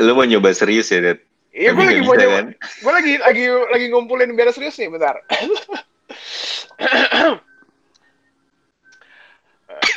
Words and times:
Lu 0.00 0.16
mau 0.16 0.24
nyoba 0.24 0.56
serius 0.56 0.88
ya, 0.88 1.04
Dad? 1.04 1.20
Iya, 1.52 1.76
gue 1.76 1.84
lagi 1.84 2.00
mau 2.08 2.16
nyoba. 2.16 2.32
kan? 2.40 2.46
Gue 2.56 2.92
lagi 2.96 3.14
lagi 3.20 3.44
lagi 3.52 3.86
ngumpulin 3.92 4.32
biar 4.32 4.48
serius 4.48 4.80
nih, 4.80 4.88
bentar. 4.88 5.20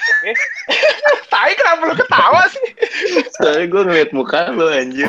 Oke. 0.04 0.32
Tai 1.32 1.52
kenapa 1.56 1.82
lu 1.88 1.96
ketawa 1.96 2.44
sih? 2.52 2.68
Soalnya 3.40 3.66
gue 3.72 3.82
ngeliat 3.88 4.12
muka 4.12 4.52
lu 4.52 4.68
anjir. 4.68 5.08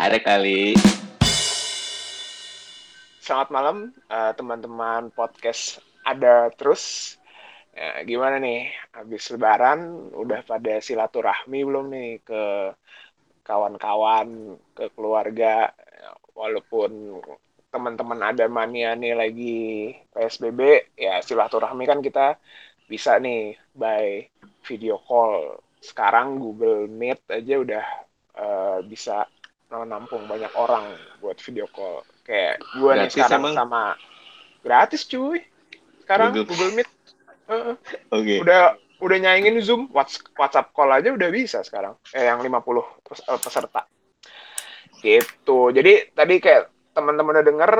Ada 0.00 0.18
kali. 0.24 0.72
Selamat 3.20 3.48
malam 3.52 3.76
eh, 4.08 4.32
teman-teman 4.36 5.08
podcast 5.12 5.80
ada 6.04 6.52
terus. 6.54 7.16
Ya, 7.74 8.06
gimana 8.06 8.38
nih? 8.38 8.70
Habis 8.94 9.34
lebaran 9.34 10.12
udah 10.14 10.46
pada 10.46 10.78
silaturahmi 10.78 11.60
belum 11.66 11.90
nih 11.90 12.22
ke 12.22 12.42
kawan-kawan, 13.42 14.56
ke 14.72 14.88
keluarga 14.94 15.74
walaupun 16.34 17.22
teman-teman 17.70 18.20
ada 18.22 18.46
mania 18.46 18.94
nih 18.94 19.14
lagi 19.18 19.58
PSBB, 20.14 20.94
ya 20.94 21.18
silaturahmi 21.18 21.82
kan 21.86 21.98
kita 21.98 22.38
bisa 22.86 23.18
nih 23.18 23.58
by 23.74 24.22
video 24.62 25.02
call. 25.02 25.58
Sekarang 25.82 26.38
Google 26.38 26.86
Meet 26.86 27.26
aja 27.26 27.54
udah 27.58 27.84
eh, 28.38 28.78
bisa 28.86 29.26
menampung 29.74 30.30
banyak 30.30 30.54
orang 30.54 30.94
buat 31.18 31.42
video 31.42 31.66
call. 31.66 32.06
Kayak 32.22 32.62
gue 32.78 32.92
nih 32.94 33.10
sekarang 33.10 33.42
emang? 33.42 33.54
sama 33.58 33.82
gratis 34.62 35.02
cuy. 35.10 35.42
Sekarang 36.04 36.30
Google- 36.36 36.48
Google 36.52 36.72
Meet 36.76 36.88
Heeh. 37.44 37.74
Oke. 38.12 38.34
udah 38.44 38.60
udah 39.00 39.16
nyaingin 39.20 39.60
Zoom, 39.60 39.88
Whats- 39.92 40.20
WhatsApp 40.36 40.72
call 40.72 40.92
aja 40.92 41.12
udah 41.12 41.28
bisa 41.28 41.60
sekarang. 41.60 41.96
Eh 42.12 42.24
yang 42.24 42.40
50 42.40 42.84
pes- 43.04 43.24
eh, 43.24 43.40
peserta. 43.40 43.84
Gitu. 45.00 45.58
Jadi 45.72 45.92
tadi 46.12 46.34
kayak 46.40 46.92
teman-teman 46.96 47.36
udah 47.36 47.44
denger 47.44 47.72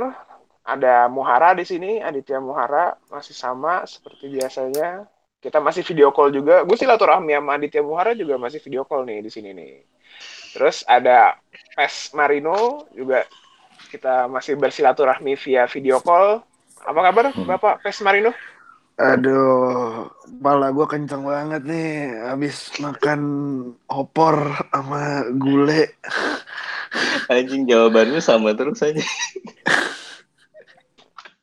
ada 0.64 1.08
Muhara 1.08 1.52
di 1.52 1.64
sini, 1.64 2.00
Aditya 2.00 2.40
Muhara 2.40 2.96
masih 3.08 3.32
sama 3.32 3.84
seperti 3.84 4.32
biasanya. 4.32 5.04
Kita 5.40 5.60
masih 5.60 5.84
video 5.84 6.08
call 6.08 6.32
juga. 6.32 6.64
Gue 6.64 6.76
silaturahmi 6.76 7.36
sama 7.36 7.60
Aditya 7.60 7.84
Muhara 7.84 8.16
juga 8.16 8.40
masih 8.40 8.60
video 8.64 8.88
call 8.88 9.04
nih 9.04 9.20
di 9.20 9.28
sini 9.28 9.52
nih. 9.52 9.84
Terus 10.56 10.84
ada 10.88 11.36
Pes 11.76 12.12
Marino 12.16 12.88
juga 12.96 13.24
kita 13.92 14.24
masih 14.28 14.56
bersilaturahmi 14.56 15.36
via 15.36 15.68
video 15.68 16.00
call. 16.00 16.40
Apa 16.84 17.00
kabar 17.00 17.32
Bapak 17.32 17.80
Pes 17.80 18.04
Marino? 18.04 18.36
Aduh, 18.94 20.06
kepala 20.22 20.70
gue 20.70 20.86
kenceng 20.86 21.26
banget 21.26 21.66
nih. 21.66 22.14
Habis 22.30 22.78
makan 22.78 23.20
opor 23.90 24.54
sama 24.70 25.26
gule. 25.34 25.98
Anjing 27.32 27.66
jawabannya 27.66 28.22
sama 28.22 28.54
terus 28.54 28.86
aja. 28.86 29.02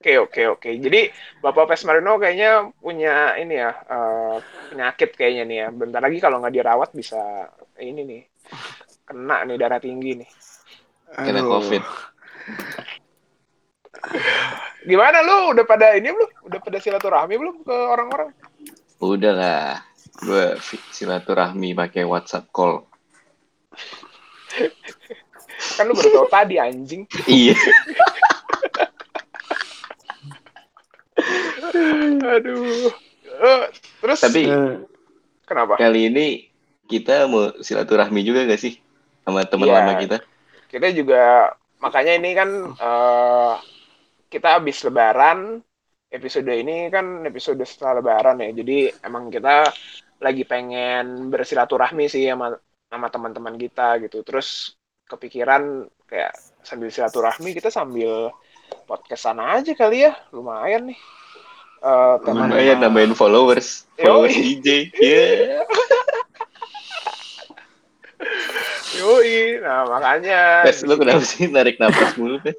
Oke 0.02 0.18
oke 0.18 0.42
oke. 0.58 0.70
Jadi 0.80 1.12
Bapak 1.44 1.74
Pes 1.74 1.84
Marino 1.84 2.16
kayaknya 2.16 2.72
punya 2.80 3.36
ini 3.36 3.60
ya 3.60 3.70
eh, 3.70 4.36
penyakit 4.72 5.20
kayaknya 5.20 5.44
nih 5.44 5.58
ya. 5.66 5.68
Bentar 5.76 6.00
lagi 6.00 6.18
kalau 6.24 6.40
nggak 6.40 6.56
dirawat 6.56 6.90
bisa 6.96 7.52
ini 7.84 8.02
nih 8.08 8.22
kena 9.04 9.44
nih 9.44 9.60
darah 9.60 9.82
tinggi 9.84 10.24
nih. 10.24 10.30
Kena 11.20 11.44
Aduh. 11.44 11.52
COVID. 11.52 11.84
Gimana 14.82 15.22
lu? 15.22 15.54
Udah 15.54 15.64
pada 15.64 15.94
ini 15.94 16.10
belum? 16.10 16.30
Udah 16.44 16.60
pada 16.60 16.78
silaturahmi 16.78 17.36
belum 17.36 17.56
ke 17.62 17.76
orang-orang? 17.76 18.30
Udah 18.98 19.34
lah. 19.34 19.68
Gue 20.18 20.58
silaturahmi 20.92 21.74
pakai 21.74 22.04
WhatsApp 22.04 22.50
call. 22.50 22.86
Kan 25.78 25.86
lu 25.86 25.94
baru 25.94 26.10
tahu 26.16 26.28
tadi 26.28 26.56
anjing. 26.58 27.06
Iya. 27.26 27.54
Aduh. 32.32 32.90
Eh, 33.42 33.64
terus 34.00 34.20
Tapi 34.20 34.42
Eh, 34.46 34.74
kenapa? 35.44 35.74
kali 35.76 36.10
ini 36.10 36.28
kita 36.86 37.26
mau 37.26 37.50
silaturahmi 37.58 38.22
juga 38.22 38.46
gak 38.46 38.60
sih 38.60 38.78
sama 39.24 39.42
teman 39.44 39.70
Iya. 39.70 39.76
lama 39.76 39.94
kita? 39.98 40.18
kita 40.68 40.88
juga 40.94 41.52
makanya 41.78 42.16
ini 42.16 42.32
kan 42.32 42.50
eh, 42.72 43.54
kita 44.32 44.56
habis 44.58 44.80
lebaran 44.82 45.60
episode 46.08 46.48
ini 46.48 46.88
kan 46.88 47.28
episode 47.28 47.60
setelah 47.62 48.00
lebaran 48.00 48.40
ya 48.40 48.56
jadi 48.56 48.78
emang 49.04 49.28
kita 49.28 49.68
lagi 50.18 50.48
pengen 50.48 51.28
bersilaturahmi 51.28 52.08
sih 52.08 52.32
sama 52.32 52.56
sama 52.88 53.08
teman-teman 53.08 53.56
kita 53.56 54.00
gitu 54.00 54.24
terus 54.24 54.76
kepikiran 55.06 55.84
kayak 56.08 56.32
sambil 56.64 56.88
silaturahmi 56.88 57.52
kita 57.52 57.68
sambil 57.68 58.32
podcastan 58.88 59.40
aja 59.40 59.76
kali 59.76 60.08
ya 60.08 60.16
lumayan 60.32 60.90
nih 60.90 61.00
Eh, 61.82 62.16
tema- 62.22 62.46
Lumayan 62.46 62.78
nambahin 62.78 63.18
followers, 63.18 63.90
Yoi. 63.98 64.06
followers 64.06 64.38
DJ. 64.38 64.68
Iya. 65.02 65.66
Yoi, 69.02 69.58
nah 69.66 69.90
makanya 69.90 70.62
Pes, 70.62 70.86
lu 70.86 70.94
kenapa 70.94 71.26
sih 71.26 71.50
narik 71.50 71.82
napas 71.82 72.14
mulu, 72.22 72.38
Pes? 72.46 72.54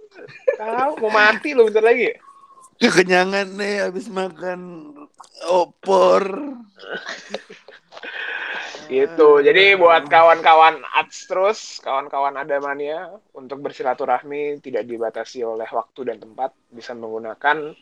tahu 0.59 0.99
mau 1.07 1.11
mati 1.15 1.55
lu 1.55 1.71
bentar 1.71 1.87
lagi 1.87 2.19
kekenyangan 2.83 3.47
nih 3.55 3.87
habis 3.87 4.11
makan 4.11 4.91
opor. 5.47 6.27
Gitu. 8.91 9.29
Jadi 9.41 9.79
buat 9.79 10.11
kawan-kawan 10.11 10.83
Ats 10.99 11.31
terus, 11.31 11.79
kawan-kawan 11.81 12.35
Adamania 12.37 13.09
untuk 13.33 13.63
bersilaturahmi 13.63 14.59
tidak 14.61 14.85
dibatasi 14.85 15.47
oleh 15.47 15.65
waktu 15.71 16.13
dan 16.13 16.19
tempat, 16.19 16.53
bisa 16.69 16.93
menggunakan 16.93 17.73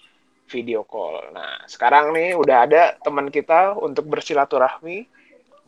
video 0.47 0.85
call. 0.85 1.33
Nah, 1.33 1.65
sekarang 1.67 2.13
nih 2.15 2.37
udah 2.37 2.57
ada 2.69 2.83
teman 3.01 3.33
kita 3.33 3.75
untuk 3.81 4.07
bersilaturahmi, 4.07 5.09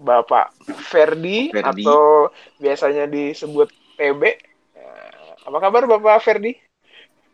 Bapak 0.02 0.50
Ferdi, 0.82 1.48
Ferdi. 1.48 1.82
atau 1.82 2.26
biasanya 2.58 3.06
disebut 3.06 3.70
TB. 3.94 4.22
Nah, 4.74 5.08
apa 5.46 5.58
kabar 5.58 5.86
Bapak 5.86 6.18
Ferdi? 6.20 6.58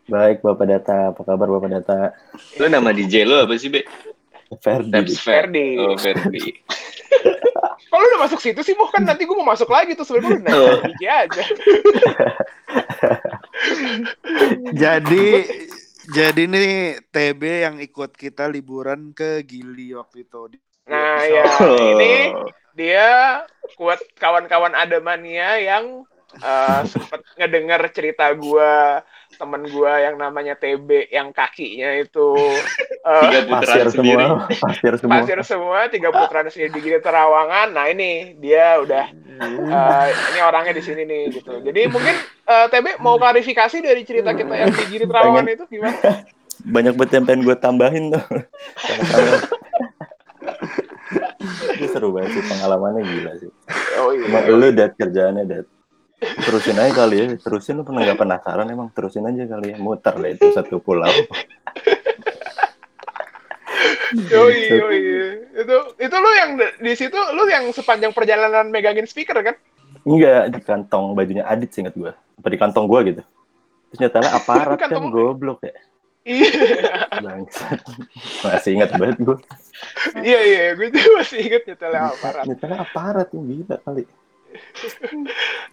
Baik, 0.05 0.41
Bapak 0.41 0.65
Data. 0.65 1.13
Apa 1.13 1.21
kabar, 1.23 1.49
Bapak 1.49 1.69
Data? 1.71 2.13
Lu 2.55 2.65
nama 2.65 2.89
DJ 2.89 3.25
lu 3.25 3.37
apa 3.37 3.53
sih, 3.55 3.69
Be? 3.69 3.85
Ferdi. 4.55 5.13
Ferdi. 5.13 5.67
Oh, 5.77 5.93
Ferdi. 5.93 6.41
Kalau 7.89 8.05
udah 8.05 8.21
masuk 8.21 8.37
situ 8.39 8.61
sih, 8.61 8.73
Boh, 8.73 8.85
kan 8.87 9.01
nanti 9.01 9.25
gue 9.25 9.33
mau 9.33 9.45
masuk 9.45 9.65
lagi 9.67 9.93
tuh 9.93 10.05
sebenarnya 10.05 10.41
udah 10.41 10.53
Oh. 10.53 10.77
nanya 10.77 10.85
DJ 10.87 11.03
aja. 11.09 11.43
Jadi 14.73 15.25
jadi 16.09 16.41
nih 16.45 16.69
TB 17.09 17.41
yang 17.65 17.75
ikut 17.77 18.11
kita 18.13 18.49
liburan 18.49 19.13
ke 19.13 19.45
Gili 19.45 19.93
waktu 19.93 20.25
itu. 20.25 20.41
Di- 20.57 20.61
Nah, 20.89 21.21
ya 21.21 21.45
ini 21.77 22.33
dia 22.73 23.09
kuat 23.77 24.01
kawan-kawan 24.17 24.73
Adamania 24.73 25.61
yang 25.61 26.01
eh, 26.33 26.81
sempet 26.89 27.21
ngedengar 27.37 27.85
cerita 27.93 28.25
gua 28.33 29.05
temen 29.37 29.69
gua 29.69 30.01
yang 30.01 30.17
namanya 30.17 30.57
TB 30.57 31.13
yang 31.13 31.29
kakinya 31.29 31.93
itu 31.93 32.57
eh, 33.05 33.21
Tiga 33.29 33.39
putaran 33.45 33.69
Pasir 33.69 33.87
sendiri. 33.93 34.25
semua. 34.25 34.49
Pasir 34.49 34.93
semua. 34.97 35.11
pasir 35.13 35.39
semua 35.45 35.79
tiga 35.93 36.09
putaran 36.09 36.49
sendiri 36.49 36.73
di 36.73 36.79
Gili 36.81 36.97
Terawangan. 36.97 37.69
Nah 37.69 37.85
ini 37.85 38.33
dia 38.41 38.81
udah 38.81 39.05
eh, 39.69 40.05
ini 40.33 40.39
orangnya 40.41 40.73
di 40.73 40.81
sini 40.81 41.05
nih 41.05 41.37
gitu. 41.37 41.53
Jadi 41.61 41.81
mungkin 41.85 42.17
eh, 42.49 42.65
TB 42.73 42.97
mau 42.99 43.21
klarifikasi 43.21 43.77
dari 43.79 44.01
cerita 44.01 44.33
kita 44.33 44.53
yang 44.57 44.73
di 44.73 44.83
Gili 44.89 45.05
Terawangan 45.05 45.45
itu 45.45 45.63
gimana? 45.69 45.97
Banyak 46.75 46.93
banget 46.99 47.11
yang 47.15 47.25
pengen 47.29 47.47
gue 47.47 47.55
tambahin 47.55 48.05
tuh. 48.11 48.23
Itu 51.79 51.85
seru 51.95 52.11
banget 52.11 52.35
sih 52.35 52.43
pengalamannya 52.43 53.01
gila 53.07 53.31
sih. 53.39 53.47
Oh 54.03 54.11
iya. 54.11 54.27
Emang 54.27 54.43
lu 54.59 54.67
dat 54.75 54.91
kerjaannya 54.99 55.47
dat. 55.47 55.65
Terusin 56.19 56.75
aja 56.75 56.91
kali 56.91 57.15
ya. 57.15 57.25
Terusin 57.39 57.79
lu 57.79 57.87
pernah 57.87 58.03
gak 58.03 58.19
penasaran 58.19 58.67
emang 58.67 58.91
terusin 58.91 59.23
aja 59.23 59.47
kali 59.47 59.71
ya. 59.71 59.77
Muter 59.79 60.19
lah 60.19 60.35
itu 60.35 60.51
satu 60.51 60.83
pulau. 60.83 61.07
Yoi, 64.09 64.67
yoi. 64.67 64.99
Itu 65.53 65.77
itu 66.01 66.15
lu 66.17 66.31
yang 66.33 66.57
di- 66.57 66.75
di 66.81 66.93
situ 66.97 67.15
lu 67.15 67.45
yang 67.47 67.69
sepanjang 67.69 68.09
perjalanan 68.11 68.67
megangin 68.73 69.05
speaker 69.07 69.37
kan? 69.39 69.55
Enggak, 70.07 70.43
di 70.55 70.59
kantong 70.63 71.05
bajunya 71.15 71.43
Adit 71.47 71.69
sih 71.71 71.81
inget 71.83 71.95
gue. 71.95 72.11
Apa 72.11 72.47
di 72.47 72.57
kantong 72.59 72.85
gue 72.87 72.99
gitu. 73.13 73.23
Terus 73.89 73.99
nyatanya 74.05 74.29
aparat 74.37 74.77
kan 74.91 74.91
goblok 75.09 75.65
ya. 75.65 75.75
Iya, 76.27 77.09
Bangsat. 77.23 77.79
Masih 78.45 78.71
inget 78.77 78.91
banget 78.93 79.17
gue. 79.23 79.37
iya, 80.21 80.39
iya, 80.45 80.63
gue 80.75 80.91
tuh 80.93 81.01
masih 81.17 81.39
inget 81.41 81.63
nyetelnya 81.65 82.11
aparat. 82.13 82.43
Nyatanya 82.45 82.77
aparat 82.85 83.27
yang 83.33 83.43
gila 83.47 83.77
kali. 83.81 84.03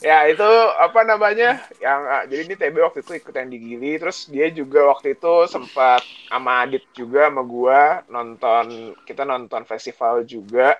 ya 0.05 0.29
itu 0.29 0.51
apa 0.77 1.01
namanya 1.01 1.65
yang 1.81 2.01
ah, 2.05 2.29
jadi 2.29 2.45
ini 2.45 2.55
TB 2.61 2.77
waktu 2.77 3.01
itu 3.01 3.13
ikutan 3.17 3.49
di 3.49 3.57
Gili 3.57 3.97
terus 3.97 4.29
dia 4.29 4.53
juga 4.53 4.93
waktu 4.93 5.17
itu 5.17 5.49
sempat 5.49 6.05
sama 6.29 6.61
Adit 6.61 6.85
juga 6.93 7.33
sama 7.33 7.41
gua 7.41 8.05
nonton 8.13 8.93
kita 9.09 9.25
nonton 9.25 9.65
festival 9.65 10.29
juga 10.29 10.77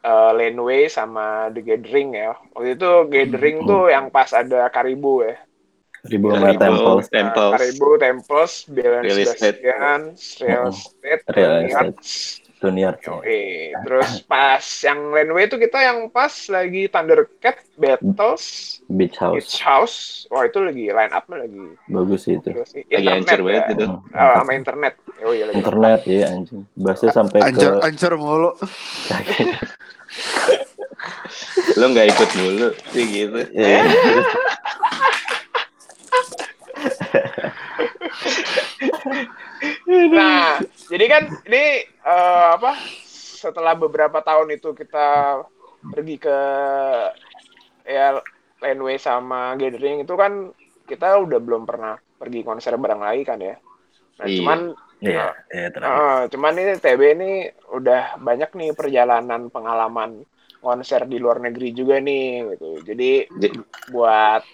eh, 0.00 0.30
Laneway 0.32 0.88
sama 0.88 1.48
The 1.50 1.60
Gathering 1.60 2.14
ya 2.14 2.32
waktu 2.52 2.74
itu 2.74 2.90
Gathering 3.06 3.56
Hmm. 3.62 3.68
tuh 3.68 3.82
yang 3.88 4.06
pas 4.08 4.30
ada 4.32 4.68
Karibu 4.68 5.24
ya 5.24 5.36
Ribu 6.00 6.32
sama 6.32 6.56
Karibu, 6.56 6.60
Temples. 6.64 7.04
Nah, 7.04 7.12
Temples. 7.12 7.52
Karibu 7.52 7.88
Temples 8.00 8.52
Estate. 8.64 9.12
Sebastian 9.12 10.00
Real. 10.40 10.64
Estate 10.72 11.24
Real 11.28 11.52
Tony 11.52 11.68
Estate. 11.68 11.98
Dunia. 12.60 12.92
Yoi. 13.00 13.72
Terus 13.72 14.10
pas 14.24 14.60
yang 14.60 15.16
Laneway 15.16 15.48
itu 15.48 15.56
kita 15.56 15.80
yang 15.80 16.08
pas 16.08 16.28
lagi 16.48 16.88
Thundercat 16.88 17.56
Battles 17.76 18.44
Beach 18.84 19.16
House. 19.16 19.36
Beach 19.36 19.56
House. 19.60 19.96
Wah 20.28 20.44
itu 20.44 20.60
lagi 20.60 20.92
line 20.92 21.08
up 21.08 21.24
lagi. 21.28 21.72
Bagus 21.88 22.28
sih 22.28 22.36
itu. 22.36 22.52
Gila 22.52 22.64
sih. 22.68 22.84
Lagi 22.84 23.08
hancur 23.08 23.40
banget 23.44 23.64
ya. 23.64 23.72
itu. 23.72 23.84
Hmm. 23.88 24.12
Oh, 24.12 24.32
sama 24.40 24.52
internet. 24.52 24.94
Oh 25.20 25.32
iya 25.32 25.44
lagi. 25.48 25.56
Internet 25.56 26.00
ya 26.04 26.26
anjing. 26.32 26.60
Bahasnya 26.76 27.10
sampai 27.12 27.38
ke 27.40 27.48
Ancur, 27.48 27.72
ancur 27.80 28.12
mulu. 28.16 28.50
Lo 31.78 31.84
nggak 31.90 32.08
ikut 32.12 32.30
mulu 32.36 32.68
sih 32.92 33.04
gitu. 33.08 33.40
Iya, 33.54 33.80
Nah, 40.10 40.62
jadi 40.88 41.04
kan 41.10 41.22
ini 41.46 41.64
eh, 41.86 42.46
apa? 42.56 42.72
Setelah 43.40 43.72
beberapa 43.72 44.20
tahun 44.20 44.52
itu 44.52 44.76
kita 44.76 45.40
pergi 45.80 46.16
ke 46.20 46.38
ya 47.88 48.20
Laneway 48.60 49.00
sama 49.00 49.56
Gathering 49.56 50.04
itu 50.04 50.14
kan 50.14 50.52
kita 50.84 51.16
udah 51.24 51.40
belum 51.40 51.64
pernah 51.64 51.96
pergi 52.20 52.44
konser 52.44 52.76
bareng 52.76 53.00
lagi 53.00 53.22
kan 53.24 53.40
ya. 53.40 53.56
Nah, 54.20 54.26
Iya. 54.28 54.36
cuman 54.44 54.58
Iya, 55.00 55.32
iya 55.48 55.68
terakhir. 55.72 55.96
Eh, 55.96 56.22
cuman 56.36 56.54
ini 56.60 56.72
TB 56.76 57.00
ini 57.16 57.30
udah 57.72 58.20
banyak 58.20 58.50
nih 58.52 58.70
perjalanan 58.76 59.48
pengalaman 59.48 60.24
konser 60.60 61.08
di 61.08 61.16
luar 61.16 61.40
negeri 61.40 61.72
juga 61.72 61.96
nih 61.98 62.56
gitu. 62.56 62.84
Jadi 62.84 63.10
buat 63.88 64.44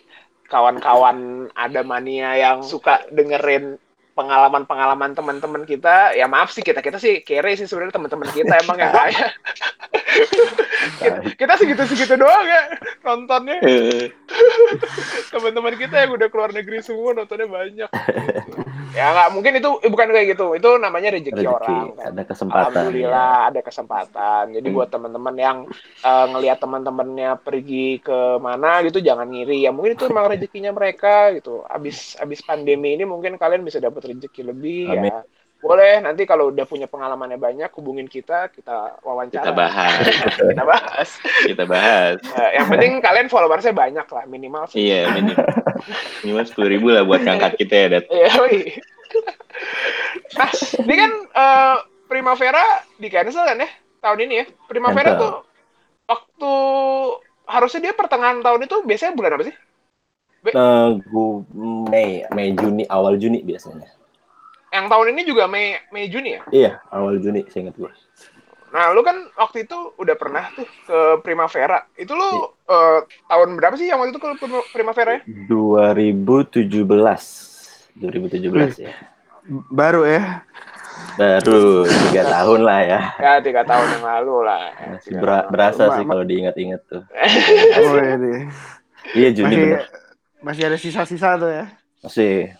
kawan-kawan 0.46 1.50
ada 1.58 1.82
mania 1.82 2.38
yang 2.38 2.62
suka 2.62 3.02
dengerin 3.10 3.82
pengalaman-pengalaman 4.16 5.12
teman-teman 5.12 5.68
kita, 5.68 6.16
ya 6.16 6.24
maaf 6.24 6.48
sih 6.48 6.64
kita 6.64 6.80
kita 6.80 6.96
sih 6.96 7.20
kere 7.20 7.52
sih 7.52 7.68
sebenarnya 7.68 8.00
teman-teman 8.00 8.30
kita 8.32 8.54
emang 8.64 8.78
yang 8.80 8.94
kaya. 8.94 9.28
kita, 11.02 11.18
kita 11.36 11.52
segitu-segitu 11.60 12.14
doang 12.16 12.46
ya 12.48 12.62
nontonnya. 13.04 13.60
Teman-teman 15.30 15.74
kita 15.74 15.96
yang 16.00 16.12
udah 16.14 16.28
keluar 16.28 16.50
negeri 16.50 16.78
semua 16.80 17.12
nontonnya 17.12 17.46
banyak. 17.46 17.88
ya 18.92 19.06
nggak 19.12 19.28
mungkin 19.30 19.52
itu 19.58 19.70
eh, 19.80 19.90
bukan 19.90 20.08
kayak 20.08 20.26
gitu. 20.32 20.46
Itu 20.54 20.68
namanya 20.76 21.12
rezeki, 21.12 21.34
Rezeki, 21.34 21.48
orang. 21.48 21.84
kan. 21.92 22.06
ada 22.12 22.22
kesempatan. 22.24 22.64
Alhamdulillah 22.72 23.34
ada 23.50 23.60
kesempatan. 23.60 24.44
Jadi 24.52 24.66
Hmm. 24.66 24.76
buat 24.76 24.88
teman-teman 24.88 25.34
yang 25.36 25.58
eh, 26.02 26.26
ngelihat 26.30 26.58
teman-temannya 26.58 27.30
pergi 27.40 28.00
ke 28.00 28.18
mana 28.38 28.80
gitu 28.82 28.98
jangan 28.98 29.28
ngiri. 29.28 29.62
Ya 29.62 29.70
mungkin 29.70 29.94
itu 29.94 30.04
memang 30.06 30.30
rezekinya 30.30 30.70
mereka 30.70 31.32
gitu. 31.32 31.62
Abis 31.64 32.16
abis 32.16 32.40
pandemi 32.40 32.94
ini 32.94 33.04
mungkin 33.04 33.36
kalian 33.36 33.62
bisa 33.62 33.78
dapat 33.78 34.06
rezeki 34.06 34.42
lebih 34.46 34.82
Amin. 34.88 35.12
ya. 35.12 35.18
Boleh 35.56 36.04
nanti 36.04 36.28
kalau 36.28 36.52
udah 36.52 36.68
punya 36.68 36.84
pengalamannya 36.84 37.40
banyak 37.40 37.72
hubungin 37.74 38.04
kita, 38.06 38.52
kita 38.52 39.00
wawancara. 39.00 39.40
kita 39.40 39.52
bahas, 39.56 39.94
Kita 40.36 40.64
bahas. 40.68 41.08
kita 41.48 41.64
bahas. 41.64 42.16
Eh, 42.22 42.50
yang 42.60 42.68
penting 42.68 43.00
kalian 43.00 43.26
followersnya 43.32 43.72
banyak 43.72 44.06
lah 44.06 44.24
minimal 44.28 44.68
sih. 44.68 44.84
Iya, 44.86 45.10
minimal 45.16 45.48
minimal 46.22 46.44
sepuluh 46.44 46.68
ribu 46.70 46.86
lah 46.92 47.02
buat 47.08 47.24
ngangkat 47.24 47.52
kita 47.56 47.74
ya, 47.74 47.86
Dat. 47.98 48.04
Iya. 48.12 48.30
Nah, 50.36 50.50
ini 50.84 50.94
kan 50.94 51.12
eh, 51.24 51.76
Primavera 52.06 52.64
di 53.00 53.08
cancel 53.08 53.42
kan 53.48 53.58
ya 53.58 53.70
tahun 54.04 54.18
ini 54.28 54.34
ya. 54.36 54.46
Primavera 54.68 55.16
Cancel. 55.16 55.22
tuh 55.24 55.32
waktu 56.06 56.52
harusnya 57.48 57.80
dia 57.90 57.94
pertengahan 57.96 58.44
tahun 58.44 58.68
itu 58.68 58.76
biasanya 58.84 59.12
bulan 59.16 59.34
apa 59.40 59.44
sih? 59.48 59.56
Eh, 60.46 60.88
gua 61.10 61.42
Mei, 61.90 62.22
Mei 62.30 62.54
Juni, 62.54 62.86
awal 62.86 63.18
Juni 63.18 63.42
biasanya. 63.42 63.95
Yang 64.76 64.86
tahun 64.92 65.06
ini 65.16 65.22
juga 65.24 65.48
Mei 65.48 65.80
Mei 65.88 66.12
Juni 66.12 66.36
ya. 66.36 66.42
Iya, 66.52 66.70
awal 66.92 67.16
Juni 67.24 67.48
saya 67.48 67.64
ingat 67.64 67.80
gua. 67.80 67.88
Nah, 68.76 68.92
lu 68.92 69.00
kan 69.00 69.16
waktu 69.40 69.64
itu 69.64 69.96
udah 69.96 70.16
pernah 70.20 70.52
tuh 70.52 70.68
ke 70.84 70.98
Primavera. 71.24 71.88
Itu 71.96 72.12
lu 72.12 72.52
eh, 72.68 73.00
tahun 73.24 73.56
berapa 73.56 73.72
sih 73.80 73.88
yang 73.88 74.04
waktu 74.04 74.12
itu 74.12 74.20
ke 74.20 74.28
Prim- 74.36 74.68
Primavera 74.68 75.16
ya? 75.16 75.22
2017. 75.48 76.84
2017 77.96 78.76
ya. 78.76 78.92
Baru 79.72 80.04
ya. 80.04 80.44
Baru 81.16 81.88
tiga 81.88 82.28
tahun 82.28 82.60
lah 82.68 82.80
ya. 82.84 83.00
Ya, 83.16 83.32
tiga 83.40 83.64
tahun 83.64 83.96
yang 83.96 84.04
lalu 84.04 84.44
lah. 84.44 84.76
Masih 84.92 85.16
tahun. 85.16 85.48
berasa 85.48 85.82
Ma- 85.88 85.96
sih 85.96 86.04
kalau 86.04 86.24
diingat-ingat 86.28 86.80
tuh. 86.84 87.02
Oh, 87.80 87.96
ini. 87.96 88.44
Iya 89.16 89.28
Juni 89.32 89.46
Masih, 89.48 89.60
bener. 89.64 89.84
masih 90.44 90.62
ada 90.68 90.76
sisa-sisa 90.76 91.40
tuh 91.40 91.48
ya. 91.48 91.64
Masih. 92.04 92.52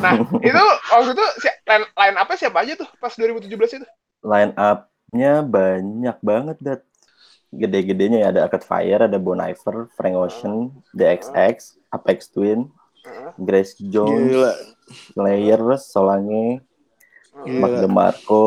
Nah, 0.00 0.16
itu 0.40 0.62
waktu 0.90 1.10
itu 1.12 1.24
si- 1.44 1.58
line, 1.68 1.86
line 1.92 2.16
apa 2.16 2.32
siapa 2.40 2.64
aja 2.64 2.72
tuh 2.76 2.88
pas 2.96 3.12
2017 3.12 3.80
itu? 3.80 3.86
Line 4.24 4.52
up-nya 4.56 5.44
banyak 5.44 6.16
banget 6.24 6.56
dat. 6.60 6.80
Gede-gedenya 7.54 8.18
ya 8.26 8.28
ada 8.34 8.40
Arcade 8.50 8.66
Fire, 8.66 9.06
ada 9.06 9.14
Bon 9.14 9.38
Iver, 9.38 9.86
Frank 9.94 10.16
Ocean, 10.18 10.74
DXX, 10.90 11.78
Apex 11.94 12.26
Twin, 12.34 12.66
Heeh. 13.06 13.30
Grace 13.38 13.78
Jones, 13.78 14.34
Gila. 14.34 14.52
Slayer, 15.14 15.60
Solange, 15.78 16.58
Heeh. 17.30 17.54
Mark 17.62 17.72
Gila. 17.78 17.82
DeMarco. 17.86 18.44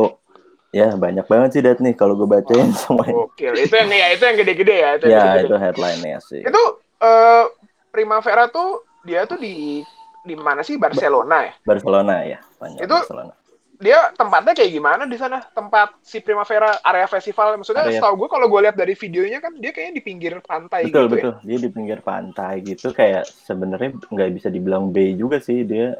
Ya 0.75 0.91
banyak 0.91 1.23
banget 1.23 1.49
sih 1.55 1.61
dat 1.63 1.79
nih 1.79 1.95
kalau 1.95 2.19
gue 2.19 2.27
bacain 2.27 2.67
semuanya. 2.75 3.31
Gokil. 3.31 3.55
Itu 3.55 3.73
yang 3.79 3.87
ya 3.87 4.07
itu 4.11 4.23
yang 4.27 4.37
gede-gede 4.43 4.75
ya. 4.75 4.89
Itu, 4.99 5.03
yang 5.07 5.15
Ya 5.15 5.23
gede-gede. 5.23 5.47
itu 5.47 5.55
headline-nya 5.55 6.17
sih. 6.27 6.41
Itu 6.43 6.63
eh, 6.99 7.43
Primavera 7.95 8.51
tuh 8.51 8.83
dia 9.07 9.23
tuh 9.23 9.39
di 9.39 9.87
di 10.27 10.35
mana 10.35 10.61
sih 10.67 10.75
Barcelona 10.75 11.47
ya? 11.47 11.53
Barcelona 11.63 12.15
ya. 12.27 12.39
Banyak 12.59 12.83
Itu- 12.83 12.91
Barcelona. 12.99 13.33
Dia 13.77 14.09
tempatnya 14.17 14.57
kayak 14.57 14.73
gimana 14.73 15.05
di 15.05 15.21
sana? 15.21 15.37
Tempat 15.53 16.01
si 16.01 16.17
Primavera 16.17 16.81
area 16.81 17.05
festival. 17.05 17.61
Maksudnya 17.61 17.85
Area- 17.85 18.01
setahu 18.01 18.25
gue 18.25 18.29
kalau 18.33 18.49
gue 18.49 18.59
lihat 18.65 18.73
dari 18.73 18.97
videonya 18.97 19.37
kan 19.37 19.53
dia 19.53 19.69
kayaknya 19.69 20.01
di 20.01 20.03
pinggir 20.03 20.33
pantai 20.41 20.89
Betul 20.89 21.05
gitu 21.05 21.13
betul. 21.13 21.33
Dia 21.45 21.57
di 21.61 21.69
pinggir 21.69 21.99
pantai 22.01 22.65
gitu 22.65 22.89
kayak 22.89 23.29
sebenarnya 23.29 23.93
nggak 24.09 24.29
bisa 24.33 24.49
dibilang 24.49 24.89
bay 24.89 25.13
juga 25.13 25.37
sih 25.37 25.61
dia 25.61 25.93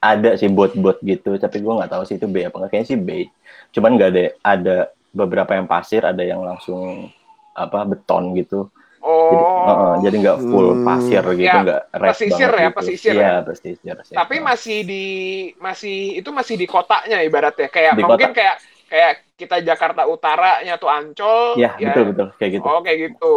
ada 0.00 0.32
sih 0.40 0.48
bot-bot 0.48 1.04
gitu 1.04 1.36
tapi 1.36 1.60
gua 1.60 1.84
nggak 1.84 1.92
tahu 1.92 2.02
sih 2.08 2.16
itu 2.16 2.24
bay 2.24 2.48
apa 2.48 2.56
nggak 2.56 2.70
kayaknya 2.72 2.88
sih 2.88 2.98
bay 3.00 3.28
cuman 3.76 3.90
nggak 4.00 4.08
ada 4.08 4.22
ada 4.40 4.76
beberapa 5.12 5.52
yang 5.52 5.68
pasir 5.68 6.00
ada 6.00 6.24
yang 6.24 6.40
langsung 6.40 7.12
apa 7.52 7.84
beton 7.84 8.32
gitu 8.40 8.72
ya. 9.30 9.38
Oh. 9.38 9.46
jadi 9.60 9.70
uh-uh, 9.70 9.92
jadi 10.02 10.16
nggak 10.20 10.38
full 10.42 10.68
Hmm. 10.70 10.84
pasir 10.84 11.24
gitu 11.32 11.46
Ya, 11.46 11.62
nggak 11.62 11.82
pesisir 12.10 12.50
banget 12.50 12.60
ya, 12.60 12.68
gitu. 12.68 12.76
pesisir 12.78 13.12
iya 13.14 13.22
ya. 13.22 13.36
pesisir. 13.46 13.94
Tapi 14.10 14.36
masih 14.40 14.78
di 14.82 15.04
masih 15.56 15.96
itu 16.18 16.30
masih 16.30 16.54
di 16.58 16.66
kotanya 16.66 17.18
ibaratnya 17.22 17.68
kayak 17.68 17.92
Di 17.94 18.02
mungkin 18.02 18.30
kota. 18.30 18.38
kayak 18.38 18.56
kayak 18.90 19.12
kita 19.38 19.56
Jakarta 19.62 20.02
Utaranya 20.04 20.74
tuh 20.76 20.90
Ancol. 20.90 21.54
ya 21.56 21.72
betul 21.78 22.04
betul 22.12 22.28
kayak 22.36 22.50
gitu 22.58 22.66
Oh 22.66 22.80
kayak 22.82 22.98
gitu. 23.06 23.32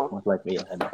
ya 0.50 0.62
ada 0.68 0.88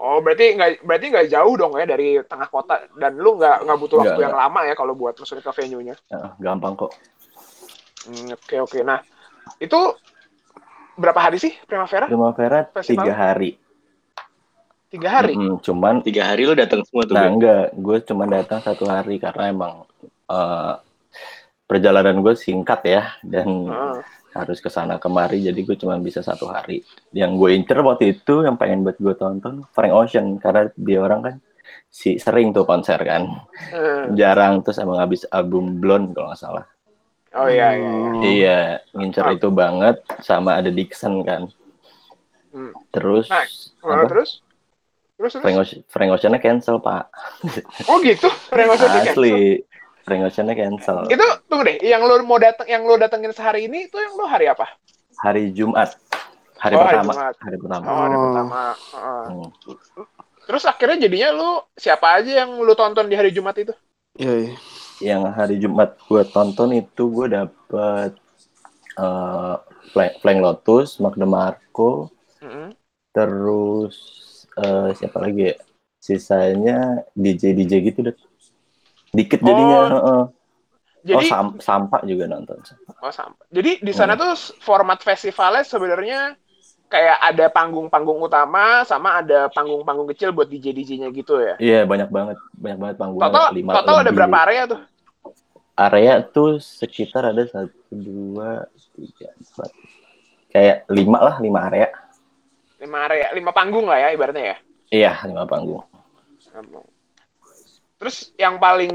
Oh 0.00 0.16
berarti 0.24 0.56
nggak 0.56 0.70
berarti 0.80 1.06
nggak 1.12 1.26
jauh 1.28 1.54
dong 1.60 1.76
ya 1.76 1.84
dari 1.84 2.16
tengah 2.24 2.48
kota 2.48 2.88
dan 2.96 3.20
lu 3.20 3.36
nggak 3.36 3.68
nggak 3.68 3.78
butuh 3.80 4.00
waktu 4.00 4.20
yang 4.24 4.32
lama 4.32 4.60
ya 4.64 4.72
kalau 4.72 4.96
buat 4.96 5.12
masuk 5.16 5.44
ke 5.44 5.52
venue-nya. 5.60 5.92
Heeh, 6.08 6.30
gampang 6.40 6.72
kok 6.76 6.92
Hmm, 8.08 8.32
Oke 8.32 8.56
oke. 8.56 8.80
Nah 8.80 9.04
itu 9.60 9.76
berapa 10.96 11.20
hari 11.20 11.36
sih 11.36 11.52
Primavera? 11.68 12.08
Primavera 12.08 12.64
tiga 12.80 13.12
hari 13.12 13.60
Tiga 14.90 15.08
hari. 15.08 15.32
Mm-mm, 15.32 15.62
cuman 15.62 16.02
Tiga 16.02 16.26
hari 16.26 16.42
lu 16.44 16.52
datang 16.52 16.82
semua 16.82 17.06
tuh. 17.06 17.14
Nah 17.14 17.24
Beb. 17.24 17.32
enggak, 17.32 17.64
gue 17.72 17.98
cuma 18.04 18.24
datang 18.26 18.58
satu 18.58 18.84
hari 18.84 19.16
karena 19.16 19.44
emang 19.48 19.72
eh, 20.26 20.72
perjalanan 21.64 22.18
gue 22.18 22.34
singkat 22.34 22.80
ya 22.82 23.02
dan 23.22 23.70
Heeh. 23.70 23.98
harus 24.30 24.58
ke 24.58 24.66
sana 24.66 24.98
kemari 24.98 25.42
jadi 25.42 25.54
gue 25.56 25.76
cuma 25.76 25.94
bisa 25.96 26.20
satu 26.20 26.50
hari. 26.50 26.82
Yang 27.10 27.30
gue 27.36 27.50
incer 27.54 27.78
waktu 27.80 28.18
itu 28.18 28.42
yang 28.42 28.58
pengen 28.58 28.82
buat 28.82 28.98
gue 28.98 29.14
tonton 29.14 29.62
Frank 29.70 29.94
Ocean 29.94 30.26
karena 30.36 30.66
dia 30.74 30.98
orang 30.98 31.20
kan 31.22 31.34
si 31.86 32.18
sering 32.18 32.50
tuh 32.50 32.62
konser 32.62 32.98
kan, 32.98 33.30
Heeh. 33.70 34.14
jarang 34.14 34.62
terus 34.62 34.78
emang 34.78 34.98
habis 34.98 35.22
album 35.28 35.78
Blonde 35.78 36.14
kalau 36.14 36.30
nggak 36.30 36.38
salah. 36.40 36.66
Oh 37.30 37.46
iya 37.46 37.78
iya. 37.78 37.90
iya. 37.90 38.10
Hmm. 38.10 38.22
Iya, 38.22 38.58
ngincer 38.90 39.22
Ah. 39.24 39.34
itu 39.34 39.48
banget 39.50 39.96
sama 40.18 40.58
ada 40.58 40.66
Dixon 40.66 41.22
kan. 41.22 41.46
Hmm. 42.50 42.74
Terus 42.90 43.30
Nah, 43.30 43.46
Oh, 43.82 43.94
apa? 43.94 44.06
terus? 44.10 44.42
Terus 45.20 45.36
terus? 45.36 45.42
Frank 45.44 45.56
Ocean, 45.60 45.80
Frank 45.84 46.10
Ocean-nya 46.16 46.40
cancel 46.40 46.80
pak. 46.80 47.12
Oh 47.92 48.00
gitu. 48.00 48.32
Frank 48.48 48.72
Ocean 48.72 48.88
di 48.88 48.98
cancel. 49.04 49.12
Asli, 49.12 49.36
Frank 50.00 50.22
Ocean-nya 50.24 50.54
cancel. 50.56 50.96
Itu 51.12 51.26
tunggu 51.44 51.68
deh, 51.68 51.76
yang 51.84 52.00
lu 52.08 52.24
mau 52.24 52.40
datang 52.40 52.64
yang 52.64 52.88
lu 52.88 52.96
datengin 52.96 53.36
sehari 53.36 53.68
ini 53.68 53.84
itu 53.84 54.00
yang 54.00 54.16
lu 54.16 54.24
hari 54.24 54.48
apa? 54.48 54.64
Hari 55.20 55.52
Jumat. 55.52 55.92
Hari 56.56 56.72
Oh, 56.72 56.80
hari 56.80 56.96
pertama. 57.04 57.12
Jumat. 57.12 57.34
Hari 57.36 57.56
pertama. 57.60 57.84
Oh, 57.84 57.96
hari 58.00 58.16
Oh. 58.16 58.22
pertama. 58.24 58.60
Heeh. 58.72 59.24
Hmm. 59.28 59.48
Terus 60.48 60.64
akhirnya 60.64 60.96
jadinya 61.04 61.28
lu 61.36 61.50
siapa 61.76 62.06
aja 62.16 62.32
yang 62.40 62.50
lu 62.56 62.72
tonton 62.72 63.04
di 63.04 63.14
hari 63.14 63.28
Jumat 63.30 63.60
itu? 63.60 63.76
Iya, 64.16 64.34
iya. 64.40 64.54
Yang 65.00 65.22
hari 65.36 65.56
Jumat 65.60 66.00
gue 66.00 66.22
tonton 66.26 66.72
itu 66.72 67.02
gue 67.12 67.28
dapet 67.28 68.16
eh 68.96 69.54
Flying, 69.92 70.14
Flying 70.20 70.40
Lotus, 70.40 70.96
Mark 71.00 71.16
DeMarco, 71.16 72.08
Mm-mm. 72.40 72.72
terus 73.12 73.96
eh, 74.58 74.90
siapa 74.98 75.18
lagi 75.22 75.54
ya? 75.54 75.56
Sisanya 76.00 77.04
DJ 77.12 77.52
DJ 77.52 77.72
gitu 77.92 77.98
deh. 78.10 78.16
Dikit 79.12 79.40
jadinya. 79.42 79.78
Oh. 80.00 80.24
Oh, 81.00 81.16
Jadi 81.16 81.32
sam 81.32 81.56
Sampa 81.56 82.04
juga 82.04 82.28
nonton. 82.28 82.60
oh, 83.00 83.08
sampai. 83.08 83.48
Jadi 83.48 83.80
di 83.80 83.92
sana 83.96 84.20
tuh 84.20 84.36
format 84.60 85.00
festivalnya 85.00 85.64
sebenarnya 85.64 86.36
kayak 86.90 87.18
ada 87.22 87.46
panggung-panggung 87.48 88.20
utama 88.20 88.82
sama 88.82 89.22
ada 89.22 89.46
panggung-panggung 89.48 90.10
kecil 90.12 90.34
buat 90.34 90.50
DJ 90.50 90.76
DJ-nya 90.76 91.08
gitu 91.14 91.40
ya. 91.40 91.54
Iya 91.56 91.80
banyak 91.86 92.10
banget, 92.10 92.36
banyak 92.52 92.78
banget 92.82 92.96
panggungnya. 92.98 93.30
Total 93.30 93.46
lima 93.54 93.70
total 93.80 93.96
ada 94.02 94.10
berapa 94.12 94.36
area 94.44 94.62
tuh? 94.66 94.80
Area 95.80 96.14
tuh 96.20 96.60
sekitar 96.60 97.32
ada 97.32 97.48
satu, 97.48 97.72
dua, 97.94 98.68
tiga, 98.92 99.32
empat. 99.32 99.70
Kayak 100.52 100.76
lima 100.92 101.18
lah, 101.24 101.36
lima 101.40 101.60
area. 101.70 101.88
Lima 102.80 102.98
area, 103.06 103.28
lima 103.36 103.52
panggung 103.52 103.84
lah 103.84 103.98
ya 104.00 104.08
ibaratnya 104.16 104.44
ya. 104.44 104.56
Iya, 104.90 105.12
lima 105.28 105.44
panggung. 105.44 105.84
Terus 108.00 108.32
yang 108.40 108.56
paling 108.56 108.92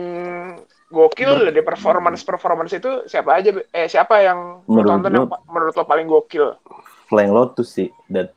gokil 0.89 1.53
dari 1.53 1.61
performance 1.61 2.25
performance 2.25 2.73
itu 2.73 3.05
siapa 3.05 3.37
aja? 3.37 3.53
Eh 3.69 3.85
siapa 3.85 4.25
yang 4.25 4.65
Menurut 4.65 4.89
tonton 4.89 5.11
yang 5.13 5.29
menurut 5.45 5.73
lo 5.77 5.85
paling 5.85 6.09
gokil? 6.09 6.57
Flying 7.05 7.29
Lotus 7.29 7.69
sih, 7.77 7.93
dan 8.09 8.33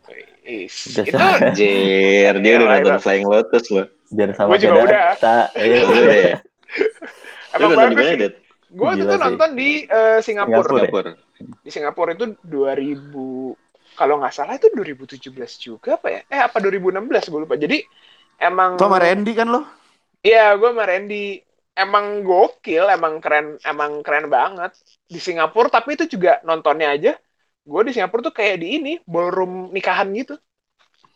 Is, 0.48 0.96
Udah 0.96 1.04
itu 1.04 1.16
Anjir, 1.20 2.32
dia 2.40 2.52
udah 2.56 2.68
nonton. 2.80 3.00
Flying 3.04 3.28
Lotus 3.28 3.68
loh. 3.68 3.88
biar 4.08 4.32
sama 4.32 4.56
Gua 4.56 4.60
juga 4.60 4.80
udah. 4.88 4.88
data. 5.20 5.38
Iya, 5.52 5.78
udah 5.84 6.16
ya? 6.16 6.36
Emang 7.60 7.70
bagus 7.76 8.04
sih. 8.08 8.16
Det? 8.16 8.32
Gue 8.72 8.90
sih. 8.96 9.04
nonton 9.04 9.50
di 9.52 9.70
eh, 9.84 10.18
Singapura. 10.24 10.64
Singapura. 10.64 11.12
Singapura. 11.12 11.12
Di 11.60 11.70
Singapura 11.72 12.10
itu 12.16 12.26
2000 12.40 13.67
kalau 13.98 14.22
nggak 14.22 14.30
salah 14.30 14.54
itu 14.54 14.70
2017 14.70 15.34
juga 15.58 15.98
apa 15.98 16.06
ya? 16.06 16.20
Eh 16.30 16.38
apa 16.38 16.62
2016 16.62 17.26
gue 17.26 17.40
lupa. 17.42 17.58
Jadi 17.58 17.82
emang 18.38 18.78
Tuh 18.78 18.86
sama 18.86 19.02
Randy 19.02 19.34
kan 19.34 19.50
lo? 19.50 19.66
Iya, 20.22 20.54
gue 20.54 20.70
sama 20.70 20.86
Randy 20.86 21.42
emang 21.74 22.22
gokil, 22.22 22.86
emang 22.86 23.18
keren, 23.18 23.58
emang 23.66 24.06
keren 24.06 24.30
banget 24.30 24.70
di 25.04 25.18
Singapura. 25.18 25.66
Tapi 25.66 25.98
itu 25.98 26.06
juga 26.06 26.38
nontonnya 26.46 26.94
aja. 26.94 27.12
Gue 27.66 27.82
di 27.82 27.92
Singapura 27.92 28.30
tuh 28.30 28.34
kayak 28.34 28.62
di 28.62 28.78
ini 28.78 28.92
ballroom 29.02 29.74
nikahan 29.74 30.08
gitu, 30.14 30.38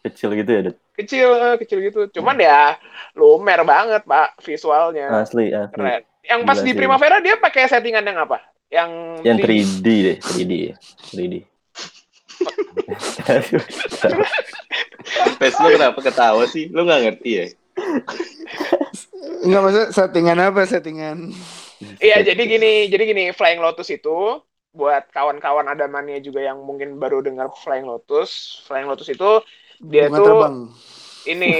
Kecil 0.03 0.35
gitu 0.35 0.51
ya, 0.51 0.61
Dat. 0.67 0.77
kecil, 0.99 1.29
eh, 1.31 1.57
kecil 1.63 1.79
gitu. 1.79 2.01
Cuman 2.11 2.35
ya 2.37 2.75
lumer 3.15 3.63
banget 3.63 4.03
pak 4.03 4.35
visualnya, 4.43 5.23
Asli, 5.23 5.55
asli. 5.55 5.71
keren. 5.73 6.03
Yang 6.23 6.41
pas 6.43 6.59
Gila 6.59 6.67
di 6.67 6.71
sih. 6.71 6.79
Primavera 6.79 7.17
dia 7.23 7.35
pakai 7.39 7.71
settingan 7.71 8.03
yang 8.03 8.19
apa? 8.27 8.43
Yang 8.67 8.91
Yang 9.23 9.37
di- 9.39 9.45
3D 9.47 9.87
deh, 10.03 10.17
3D. 10.19 10.53
3D. 11.15 11.35
Pes 15.41 15.55
lu 15.59 15.69
kenapa 15.75 15.99
ketawa 16.03 16.47
sih? 16.47 16.69
Lu 16.71 16.87
gak 16.87 17.03
ngerti 17.03 17.31
ya? 17.31 17.47
Enggak 19.43 19.63
maksud 19.65 19.87
settingan 19.95 20.39
apa? 20.39 20.67
Settingan 20.69 21.33
Iya, 21.99 22.23
jadi 22.23 22.43
gini, 22.47 22.87
jadi 22.87 23.11
gini, 23.11 23.25
Flying 23.35 23.59
Lotus 23.59 23.91
itu 23.91 24.39
buat 24.73 25.05
kawan-kawan 25.13 25.69
adamannya 25.69 26.25
juga 26.25 26.41
yang 26.47 26.65
mungkin 26.65 26.97
baru 26.97 27.21
dengar 27.21 27.51
Flying 27.61 27.85
Lotus. 27.85 28.63
Flying 28.65 28.87
Lotus 28.87 29.11
itu 29.11 29.43
dia 29.83 30.09
bunga 30.09 30.19
tuh 30.19 30.25
terbang. 30.25 30.57
ini 31.27 31.53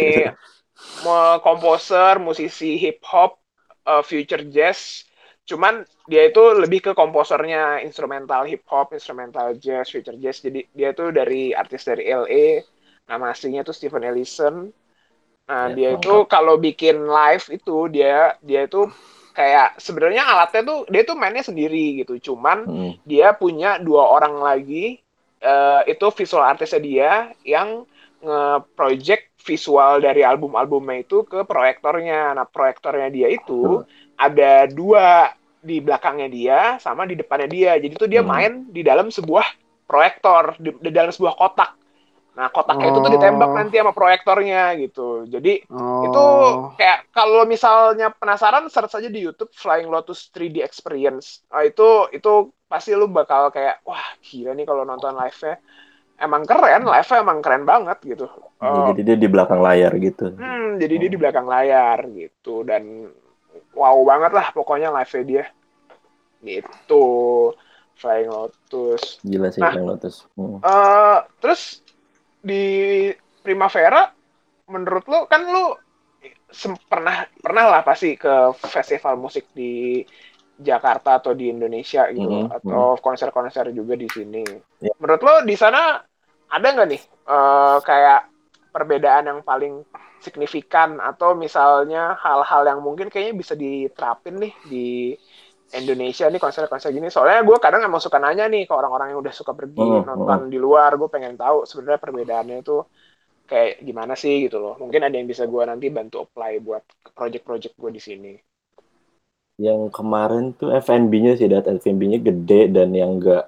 mau 1.03 1.43
komposer, 1.43 2.23
musisi 2.23 2.79
hip 2.79 3.03
hop, 3.03 3.43
uh, 3.85 4.01
future 4.01 4.47
jazz. 4.49 5.05
Cuman 5.51 5.83
dia 6.11 6.23
itu 6.31 6.43
lebih 6.63 6.81
ke 6.87 6.93
komposernya 6.95 7.83
instrumental 7.83 8.47
hip 8.47 8.63
hop, 8.71 8.95
instrumental 8.95 9.55
jazz, 9.59 9.91
future 9.91 10.17
jazz. 10.23 10.39
Jadi 10.43 10.67
dia 10.73 10.95
tuh 10.95 11.11
dari 11.11 11.51
artis 11.53 11.83
dari 11.87 12.07
LA. 12.09 12.63
Nama 13.11 13.25
aslinya 13.35 13.63
tuh 13.67 13.75
Stephen 13.75 14.07
Ellison. 14.07 14.71
Nah, 15.49 15.67
Ya, 15.69 15.75
dia 15.77 15.89
mantap. 15.93 15.99
itu 16.01 16.15
kalau 16.31 16.55
bikin 16.57 16.97
live 17.05 17.47
itu 17.53 17.77
dia 17.91 18.39
dia 18.41 18.61
itu 18.69 18.87
kayak 19.35 19.81
sebenarnya 19.81 20.23
alatnya 20.29 20.63
tuh 20.71 20.79
dia 20.93 21.03
tuh 21.09 21.17
mainnya 21.19 21.45
sendiri 21.45 22.01
gitu. 22.05 22.33
Cuman 22.33 22.65
Hmm. 22.69 22.93
dia 23.03 23.35
punya 23.35 23.77
dua 23.83 24.07
orang 24.17 24.39
lagi 24.41 25.03
eh, 25.43 25.81
itu 25.91 26.07
visual 26.15 26.45
artisnya 26.47 26.81
dia 26.81 27.11
yang 27.43 27.83
nge-project 28.23 29.35
visual 29.43 29.99
dari 29.99 30.23
album-albumnya 30.23 31.03
itu 31.03 31.27
ke 31.27 31.43
proyektornya. 31.43 32.39
Nah, 32.39 32.47
proyektornya 32.47 33.11
dia 33.11 33.29
itu 33.35 33.83
ada 34.29 34.53
dua 34.71 35.31
di 35.63 35.79
belakangnya 35.79 36.29
dia 36.31 36.61
sama 36.79 37.07
di 37.07 37.15
depannya 37.15 37.49
dia. 37.51 37.73
Jadi 37.79 37.95
tuh 37.95 38.09
dia 38.11 38.23
Hmm. 38.23 38.31
main 38.33 38.53
di 38.71 38.83
dalam 38.83 39.11
sebuah 39.11 39.47
proyektor, 39.87 40.57
di, 40.59 40.71
di 40.79 40.91
dalam 40.91 41.11
sebuah 41.11 41.35
kotak. 41.35 41.71
Nah, 42.33 42.49
kotaknya 42.49 42.89
itu 42.89 42.99
tuh 42.99 43.13
Oh. 43.13 43.15
ditembak 43.15 43.51
nanti 43.53 43.77
sama 43.77 43.93
proyektornya 43.93 44.63
gitu. 44.81 45.29
Jadi 45.29 45.53
Oh. 45.69 46.01
itu 46.03 46.25
kayak 46.81 47.13
kalau 47.13 47.45
misalnya 47.45 48.09
penasaran 48.11 48.67
search 48.73 48.97
aja 48.97 49.11
di 49.13 49.21
YouTube 49.21 49.53
Flying 49.53 49.93
Lotus 49.93 50.33
3D 50.33 50.65
Experience. 50.65 51.45
Nah, 51.53 51.63
itu 51.63 52.09
itu 52.11 52.33
pasti 52.67 52.97
lu 52.97 53.05
bakal 53.07 53.53
kayak 53.53 53.85
wah 53.85 54.01
gila 54.25 54.57
nih 54.57 54.65
kalau 54.65 54.83
nonton 54.83 55.13
live-nya. 55.13 55.61
Emang 56.17 56.43
keren, 56.47 56.83
live-nya 56.87 57.19
emang 57.21 57.39
keren 57.45 57.65
banget 57.67 57.99
gitu. 58.07 58.27
Eh, 58.63 58.73
Jadi 58.95 59.01
dia 59.05 59.17
di 59.19 59.29
belakang 59.29 59.61
layar 59.61 59.93
gitu. 59.99 60.27
hmm, 60.33 60.81
jadi 60.81 60.95
dia 60.97 61.11
di 61.13 61.19
belakang 61.21 61.47
layar 61.47 61.99
gitu 62.09 62.63
dan 62.65 63.11
wow 63.73 63.97
banget 64.05 64.33
lah 64.33 64.47
pokoknya 64.53 64.89
live-nya 64.91 65.23
dia. 65.25 65.45
Gitu. 66.43 67.07
Flying 67.95 68.31
Lotus. 68.31 69.23
Gila 69.23 69.49
sih 69.53 69.63
Nah. 69.63 69.73
Flying 69.73 69.89
Lotus. 69.89 70.27
Hmm. 70.35 70.59
eh 70.59 71.19
terus 71.39 71.85
di 72.43 72.65
Primavera 73.43 74.11
menurut 74.67 75.05
lo 75.07 75.27
kan 75.31 75.47
lo 75.47 75.79
sem- 76.51 76.79
pernah 76.91 77.27
pernah 77.39 77.65
lah 77.71 77.83
pasti 77.87 78.15
ke 78.19 78.51
festival 78.59 79.19
musik 79.19 79.51
di 79.55 80.03
Jakarta 80.59 81.19
atau 81.19 81.35
di 81.35 81.51
Indonesia 81.51 82.07
gitu 82.11 82.47
Mhm, 82.47 82.55
atau 82.55 82.95
konser-konser 82.99 83.71
juga 83.75 83.99
di 83.99 84.07
sini. 84.07 84.43
Ya. 84.79 84.95
Menurut 84.99 85.23
lo 85.23 85.35
di 85.43 85.55
sana 85.59 85.99
ada 86.51 86.67
nggak 86.67 86.89
nih 86.91 87.03
eh, 87.03 87.77
kayak 87.83 88.21
perbedaan 88.75 89.25
yang 89.31 89.41
paling 89.51 89.75
signifikan 90.25 90.91
atau 91.11 91.31
misalnya 91.45 92.15
hal-hal 92.25 92.63
yang 92.71 92.81
mungkin 92.87 93.07
kayaknya 93.13 93.35
bisa 93.43 93.55
diterapin 93.65 94.35
nih 94.43 94.53
di 94.73 94.87
Indonesia 95.81 96.25
nih 96.33 96.41
konser-konser 96.45 96.91
gini. 96.97 97.09
Soalnya 97.15 97.41
gue 97.49 97.57
kadang 97.65 97.83
emang 97.89 98.03
suka 98.07 98.19
nanya 98.25 98.45
nih 98.53 98.63
ke 98.69 98.73
orang-orang 98.81 99.09
yang 99.17 99.21
udah 99.25 99.35
suka 99.41 99.53
pergi 99.61 99.89
Hmm, 100.01 100.05
nonton 100.09 100.39
di 100.53 100.59
luar. 100.65 100.91
Gue 101.01 101.09
pengen 101.15 101.35
tahu 101.43 101.57
sebenarnya 101.69 102.01
perbedaannya 102.05 102.57
itu 102.65 102.77
kayak 103.51 103.73
gimana 103.89 104.15
sih 104.23 104.35
gitu 104.47 104.57
loh. 104.65 104.75
Mungkin 104.83 105.03
ada 105.07 105.17
yang 105.19 105.29
bisa 105.33 105.45
gue 105.53 105.63
nanti 105.71 105.87
bantu 105.97 106.17
apply 106.27 106.53
buat 106.67 106.83
project-project 107.19 107.75
gue 107.83 107.91
di 107.97 108.03
sini. 108.09 108.33
Yang 109.67 109.81
kemarin 109.97 110.45
tuh 110.61 110.69
FNB-nya 110.85 111.33
sih, 111.41 111.49
dat 111.53 111.65
FNB-nya 111.65 112.19
gede 112.29 112.61
dan 112.77 112.89
yang 113.01 113.11
enggak 113.17 113.43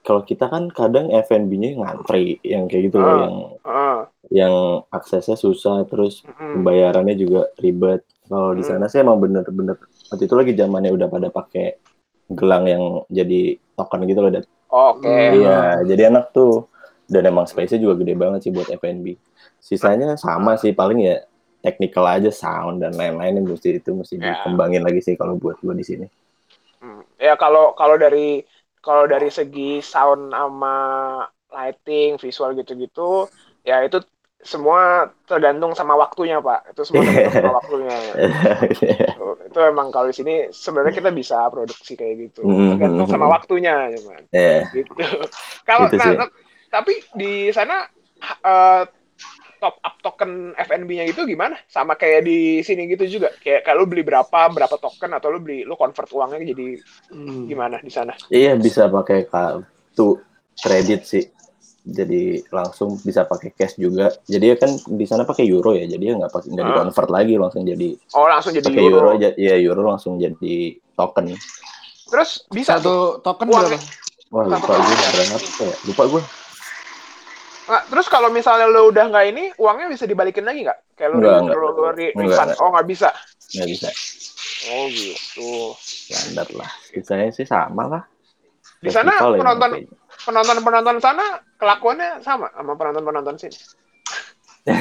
kalau 0.00 0.22
kita 0.22 0.46
kan 0.46 0.68
kadang 0.68 1.08
FNB-nya 1.08 1.76
ngantri 1.76 2.40
yang 2.40 2.64
kayak 2.66 2.88
gitu 2.88 2.98
loh 2.98 3.06
Ah. 3.06 3.18
yang 3.20 3.34
Heeh. 3.60 3.98
yang 4.32 4.54
aksesnya 4.88 5.34
susah 5.34 5.84
terus 5.84 6.24
pembayarannya 6.26 7.14
juga 7.14 7.52
ribet. 7.56 8.00
Kalau 8.24 8.54
di 8.54 8.62
sana 8.62 8.86
sih 8.86 8.98
emang 8.98 9.18
bener-bener 9.18 9.76
waktu 10.08 10.24
itu 10.24 10.34
lagi 10.34 10.52
zamannya 10.54 10.90
udah 10.90 11.08
pada 11.08 11.28
pakai 11.28 11.76
gelang 12.28 12.64
yang 12.64 12.82
jadi 13.08 13.58
token 13.74 14.06
gitu 14.06 14.20
loh. 14.20 14.30
Dat. 14.30 14.46
Oke. 14.68 15.02
Hmm. 15.04 15.34
Iya, 15.36 15.58
jadi 15.84 16.02
enak 16.08 16.30
tuh. 16.30 16.70
Dan 17.04 17.26
emang 17.26 17.42
space-nya 17.42 17.82
juga 17.82 17.98
gede 17.98 18.14
banget 18.14 18.40
sih 18.40 18.54
buat 18.54 18.70
FNB. 18.70 19.18
Sisanya 19.58 20.14
sama 20.14 20.54
sih 20.54 20.70
paling 20.70 21.02
ya 21.02 21.26
technical 21.58 22.06
aja 22.06 22.30
sound 22.30 22.80
dan 22.80 22.94
lain-lain 22.94 23.36
yang 23.36 23.50
mesti 23.50 23.76
itu 23.76 23.90
mesti 23.92 24.14
Ya. 24.14 24.38
dikembangin 24.40 24.80
lagi 24.80 25.02
sih 25.02 25.18
kalau 25.18 25.34
buat 25.34 25.58
gua 25.58 25.74
di 25.74 25.82
sini. 25.82 26.06
Hmm. 26.78 27.02
Ya 27.18 27.34
kalau 27.34 27.74
kalau 27.74 27.98
dari 27.98 28.46
kalau 28.80 29.04
dari 29.06 29.28
segi 29.28 29.84
sound 29.84 30.32
sama 30.32 30.76
lighting, 31.52 32.16
visual 32.16 32.56
gitu-gitu, 32.56 33.28
ya 33.64 33.84
itu 33.84 34.00
semua 34.40 35.12
tergantung 35.28 35.76
sama 35.76 35.96
waktunya 36.00 36.40
pak. 36.40 36.72
Itu 36.72 36.88
semua 36.88 37.04
tergantung 37.04 37.36
sama 37.44 37.52
waktunya. 37.60 37.96
Itu, 39.20 39.26
itu 39.52 39.58
emang 39.60 39.92
kalau 39.92 40.08
di 40.08 40.16
sini 40.16 40.34
sebenarnya 40.48 40.96
kita 40.96 41.10
bisa 41.12 41.44
produksi 41.52 41.92
kayak 41.92 42.14
gitu. 42.30 42.40
Mhm. 42.48 42.76
Tergantung 42.76 43.08
sama 43.12 43.26
waktunya, 43.28 43.92
cuman. 44.00 44.22
Ya, 44.32 44.64
Gitu. 44.72 44.92
Kalau 45.68 45.92
Gitu 45.92 46.00
nah, 46.00 46.24
tapi 46.72 47.04
di 47.12 47.52
sana 47.52 47.84
eh, 48.24 48.82
top 49.60 49.76
up 49.78 49.94
token 50.00 50.30
FNB-nya 50.56 51.04
itu 51.04 51.22
gimana? 51.22 51.60
Sama 51.66 51.94
kayak 51.94 52.24
di 52.24 52.38
sini 52.60 52.88
gitu 52.88 53.04
juga. 53.06 53.28
Kayak 53.36 53.62
kalau 53.62 53.84
beli 53.84 54.00
berapa 54.00 54.48
berapa 54.48 54.74
token 54.74 55.12
atau 55.12 55.28
lu 55.28 55.38
beli 55.38 55.62
lu 55.62 55.76
convert 55.76 56.08
uangnya 56.08 56.40
jadi 56.48 56.80
Hmm. 57.12 57.44
gimana 57.44 57.76
di 57.78 57.92
sana? 57.92 58.16
iya 58.28 58.56
bisa 58.56 58.88
pakai 58.88 59.24
kartu 59.24 60.18
kredit 60.56 61.04
sih. 61.04 61.26
jadi 61.80 62.44
langsung 62.52 63.00
bisa 63.00 63.24
pakai 63.24 63.56
cash 63.56 63.76
juga. 63.76 64.12
Jadi 64.24 64.52
ya 64.52 64.56
kan 64.56 64.68
di 64.86 65.04
sana 65.04 65.24
pakai 65.24 65.48
euro 65.48 65.72
ya, 65.72 65.88
jadi 65.88 66.12
ya 66.12 66.14
nggak 66.14 66.28
pakai 66.28 66.48
nggak 66.52 66.60
Ah. 66.60 66.70
di-convert 66.70 67.08
lagi 67.10 67.34
langsung 67.36 67.62
jadi 67.64 67.88
Oh 68.12 68.28
langsung 68.28 68.52
jadi 68.52 68.68
pakai 68.68 68.84
euro. 68.84 68.96
euro, 69.00 69.08
aja, 69.16 69.28
ya 69.32 69.54
euro 69.56 69.82
langsung 69.88 70.20
jadi 70.20 70.56
token. 70.92 71.32
Terus 72.04 72.44
bisa 72.48 72.76
tuh. 72.76 73.16
Satu 73.16 73.24
token 73.24 73.48
Uang- 73.48 73.64
berapa? 73.64 73.80
Wah 74.30 74.44
lupa 74.46 74.72
gue 74.76 74.94
berapa 74.94 75.22
ya? 75.24 75.38
Lupa 75.88 76.02
gue. 76.06 76.22
Nggak, 77.70 77.82
terus 77.86 78.06
kalau 78.10 78.34
misalnya 78.34 78.66
lo 78.66 78.90
udah 78.90 79.06
nggak 79.06 79.26
ini, 79.30 79.44
uangnya 79.54 79.86
bisa 79.86 80.02
dibalikin 80.02 80.42
lagi 80.42 80.66
nggak? 80.66 80.78
Kayak 80.98 81.08
lo 81.14 81.16
nggak. 81.22 81.54
lo- 81.54 81.94
refund. 81.94 82.50
Oh 82.58 82.74
nggak 82.74 82.86
bisa. 82.90 83.08
Nggak 83.54 83.68
bisa. 83.70 83.88
Oh 84.74 84.84
gitu. 84.90 85.50
Standar 85.78 86.48
lah. 86.58 86.70
Sisanya 86.90 87.30
sih 87.30 87.46
sama 87.46 87.86
lah. 87.86 88.02
Di 88.82 88.90
sana 88.90 89.14
ya, 89.14 89.22
penonton 89.30 89.70
kayaknya. 89.76 89.94
penonton 90.26 90.56
penonton 90.66 90.96
sana 90.98 91.24
kelakuannya 91.56 92.24
sama 92.26 92.50
sama 92.52 92.72
penonton 92.74 93.04
penonton 93.06 93.34
sini. 93.38 93.56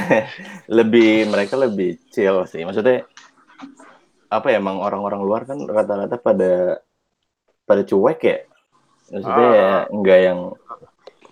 lebih 0.78 1.30
mereka 1.30 1.56
lebih 1.56 2.02
chill 2.10 2.44
sih. 2.50 2.66
Maksudnya 2.66 3.06
apa 4.30 4.48
ya 4.50 4.58
emang 4.58 4.82
orang-orang 4.82 5.22
luar 5.22 5.42
kan 5.46 5.62
rata-rata 5.62 6.18
pada 6.18 6.82
pada 7.64 7.82
cuek 7.86 8.20
ya. 8.24 8.38
Maksudnya 9.10 9.48
Ah. 9.48 9.56
ya 9.56 9.72
enggak 9.90 10.20
yang 10.26 10.40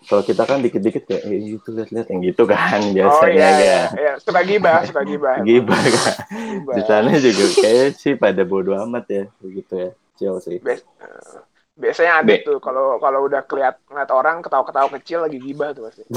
kalau 0.07 0.23
kita 0.23 0.47
kan 0.47 0.63
dikit-dikit 0.63 1.03
kayak 1.03 1.23
eh, 1.27 1.59
gitu 1.59 1.75
lihat-lihat 1.75 2.07
yang 2.07 2.21
gitu 2.23 2.43
kan 2.47 2.79
Oh 2.79 2.95
biasanya 2.95 3.35
iya, 3.35 3.49
iya, 3.51 3.59
ya. 3.59 3.83
iya. 3.99 4.13
suka 4.23 4.39
gibah, 4.47 4.79
suka 4.87 5.03
gibah. 5.03 5.35
Gibah 5.47 5.83
kan. 5.83 6.15
Gibah. 6.31 6.75
Di 6.79 6.81
sana 6.87 7.11
juga 7.19 7.45
kayak 7.59 7.99
sih 7.99 8.15
pada 8.15 8.47
bodo 8.47 8.71
amat 8.87 9.05
ya 9.11 9.23
begitu 9.43 9.73
ya. 9.75 9.89
Chill 10.15 10.39
sih. 10.39 10.63
Bias- 10.63 10.87
biasanya 11.77 12.25
ada 12.25 12.33
Be. 12.33 12.41
tuh 12.41 12.57
kalau 12.57 12.97
kalau 12.97 13.29
udah 13.29 13.45
keliat 13.45 13.77
ngeliat 13.85 14.09
orang 14.09 14.41
ketawa-ketawa 14.41 14.89
kecil 14.97 15.19
lagi 15.27 15.37
gibah 15.37 15.75
tuh 15.75 15.91
pasti. 15.91 16.07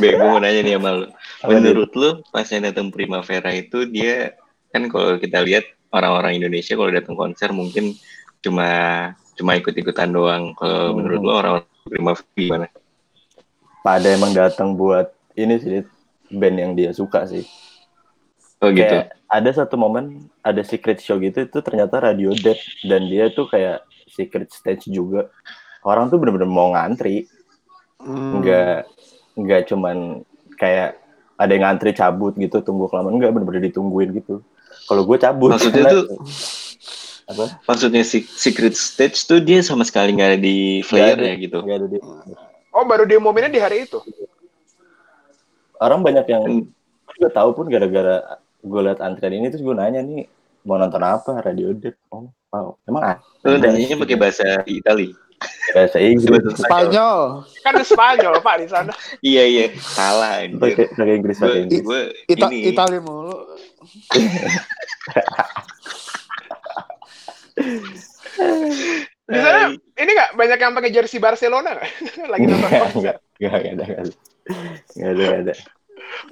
Be, 0.00 0.14
gue 0.14 0.28
mau 0.28 0.40
nanya 0.42 0.60
nih 0.60 0.76
sama 0.76 0.90
lu. 0.98 1.06
Menurut 1.48 1.90
lu 1.96 2.10
pas 2.28 2.44
yang 2.44 2.68
datang 2.68 2.92
Primavera 2.92 3.50
itu 3.56 3.88
dia 3.88 4.36
kan 4.68 4.84
kalau 4.92 5.16
kita 5.16 5.40
lihat 5.40 5.64
orang-orang 5.88 6.36
Indonesia 6.42 6.76
kalau 6.76 6.92
datang 6.92 7.16
konser 7.16 7.48
mungkin 7.56 7.96
cuma 8.44 8.68
cuma 9.38 9.54
ikut-ikutan 9.54 10.10
doang. 10.10 10.52
Kalau 10.52 10.90
Hmm. 10.90 10.94
menurut 10.96 11.20
lu 11.20 11.32
orang 11.32 11.54
Primavera 11.84 12.26
gimana? 12.34 12.66
pada 13.78 14.04
emang 14.06 14.30
datang 14.30 14.74
buat 14.74 15.08
ini 15.32 15.54
sih 15.56 15.80
band 16.28 16.56
yang 16.58 16.72
dia 16.74 16.90
suka 16.90 17.24
sih. 17.24 17.46
Oh 18.58 18.68
gitu. 18.68 18.84
kayak 18.84 19.14
ada 19.24 19.50
satu 19.54 19.78
momen 19.78 20.04
ada 20.42 20.60
secret 20.60 20.98
show 20.98 21.14
gitu 21.16 21.40
itu 21.40 21.58
ternyata 21.58 22.02
Radio 22.02 22.34
Dead 22.34 22.58
dan 22.82 23.06
dia 23.06 23.30
tuh 23.30 23.46
kayak 23.46 23.80
secret 24.08 24.50
stage 24.50 24.90
juga 24.90 25.30
orang 25.80 26.10
tuh 26.10 26.18
bener-bener 26.18 26.44
mau 26.44 26.74
ngantri 26.74 27.30
Hmm. 27.96 28.42
nggak 28.42 28.90
nggak 29.36 29.62
cuman 29.64 30.26
kayak 30.54 30.98
ada 31.34 31.50
yang 31.50 31.64
ngantri 31.64 31.90
cabut 31.92 32.34
gitu 32.34 32.58
tunggu 32.58 32.86
kelamaan 32.86 33.14
nggak 33.14 33.30
bener-bener 33.30 33.62
ditungguin 33.64 34.10
gitu 34.12 34.42
kalau 34.84 35.02
gue 35.02 35.16
cabut 35.16 35.54
Maksudnya 35.54 35.86
tuh- 35.86 36.18
apa 37.28 37.44
Maksudnya 37.62 38.02
si 38.02 38.24
Secret 38.24 38.72
Stage 38.72 39.22
tuh 39.22 39.38
dia 39.38 39.60
sama 39.60 39.82
sekali 39.82 40.10
nggak 40.10 40.28
ada 40.28 40.38
di 40.38 40.80
flyer 40.80 41.14
ada. 41.14 41.26
ya 41.26 41.34
gitu. 41.38 41.58
nggak 41.58 41.76
ada 41.76 41.86
di 41.86 41.96
Oh 42.70 42.82
baru 42.82 43.04
diumuminnya 43.04 43.48
di 43.48 43.56
hari 43.56 43.84
itu. 43.84 43.96
orang 45.76 46.00
banyak 46.00 46.24
yang 46.26 46.42
Hmm. 46.42 46.64
gue 47.04 47.12
juga 47.16 47.28
tahu 47.32 47.48
pun 47.52 47.64
gara-gara 47.66 48.38
gue 48.58 48.80
liat 48.82 48.98
antrian 48.98 49.32
ini 49.32 49.46
terus 49.46 49.60
gue 49.60 49.72
nanya 49.72 50.00
nih 50.00 50.24
mau 50.62 50.74
nonton 50.74 50.98
apa 50.98 51.38
Radio 51.40 51.70
Dead 51.70 51.94
oh 52.08 52.28
wow 52.48 52.74
emang 52.84 53.14
ada 53.14 53.20
Lu 53.44 53.56
nanyanya 53.56 53.96
pakai 53.96 54.16
bahasa 54.16 54.44
Itali. 54.64 55.12
bahasa 55.70 55.96
Inggris 55.98 56.42
Bahasa 56.42 56.58
Spanyol. 56.58 57.18
Kan 57.62 57.72
Spanyol 57.80 58.32
Pak 58.40 58.54
di 58.56 58.66
sana. 58.66 58.90
Iya 59.20 59.42
iya, 59.44 59.64
salah 59.78 60.42
anjir. 60.42 60.58
pakai 60.58 60.84
pakai 60.90 61.12
Inggris 61.14 61.36
pakai 61.38 61.58
Inggris 61.62 61.80
gue 61.80 62.00
Ita 62.26 62.46
ini 62.48 62.56
Itali 62.68 62.98
mulu. 62.98 63.36
Di 69.28 69.36
sana 69.36 69.60
ini 69.74 70.10
nggak 70.10 70.30
banyak 70.34 70.58
yang 70.58 70.72
pakai 70.72 70.90
jersey 70.90 71.18
Barcelona 71.18 71.76
nggak? 71.76 71.90
Lagi 72.32 72.44
nonton 72.44 72.70
konser. 72.70 73.14
nggak, 73.36 73.52
ada, 73.52 73.72
nggak 73.76 73.98
ada. 73.98 74.12
Nggak 74.94 75.10
ada, 75.10 75.22
nggak 75.22 75.40
ada. 75.42 75.54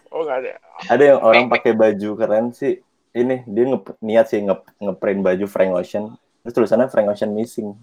Oh 0.08 0.20
nggak 0.24 0.38
ada. 0.40 0.50
Ada 0.88 1.02
yang 1.04 1.18
orang 1.20 1.44
pakai 1.46 1.72
baju 1.72 2.10
keren 2.16 2.46
sih. 2.50 2.80
Ini 3.12 3.44
dia 3.44 3.64
nge 3.66 3.78
niat 4.00 4.26
sih 4.28 4.40
nge 4.40 4.54
ngeprint 4.78 5.20
baju 5.20 5.44
Frank 5.46 5.72
Ocean. 5.74 6.04
Terus 6.40 6.54
tulisannya 6.54 6.88
Frank 6.88 7.08
Ocean 7.10 7.32
missing. 7.32 7.76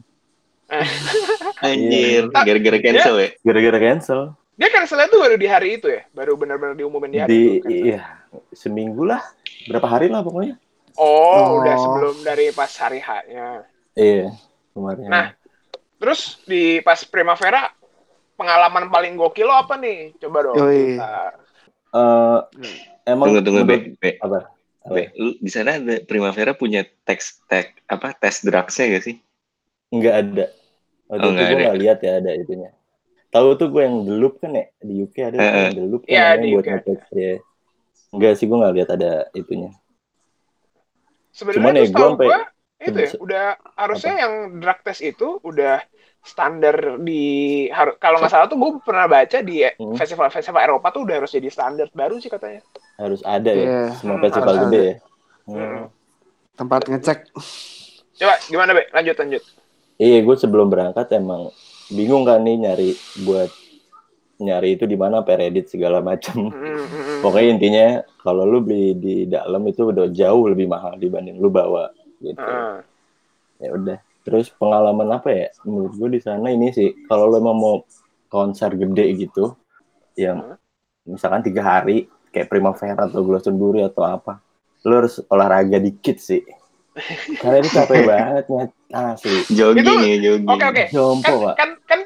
anjir 1.64 2.28
Iya. 2.28 2.44
gara-gara 2.44 2.78
cancel 2.80 3.16
ya. 3.20 3.30
Gara-gara 3.40 3.78
cancel. 3.80 4.22
Dia 4.54 4.70
kan 4.70 4.86
selain 4.86 5.10
itu 5.10 5.18
baru 5.18 5.36
di 5.36 5.48
hari 5.50 5.82
itu 5.82 5.90
ya, 5.90 6.06
baru 6.14 6.38
benar-benar 6.38 6.78
diumumin 6.78 7.10
di 7.10 7.18
hari 7.18 7.30
Di 7.30 7.42
itu. 7.58 7.66
kan. 7.66 7.70
iya 7.74 8.02
seminggu 8.54 9.02
lah. 9.04 9.22
Berapa 9.66 9.88
hari 9.88 10.10
lah 10.10 10.22
pokoknya. 10.22 10.58
Oh, 10.96 11.60
udah 11.60 11.74
Oh. 11.74 11.82
sebelum 11.82 12.16
dari 12.22 12.50
pas 12.50 12.70
hari 12.76 13.00
H-nya. 13.00 13.66
Iya. 13.94 14.34
Kemarin. 14.72 15.08
Nah, 15.08 15.28
Terus 15.96 16.36
di 16.44 16.84
pas 16.84 17.00
Primavera 17.00 17.72
pengalaman 18.36 18.92
paling 18.92 19.16
gokil 19.16 19.48
lo 19.48 19.56
apa 19.56 19.80
nih? 19.80 20.12
Coba 20.20 20.44
dong. 20.44 20.58
Yoi. 20.60 21.00
kita- 21.00 21.32
Eh, 21.94 22.40
emang 23.06 23.28
Tunggu 23.32 23.40
tunggu 23.40 23.64
be, 23.64 23.96
be, 23.96 24.20
apa? 24.20 24.52
Apa? 24.84 24.92
be. 24.92 25.04
Lu 25.16 25.32
di 25.38 25.48
sana 25.48 25.80
ada 25.80 26.04
Primavera 26.04 26.52
punya 26.52 26.84
teks 27.08 27.40
tek 27.46 27.80
apa 27.86 28.12
tes 28.12 28.44
drugsnya 28.44 28.92
gak 28.92 29.04
sih? 29.06 29.16
Nggak 29.92 30.16
ada. 30.18 30.46
Waktu 31.08 31.24
Oh, 31.24 31.32
itu 31.32 31.42
gue 31.46 31.58
nggak 31.62 31.80
lihat 31.80 31.98
ya 32.02 32.12
ada 32.20 32.32
itunya. 32.34 32.70
Tahu 33.30 33.48
tuh 33.56 33.68
gue 33.70 33.82
yang 33.82 33.96
Loop 34.04 34.44
kan 34.44 34.52
ya 34.52 34.68
di 34.76 34.94
UK 35.00 35.16
ada 35.24 35.38
Eh, 35.38 35.72
yang 35.72 35.88
Loop 35.88 36.04
kan 36.04 36.12
Iya, 36.12 36.24
namanya 36.26 36.42
di 36.42 36.50
buat 36.52 36.66
ngetes 36.68 37.02
ya. 37.16 37.34
Enggak 38.12 38.34
sih 38.36 38.46
gue 38.46 38.58
nggak 38.60 38.76
lihat 38.76 38.90
ada 38.92 39.12
itunya. 39.32 39.72
Sebenarnya 41.34 41.84
tuh 41.84 41.90
ya, 41.90 41.90
sampai- 41.90 42.30
gua 42.30 42.40
itu 42.84 43.00
ya, 43.00 43.08
se- 43.10 43.20
udah 43.20 43.46
harusnya 43.74 44.14
yang 44.22 44.34
drug 44.62 44.80
test 44.86 45.02
itu 45.02 45.28
udah 45.42 45.82
standar 46.24 47.04
di 47.04 47.68
kalau 47.98 48.22
nggak 48.22 48.32
salah 48.32 48.48
tuh 48.48 48.56
gue 48.56 48.72
pernah 48.80 49.12
baca 49.12 49.44
di 49.44 49.60
Hmm. 49.76 49.96
festival-festival 49.98 50.62
Eropa 50.62 50.88
tuh 50.94 51.04
udah 51.04 51.16
harus 51.20 51.32
jadi 51.32 51.50
standar 51.52 51.92
baru 51.92 52.16
sih 52.22 52.32
katanya. 52.32 52.64
Harus 52.96 53.20
ada 53.26 53.52
ya 53.52 53.66
Iya, 53.66 53.82
semua 53.98 54.16
Hmm, 54.16 54.24
festival 54.24 54.56
gede 54.56 54.68
ada. 54.70 54.80
ya. 54.80 54.96
Hmm. 55.44 55.58
Hmm. 55.58 55.86
Tempat 56.54 56.82
ngecek. 56.88 57.20
Coba 58.14 58.36
gimana 58.46 58.72
be? 58.72 58.84
Lanjut 58.94 59.16
lanjut. 59.18 59.44
Iya, 59.98 60.18
gue 60.22 60.36
sebelum 60.38 60.68
berangkat 60.70 61.08
emang 61.12 61.50
bingung 61.90 62.24
kan 62.24 62.40
nih 62.40 62.56
nyari 62.58 62.90
buat 63.24 63.50
nyari 64.42 64.76
itu 64.76 64.90
di 64.90 64.98
mana 64.98 65.22
sampai 65.22 65.36
Reddit 65.46 65.70
segala 65.70 66.02
macam. 66.02 66.50
Hmm, 66.50 66.58
hmm, 66.58 66.86
hmm. 66.90 67.20
Pokoknya 67.22 67.50
intinya 67.54 67.86
kalau 68.20 68.44
lu 68.44 68.60
beli 68.60 68.98
di 68.98 69.16
dalam 69.26 69.62
itu 69.66 69.94
udah 69.94 70.10
jauh 70.10 70.50
lebih 70.50 70.66
mahal 70.66 70.98
dibanding 70.98 71.38
lu 71.38 71.54
bawa 71.54 71.94
gitu. 72.20 72.40
Heeh. 72.42 72.78
Ya 73.62 73.70
udah. 73.72 73.98
Terus 74.24 74.48
pengalaman 74.50 75.10
apa 75.12 75.30
ya? 75.32 75.48
Menurut 75.68 75.94
gue 75.96 76.10
di 76.16 76.22
sana 76.24 76.50
ini 76.50 76.72
sih 76.72 76.92
kalau 77.06 77.28
lu 77.28 77.38
emang 77.38 77.56
mau 77.56 77.76
konser 78.28 78.74
gede 78.74 79.06
gitu 79.20 79.54
yang 80.16 80.58
misalkan 81.04 81.44
tiga 81.44 81.62
hari 81.62 82.08
kayak 82.34 82.50
Primavera 82.50 83.06
atau 83.06 83.22
Glastonbury 83.22 83.86
atau 83.86 84.02
apa, 84.08 84.42
lu 84.84 84.94
harus 84.98 85.22
olahraga 85.30 85.78
dikit 85.78 86.18
sih. 86.18 86.42
Karena 87.42 87.62
ini 87.62 87.70
capek 87.70 88.00
banget 88.06 88.46
asli. 88.90 89.38
Jogging 89.54 89.86
Itu- 89.86 90.02
ya 90.02 90.18
jogging. 90.22 90.50
Oke 90.50 90.66
oke. 90.66 90.84
Jompo, 90.94 91.22
Kan, 91.30 91.38
Pak. 91.44 91.56
kan 91.58 91.70
kan 91.86 92.00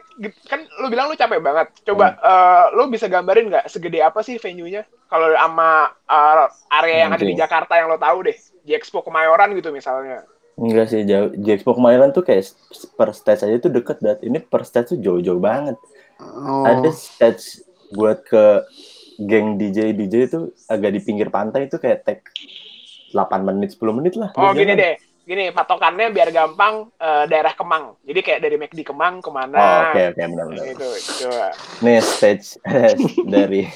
kan 0.49 0.65
lu 0.81 0.87
bilang 0.89 1.09
lu 1.09 1.15
capek 1.15 1.39
banget. 1.39 1.67
Coba 1.85 2.17
eh, 2.17 2.63
lu 2.73 2.89
bisa 2.89 3.05
gambarin 3.05 3.49
nggak 3.53 3.65
segede 3.69 4.01
apa 4.01 4.25
sih 4.25 4.41
venue-nya? 4.41 4.83
Kalau 5.07 5.29
sama 5.33 5.93
eh, 5.93 6.45
area 6.73 6.97
yang 7.05 7.11
ada 7.13 7.23
di. 7.23 7.35
Jakarta 7.37 7.77
yang 7.77 7.93
lo 7.93 8.01
tahu 8.01 8.27
deh, 8.27 8.37
di 8.65 8.71
Expo 8.73 9.05
Kemayoran 9.05 9.53
gitu 9.53 9.69
misalnya. 9.69 10.25
Enggak 10.57 10.89
sih 10.89 11.05
jauh. 11.05 11.29
Di 11.37 11.49
Expo 11.53 11.77
kemarin 11.77 12.09
tuh 12.09 12.25
kayak 12.25 12.49
per 12.97 13.13
stage 13.13 13.45
aja 13.45 13.55
tuh 13.61 13.69
deket 13.69 14.01
dat. 14.01 14.19
Ini 14.25 14.41
per 14.41 14.65
stage 14.65 14.97
tuh 14.97 14.99
jauh-jauh 14.99 15.37
banget. 15.37 15.77
Oh. 16.17 16.65
Ada 16.65 16.89
stage 16.89 17.61
buat 17.93 18.25
ke 18.25 18.65
geng 19.21 19.57
DJ 19.57 19.93
DJ 19.93 20.29
itu 20.29 20.53
agak 20.69 20.93
di 20.93 20.99
pinggir 21.01 21.29
pantai 21.33 21.69
itu 21.69 21.77
kayak 21.81 22.05
tag 22.05 22.19
8 23.13 23.47
menit 23.47 23.73
10 23.77 23.97
menit 23.97 24.13
lah. 24.19 24.29
Oh 24.35 24.51
gini 24.51 24.75
jalan. 24.75 24.81
deh, 24.81 24.93
gini 25.27 25.51
patokannya 25.51 26.07
biar 26.09 26.31
gampang 26.31 26.87
eh, 26.95 27.27
daerah 27.27 27.51
Kemang. 27.51 27.99
Jadi 28.01 28.19
kayak 28.21 28.39
dari 28.39 28.55
McD 28.55 28.79
Kemang 28.81 29.19
ke 29.19 29.27
mana? 29.27 29.53
Oh, 29.53 29.79
oke 29.85 30.01
oke 30.07 30.21
benar-benar. 30.23 30.65
Gitu, 30.65 30.87
coba. 31.21 31.45
Nih 31.83 31.99
stage 31.99 32.55
dari 33.29 33.67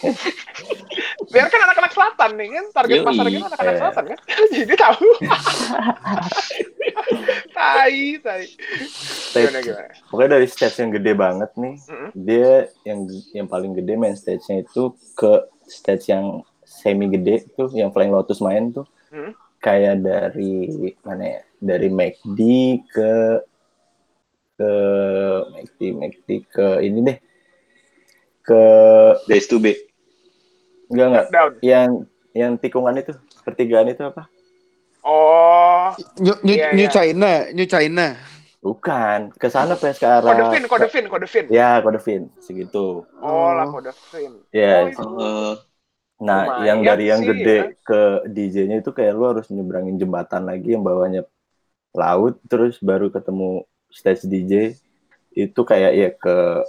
Biar 1.27 1.47
kan 1.47 1.61
anak-anak 1.61 1.91
selatan 1.91 2.29
nih 2.35 2.47
kan, 2.49 2.65
target 2.73 2.97
Yoi. 2.97 3.07
pasar 3.07 3.25
kita 3.25 3.45
anak-anak 3.45 3.71
Eh. 3.71 3.79
selatan 3.79 4.03
kan. 4.05 4.19
Jadi 4.57 4.73
tahu. 4.75 5.01
tai, 7.53 8.17
tai. 8.17 8.43
Gimana 9.31 9.59
stage 9.59 9.65
gimana? 9.65 9.93
pokoknya 10.07 10.29
dari 10.29 10.47
stage 10.47 10.77
yang 10.77 10.91
gede 10.91 11.11
banget 11.13 11.49
nih. 11.55 11.75
Mm-mm. 11.81 12.09
Dia 12.15 12.51
yang 12.83 12.99
yang 13.33 13.47
paling 13.47 13.71
gede 13.73 13.93
main 13.95 14.13
stage-nya 14.13 14.63
itu 14.63 14.91
ke 15.13 15.45
stage 15.65 16.07
yang 16.07 16.41
semi 16.63 17.07
gede 17.07 17.43
tuh 17.53 17.67
yang 17.71 17.91
Flying 17.91 18.11
Lotus 18.11 18.39
main 18.39 18.71
tuh. 18.71 18.85
Hmm. 19.11 19.35
Kayak 19.61 20.01
dari 20.01 20.67
mana 21.05 21.23
ya? 21.37 21.41
Dari 21.61 21.87
McD 21.93 22.39
ke 22.89 23.13
ke 24.57 24.71
McD 25.53 25.79
McD 25.93 26.29
ke 26.49 26.67
ini 26.81 26.99
deh 27.05 27.17
ke 28.41 28.61
Days 29.29 29.45
to 29.45 29.61
be. 29.61 29.77
enggak 30.89 31.07
enggak 31.07 31.25
Down. 31.29 31.51
yang 31.61 31.89
yang 32.33 32.57
tikungan 32.57 32.97
itu 32.97 33.13
pertigaan 33.45 33.89
itu 33.89 34.01
apa? 34.01 34.25
Oh, 35.01 35.89
New, 36.21 36.37
New, 36.45 36.53
Iya, 36.53 36.77
New 36.77 36.85
iya. 36.85 36.93
China, 36.93 37.31
New 37.57 37.65
China. 37.65 38.13
Bukan, 38.61 39.33
ke 39.33 39.49
sana 39.49 39.73
pas 39.73 39.97
ke 39.97 40.05
arah 40.05 40.21
kode 40.21 40.45
fin, 40.53 40.63
kode 40.69 40.87
fin, 40.93 41.05
kode 41.09 41.27
fin. 41.27 41.45
Ya, 41.49 41.81
kode 41.81 41.97
fin 41.97 42.29
segitu. 42.37 43.01
Oh, 43.17 43.49
lah 43.49 43.65
kode 43.65 43.89
fin. 44.13 44.37
Ya, 44.53 44.85
Oh, 44.85 44.93
itu. 44.93 45.01
Oh, 45.01 45.53
Nah, 46.21 46.45
Lumayan 46.45 46.65
yang 46.69 46.79
dari 46.85 47.05
yang 47.09 47.21
sih, 47.25 47.29
gede 47.33 47.57
ya. 47.57 47.65
ke 47.81 48.01
DJ-nya 48.29 48.77
itu 48.85 48.93
kayak 48.93 49.13
lu 49.17 49.25
harus 49.25 49.49
nyebrangin 49.49 49.97
jembatan 49.97 50.45
lagi 50.45 50.77
yang 50.77 50.85
bawahnya 50.85 51.25
laut, 51.97 52.37
terus 52.45 52.77
baru 52.77 53.09
ketemu 53.09 53.65
stage 53.89 54.29
DJ. 54.29 54.77
Itu 55.33 55.65
kayak 55.65 55.91
ya 55.97 56.09
ke 56.13 56.61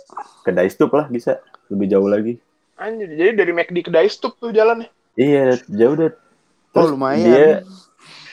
ke 0.48 0.50
Daistup 0.56 0.88
lah 0.96 1.04
bisa 1.12 1.36
lebih 1.68 1.92
jauh 1.92 2.08
lagi. 2.08 2.40
Anjir, 2.80 3.12
jadi 3.12 3.30
dari 3.36 3.52
McD 3.52 3.84
ke 3.84 3.90
Daistup 3.92 4.40
tuh 4.40 4.56
jalannya. 4.56 4.88
Iya, 5.20 5.60
jauh 5.68 5.94
deh. 6.00 6.12
Oh, 6.72 6.88
Terus 6.88 6.90
lumayan. 6.96 7.20
Dia 7.28 7.48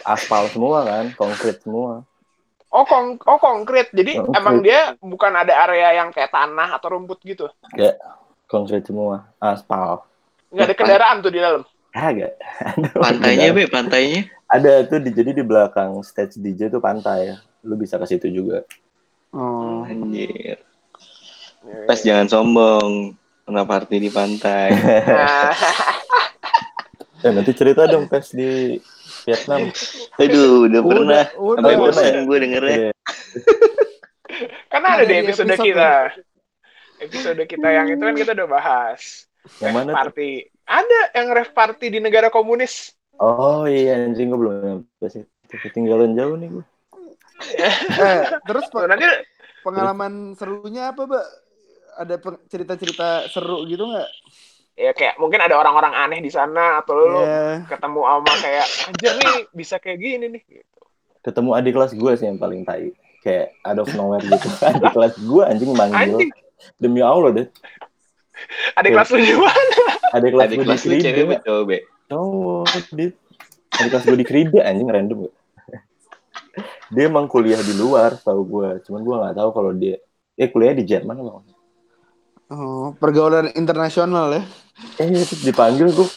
aspal 0.08 0.48
semua 0.48 0.88
kan, 0.88 1.12
konkret 1.20 1.60
semua. 1.60 2.08
Oh, 2.70 2.86
kong 2.86 3.20
oh 3.26 3.40
konkret. 3.42 3.92
Jadi 3.92 4.22
Konkret. 4.22 4.38
emang 4.40 4.56
dia 4.62 4.94
bukan 5.02 5.34
ada 5.34 5.52
area 5.68 6.00
yang 6.00 6.14
kayak 6.14 6.32
tanah 6.32 6.70
atau 6.78 6.96
rumput 6.96 7.20
gitu. 7.26 7.50
Kayak 7.74 7.98
konkret 8.46 8.86
semua, 8.86 9.28
aspal. 9.42 10.06
Nggak 10.50 10.66
ada 10.66 10.76
kendaraan 10.76 11.18
tuh 11.22 11.32
di 11.34 11.40
dalam. 11.40 11.62
Kagak. 11.90 12.34
Pantainya 13.04 13.50
be, 13.50 13.66
pantainya. 13.66 14.30
Ada 14.50 14.86
tuh 14.86 15.02
di, 15.02 15.10
jadi 15.10 15.34
di 15.34 15.44
belakang 15.46 16.02
stage 16.06 16.38
DJ 16.38 16.70
tuh 16.70 16.82
pantai. 16.82 17.38
Lu 17.66 17.78
bisa 17.78 17.98
ke 17.98 18.06
situ 18.06 18.30
juga. 18.30 18.66
Oh. 19.34 19.86
Anjir. 19.86 20.62
Pas 21.86 22.02
jangan 22.02 22.30
sombong. 22.30 23.14
Pernah 23.46 23.66
party 23.66 23.96
di 23.98 24.10
pantai. 24.14 24.70
Eh, 27.20 27.36
nanti 27.36 27.52
cerita 27.52 27.84
dong 27.84 28.08
pas 28.08 28.24
di 28.32 28.80
Vietnam. 29.28 29.68
Aduh, 30.24 30.72
udah 30.72 30.82
pernah. 30.88 31.24
Udah, 31.36 31.60
Sampai 31.60 31.76
udah. 31.76 31.84
bosan 31.92 32.24
gue 32.24 32.38
dengernya. 32.40 32.72
Iya. 32.80 32.92
kan 34.72 34.82
ada 34.88 35.04
di 35.04 35.12
di 35.12 35.16
episode 35.28 35.52
episode 35.52 35.68
kita. 35.68 35.92
Episode 37.04 37.44
kita 37.44 37.68
yang 37.76 37.92
itu 37.92 38.00
kan 38.00 38.16
kita 38.16 38.32
udah 38.40 38.48
bahas. 38.48 39.28
Yang 39.58 39.74
mana 39.74 39.90
tuh? 39.92 39.98
party. 39.98 40.30
Ada 40.64 41.00
yang 41.18 41.28
rave 41.34 41.54
party 41.54 41.86
di 41.90 42.00
negara 42.00 42.30
komunis. 42.30 42.94
Oh 43.18 43.66
iya 43.66 44.00
anjing 44.00 44.30
gue 44.30 44.40
belum 44.40 44.54
nyampe 44.62 45.06
sih. 45.10 45.24
Ketinggalan 45.50 46.14
jauh 46.14 46.38
nih 46.38 46.50
gue. 46.54 46.66
Eh, 47.40 48.24
terus 48.44 48.68
Tuh, 48.68 48.84
pe- 48.84 48.90
nanti 48.92 49.08
pengalaman 49.64 50.36
serunya 50.36 50.92
apa, 50.92 51.08
Mbak? 51.08 51.26
Ada 52.00 52.16
cerita-cerita 52.48 53.08
seru 53.28 53.64
gitu 53.64 53.88
nggak? 53.88 54.10
ya 54.80 54.96
kayak 54.96 55.20
mungkin 55.20 55.44
ada 55.44 55.60
orang-orang 55.60 55.92
aneh 55.92 56.24
di 56.24 56.32
sana 56.32 56.80
atau 56.80 56.96
lu 56.96 57.20
Iya. 57.20 57.68
ketemu 57.68 58.00
sama 58.00 58.32
kayak 58.40 58.68
anjir 58.88 59.12
nih 59.20 59.38
bisa 59.52 59.76
kayak 59.76 60.00
gini 60.00 60.26
nih 60.32 60.42
gitu. 60.48 60.80
Ketemu 61.20 61.50
adik 61.52 61.74
kelas 61.76 61.92
gue 62.00 62.12
sih 62.16 62.32
yang 62.32 62.40
paling 62.40 62.64
tai. 62.64 62.96
Kayak 63.20 63.60
out 63.68 63.84
of 63.84 63.92
nowhere 64.00 64.24
gitu. 64.24 64.48
adik 64.72 64.92
kelas 64.96 65.20
gue 65.20 65.44
anjing 65.44 65.72
manggil. 65.76 66.16
Anjing, 66.24 66.32
Demi 66.80 67.04
Allah 67.04 67.32
deh. 67.36 67.48
Adik 68.78 68.92
kelas 68.96 69.10
lu 69.12 69.18
di 69.20 69.36
mana? 69.36 69.82
Adik 70.16 70.32
kelas 70.34 70.48
Adik 70.50 70.58
gue 70.58 70.76
di 70.76 70.98
cewek 71.04 71.40
Krida. 71.46 71.56
be. 71.66 71.78
Cowok, 72.10 72.66
dit. 72.98 73.14
Adik 73.78 73.90
kelas 73.94 74.06
gue 74.08 74.18
di 74.18 74.28
Krida 74.28 74.60
anjing 74.66 74.90
random 74.90 75.18
gak? 75.28 75.36
dia 76.90 77.06
emang 77.06 77.30
kuliah 77.30 77.62
di 77.62 77.74
luar 77.78 78.18
tahu 78.18 78.42
gue. 78.46 78.70
Cuman 78.90 79.02
gue 79.06 79.16
nggak 79.22 79.36
tahu 79.38 79.50
kalau 79.54 79.72
dia 79.78 80.02
eh 80.34 80.50
kuliah 80.50 80.74
di 80.74 80.84
Jerman 80.88 81.22
loh. 81.22 81.46
Oh, 82.50 82.98
pergaulan 82.98 83.54
internasional 83.54 84.34
ya. 84.34 84.42
Eh 84.98 85.06
terus 85.06 85.46
dipanggil 85.46 85.94
gue, 85.94 86.08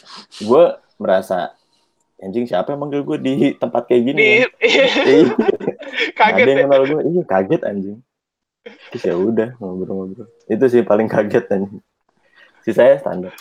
gue 0.41 0.63
merasa 0.97 1.53
anjing 2.17 2.49
siapa 2.49 2.73
yang 2.73 2.81
manggil 2.81 3.05
gue 3.05 3.17
di 3.21 3.33
tempat 3.53 3.85
kayak 3.85 4.01
gini? 4.01 4.17
Di 4.17 4.27
ya? 4.41 4.47
Eh, 5.05 5.23
kaget 6.19 6.45
ada 6.47 6.49
yang 6.49 6.57
ya. 6.57 6.65
kenal 6.65 6.81
gue, 6.89 7.01
iya 7.11 7.21
kaget 7.27 7.61
anjing. 7.67 7.97
Terus 8.63 9.03
ya 9.03 9.15
udah 9.19 9.49
ngobrol-ngobrol. 9.59 10.27
Itu 10.47 10.65
sih 10.71 10.81
paling 10.81 11.11
kaget 11.11 11.45
anjing. 11.51 11.83
Si 12.63 12.71
saya 12.71 12.95
standar. 12.99 13.33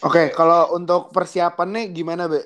Oke, 0.00 0.32
kalau 0.32 0.76
untuk 0.76 1.12
persiapannya 1.12 1.92
gimana, 1.92 2.24
Be? 2.28 2.40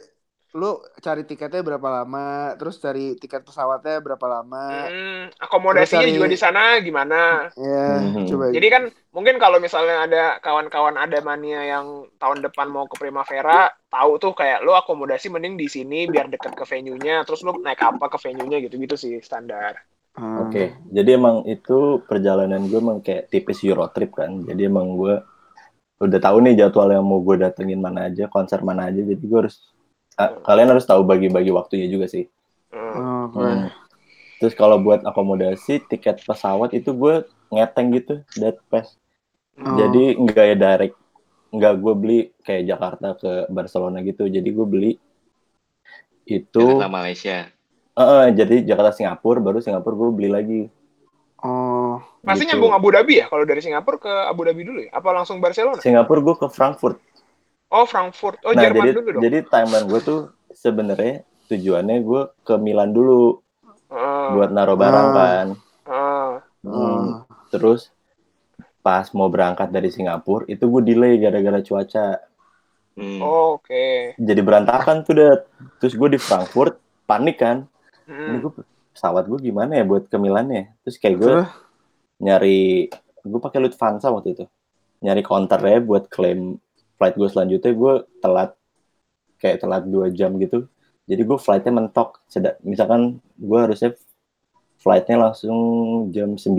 Lu 0.55 0.79
cari 1.03 1.27
tiketnya 1.27 1.67
berapa 1.67 1.89
lama? 2.03 2.55
Terus 2.59 2.79
cari 2.79 3.19
tiket 3.19 3.43
pesawatnya 3.43 3.99
berapa 3.99 4.27
lama? 4.31 4.87
Hmm, 4.87 5.35
akomodasinya 5.43 6.07
cari- 6.07 6.15
juga 6.15 6.29
di 6.31 6.39
sana 6.39 6.79
gimana? 6.79 7.51
Ya, 7.59 7.83
Mhm. 7.91 8.27
coba. 8.31 8.45
Jadi 8.55 8.67
kan 8.71 8.83
mungkin 9.11 9.37
kalau 9.43 9.59
misalnya 9.59 10.07
ada 10.07 10.23
kawan-kawan 10.39 10.95
ada 10.95 11.19
mania 11.27 11.61
yang 11.67 12.07
tahun 12.23 12.47
depan 12.47 12.71
mau 12.71 12.87
ke 12.87 12.95
Primavera, 13.03 13.71
tahu 13.91 14.23
tuh 14.23 14.33
kayak 14.35 14.63
lo 14.63 14.79
akomodasi 14.79 15.27
mending 15.35 15.59
di 15.59 15.67
sini 15.67 16.07
biar 16.07 16.31
deket 16.31 16.55
ke 16.55 16.65
venue-nya, 16.67 17.27
terus 17.27 17.43
lo 17.43 17.59
naik 17.59 17.83
apa 17.83 18.07
ke 18.07 18.19
venue-nya 18.23 18.63
gitu-gitu 18.63 18.95
sih 18.95 19.19
standar. 19.23 19.75
Hmm. 20.15 20.39
Oke, 20.47 20.71
jadi 20.95 21.19
emang 21.19 21.43
itu 21.51 21.99
perjalanan 22.07 22.63
gue 22.71 22.79
emang 22.79 22.99
kayak 23.03 23.27
tipis 23.35 23.59
Euro 23.67 23.91
trip 23.91 24.15
kan. 24.15 24.47
Jadi 24.47 24.63
emang 24.71 24.95
gue 24.95 25.15
udah 26.03 26.19
tahu 26.19 26.37
nih 26.43 26.55
jadwal 26.59 26.91
yang 26.91 27.07
mau 27.07 27.23
gue 27.23 27.39
datengin 27.39 27.79
mana 27.79 28.11
aja, 28.11 28.27
konser 28.27 28.61
mana 28.61 28.91
aja. 28.91 29.01
Jadi 29.01 29.23
gue 29.23 29.39
harus 29.39 29.63
ah, 30.19 30.35
kalian 30.43 30.75
harus 30.75 30.87
tahu 30.87 31.07
bagi-bagi 31.07 31.55
waktunya 31.55 31.87
juga 31.87 32.11
sih. 32.11 32.27
Hmm. 32.75 33.31
Oke. 33.31 33.39
Hmm. 33.39 33.67
Terus 34.43 34.55
kalau 34.59 34.83
buat 34.83 35.07
akomodasi, 35.07 35.87
tiket 35.87 36.21
pesawat 36.27 36.75
itu 36.75 36.91
gue 36.93 37.25
ngeteng 37.55 37.95
gitu, 37.95 38.21
that 38.43 38.59
pass. 38.69 38.99
Oh. 39.55 39.79
Jadi 39.79 40.19
nggak 40.19 40.47
ya 40.53 40.57
direct, 40.59 40.97
nggak 41.55 41.75
gue 41.79 41.95
beli 41.95 42.21
kayak 42.43 42.67
Jakarta 42.67 43.09
ke 43.15 43.31
Barcelona 43.49 44.03
gitu. 44.03 44.27
Jadi 44.27 44.49
gue 44.51 44.67
beli 44.67 44.93
itu, 46.27 46.61
Jakarta 46.61 46.91
Malaysia. 46.91 47.39
Eh, 47.95 48.03
eh, 48.03 48.27
jadi 48.35 48.67
Jakarta 48.67 48.91
Singapura, 48.91 49.39
baru 49.39 49.63
Singapura 49.63 49.95
gue 49.95 50.11
beli 50.11 50.31
lagi. 50.31 50.61
Oh. 51.45 52.01
Pasti 52.21 52.43
Gitu. 52.43 52.57
nyambung 52.57 52.73
Abu 52.73 52.89
Dhabi 52.89 53.21
ya 53.21 53.29
kalau 53.29 53.45
dari 53.45 53.61
Singapura 53.61 54.01
ke 54.01 54.09
Abu 54.25 54.43
Dhabi 54.43 54.63
dulu 54.65 54.79
ya? 54.81 54.91
Apa 54.91 55.13
langsung 55.13 55.39
Barcelona? 55.39 55.77
Singapura 55.79 56.21
gue 56.21 56.35
ke 56.35 56.49
Frankfurt. 56.49 56.97
Oh 57.69 57.85
Frankfurt, 57.85 58.41
oh 58.43 58.53
nah 58.53 58.63
Jerman 58.63 58.81
jadi 58.81 58.91
dulu 58.95 59.09
dong. 59.11 59.23
jadi 59.23 59.39
timeline 59.45 59.87
gue 59.87 60.01
tuh 60.01 60.21
sebenarnya 60.51 61.15
tujuannya 61.47 61.97
gue 62.01 62.23
ke 62.41 62.55
Milan 62.57 62.91
dulu 62.91 63.43
Ah, 63.87 64.33
buat 64.33 64.49
naruh 64.49 64.75
barang 64.75 65.07
Ah. 65.07 65.13
kan. 65.13 65.47
ah. 65.85 66.33
Hmm, 66.63 66.73
Oh. 66.73 67.05
Terus 67.51 67.93
pas 68.81 69.05
mau 69.13 69.29
berangkat 69.29 69.69
dari 69.69 69.89
Singapura 69.89 70.45
itu 70.47 70.65
gue 70.65 70.83
delay 70.83 71.17
gara-gara 71.17 71.61
cuaca. 71.61 72.21
Hmm. 72.95 73.21
Oh, 73.21 73.59
Oke. 73.59 74.15
Jadi 74.17 74.41
berantakan 74.41 75.03
tuh 75.03 75.13
deh. 75.13 75.35
Terus 75.79 75.93
gue 75.93 76.09
di 76.11 76.19
Frankfurt 76.19 76.79
panik 77.05 77.37
kan. 77.37 77.67
Ini 78.05 78.17
Hmm. 78.31 78.41
gue 78.41 78.53
pesawat 78.95 79.27
gue 79.27 79.41
gimana 79.43 79.75
ya 79.75 79.85
buat 79.85 80.07
ke 80.07 80.17
Milan 80.17 80.47
ya? 80.49 80.65
Terus 80.83 80.97
kayak 80.97 81.17
gue 81.19 81.29
Terus? 81.43 81.49
nyari 82.17 82.61
gue 83.21 83.41
pakai 83.43 83.59
Lufthansa 83.61 84.09
waktu 84.09 84.33
itu. 84.33 84.45
Nyari 85.03 85.21
counternya 85.21 85.83
buat 85.83 86.07
klaim 86.07 86.57
flight 86.95 87.19
gue 87.19 87.29
selanjutnya 87.29 87.73
gue 87.75 87.95
telat 88.19 88.55
kayak 89.37 89.61
telat 89.61 89.83
dua 89.85 90.09
jam 90.09 90.39
gitu. 90.39 90.71
Jadi 91.05 91.21
gue 91.21 91.37
flightnya 91.37 91.75
mentok. 91.75 92.23
Seda- 92.25 92.57
misalkan 92.63 93.19
gue 93.35 93.59
harusnya 93.59 93.93
flightnya 94.79 95.17
langsung 95.21 95.59
jam 96.09 96.37
9. 96.37 96.55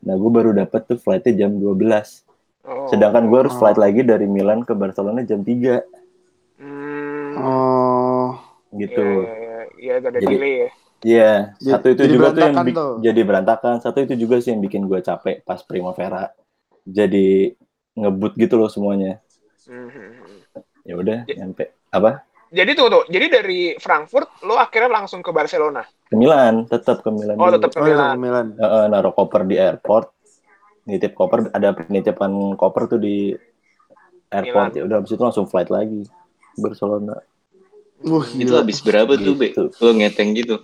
Nah 0.00 0.14
gue 0.14 0.30
baru 0.30 0.52
dapet 0.52 0.86
tuh 0.86 0.96
flightnya 0.96 1.44
jam 1.44 1.56
12. 1.56 2.24
Oh. 2.62 2.86
Sedangkan 2.88 3.26
gue 3.26 3.38
harus 3.40 3.52
Oh. 3.52 3.60
flight 3.60 3.76
lagi 3.76 4.00
dari 4.00 4.24
Milan 4.24 4.62
ke 4.62 4.72
Barcelona 4.72 5.20
jam 5.20 5.42
3 5.42 5.80
Hmm. 6.56 7.32
Oh. 7.36 8.30
gitu. 8.70 9.00
Iya, 9.00 9.32
iya, 9.34 9.58
iya, 9.76 9.92
agak 9.96 10.10
ada 10.12 10.20
Jadi- 10.20 10.28
delay 10.30 10.54
ya. 10.54 10.68
Iya, 11.00 11.56
Jadi- 11.56 11.70
satu 11.70 11.86
itu 11.88 12.02
jadi 12.02 12.12
juga 12.12 12.26
tuh 12.28 12.40
yang 12.42 12.54
tuh. 12.70 12.92
jadi 13.00 13.20
berantakan. 13.22 13.74
Satu 13.78 13.98
itu 14.00 14.14
juga 14.16 14.36
sih 14.38 14.52
yang 14.52 14.60
bikin 14.60 14.84
gue 14.84 15.00
capek 15.00 15.40
pas 15.40 15.60
Primavera. 15.60 16.28
Jadi 16.82 17.56
ngebut 17.94 18.36
gitu 18.36 18.54
loh 18.54 18.68
semuanya. 18.68 19.16
Hmm, 19.64 19.88
hmm, 19.88 20.10
hmm. 20.14 20.38
Ya 20.82 20.94
udah, 20.94 21.18
Ya. 21.24 21.34
nyampe 21.38 21.72
apa? 21.88 22.24
Jadi 22.50 22.74
tuh 22.74 22.90
tuh, 22.90 23.02
jadi 23.06 23.26
dari 23.30 23.60
Frankfurt 23.76 24.42
lo 24.42 24.58
akhirnya 24.58 24.90
langsung 24.92 25.20
ke 25.20 25.30
Barcelona. 25.30 25.86
Ke 26.02 26.14
Milan, 26.14 26.66
tetap 26.66 26.98
ke 26.98 27.08
Milan. 27.08 27.34
Oh, 27.34 27.46
dulu. 27.46 27.56
tetap 27.56 27.70
ke 27.70 27.78
Oh, 27.78 27.86
ya, 27.86 27.94
Milan. 27.94 28.16
Milan. 28.18 28.46
Heeh, 28.58 28.84
naruh 28.86 29.14
koper 29.14 29.44
di 29.44 29.54
airport. 29.54 30.10
Nitip 30.82 31.14
koper, 31.14 31.48
ada 31.48 31.70
penitipan 31.72 32.28
koper 32.54 32.88
tuh 32.88 32.98
di 32.98 33.32
airport. 34.28 34.68
Milan. 34.68 34.76
Ya 34.76 34.82
udah 34.84 34.96
habis 34.98 35.10
itu 35.10 35.22
langsung 35.22 35.46
flight 35.46 35.70
lagi 35.70 36.02
Barcelona. 36.54 37.22
Wah, 38.00 38.26
Itu 38.26 38.52
habis 38.54 38.80
berapa 38.80 39.14
tuh, 39.14 39.34
Be? 39.34 39.52
Gitu. 39.52 39.70
Lo 39.78 39.92
ngeteng 39.92 40.32
gitu. 40.34 40.58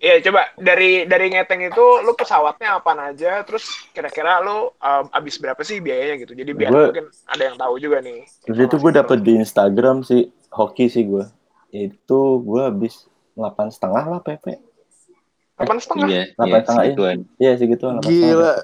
Iya, 0.00 0.24
coba 0.24 0.48
dari 0.56 1.04
dari 1.04 1.28
ngeteng 1.28 1.60
itu 1.60 1.84
lo 2.00 2.16
pesawatnya 2.16 2.80
apa 2.80 3.12
aja, 3.12 3.44
terus 3.44 3.68
kira-kira 3.92 4.40
lo 4.40 4.72
um, 4.80 5.04
abis 5.12 5.36
berapa 5.36 5.60
sih 5.60 5.76
biayanya 5.84 6.24
gitu. 6.24 6.32
Jadi 6.32 6.50
biar 6.56 6.72
Gua- 6.72 6.88
mungkin 6.88 7.06
ada 7.28 7.42
yang 7.44 7.56
tahu 7.60 7.76
juga 7.76 8.00
nih. 8.00 8.24
Terus 8.48 8.58
itu 8.64 8.76
gue 8.80 8.92
dapet 8.96 9.20
di 9.20 9.36
Instagram 9.36 10.00
sih 10.00 10.32
hoki 10.48 10.88
sih 10.88 11.04
gue. 11.04 11.28
Itu 11.68 12.40
gue 12.40 12.62
habis 12.64 13.04
delapan 13.36 13.68
setengah 13.68 14.04
lah 14.08 14.20
PP. 14.24 14.56
Delapan 15.60 15.76
setengah. 15.76 16.08
Iya, 16.08 16.24
Delapan 16.32 16.48
iya, 16.48 16.56
setengah, 16.64 16.80
iya. 16.80 16.88
segituan. 16.88 17.18
Iya 17.36 17.52
segitu. 17.60 17.84
Gila. 18.00 18.54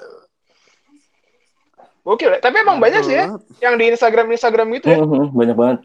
Gokil 2.01 2.29
ya. 2.33 2.39
Tapi 2.41 2.55
emang 2.65 2.77
banyak 2.81 3.01
sih 3.05 3.13
ya 3.13 3.25
yang 3.61 3.77
di 3.77 3.85
Instagram 3.93 4.33
Instagram 4.33 4.67
gitu 4.81 4.89
ya. 4.89 4.97
Mhm, 5.05 5.37
banyak 5.37 5.53
banget. 5.53 5.79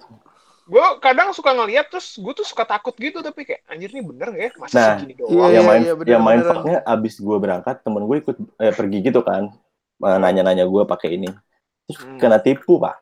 Gue 0.62 0.84
kadang 1.02 1.34
suka 1.34 1.50
ngeliat 1.52 1.90
terus 1.90 2.14
gue 2.16 2.32
tuh 2.38 2.46
suka 2.46 2.62
takut 2.62 2.94
gitu 2.94 3.18
tapi 3.18 3.42
kayak 3.42 3.66
anjir 3.66 3.90
nih 3.90 4.04
bener 4.06 4.28
gak 4.30 4.42
ya? 4.42 4.50
Masa 4.56 4.74
Nah, 4.78 4.88
segini 4.94 5.14
Iya, 5.18 5.26
doang? 5.26 5.50
yang 5.50 5.64
main 5.66 5.82
iya, 5.82 5.94
yang 6.14 6.22
main 6.22 6.40
faknya 6.46 6.76
abis 6.86 7.14
gue 7.18 7.36
berangkat 7.36 7.76
temen 7.82 8.02
gue 8.06 8.16
ikut 8.22 8.36
eh, 8.62 8.72
pergi 8.74 8.98
gitu 9.02 9.20
kan 9.26 9.50
Eh, 10.02 10.18
nanya-nanya 10.18 10.66
gue 10.66 10.82
pakai 10.82 11.14
ini 11.14 11.30
terus 11.86 11.98
Hmm. 12.02 12.18
kena 12.18 12.42
tipu 12.42 12.82
pak 12.82 12.98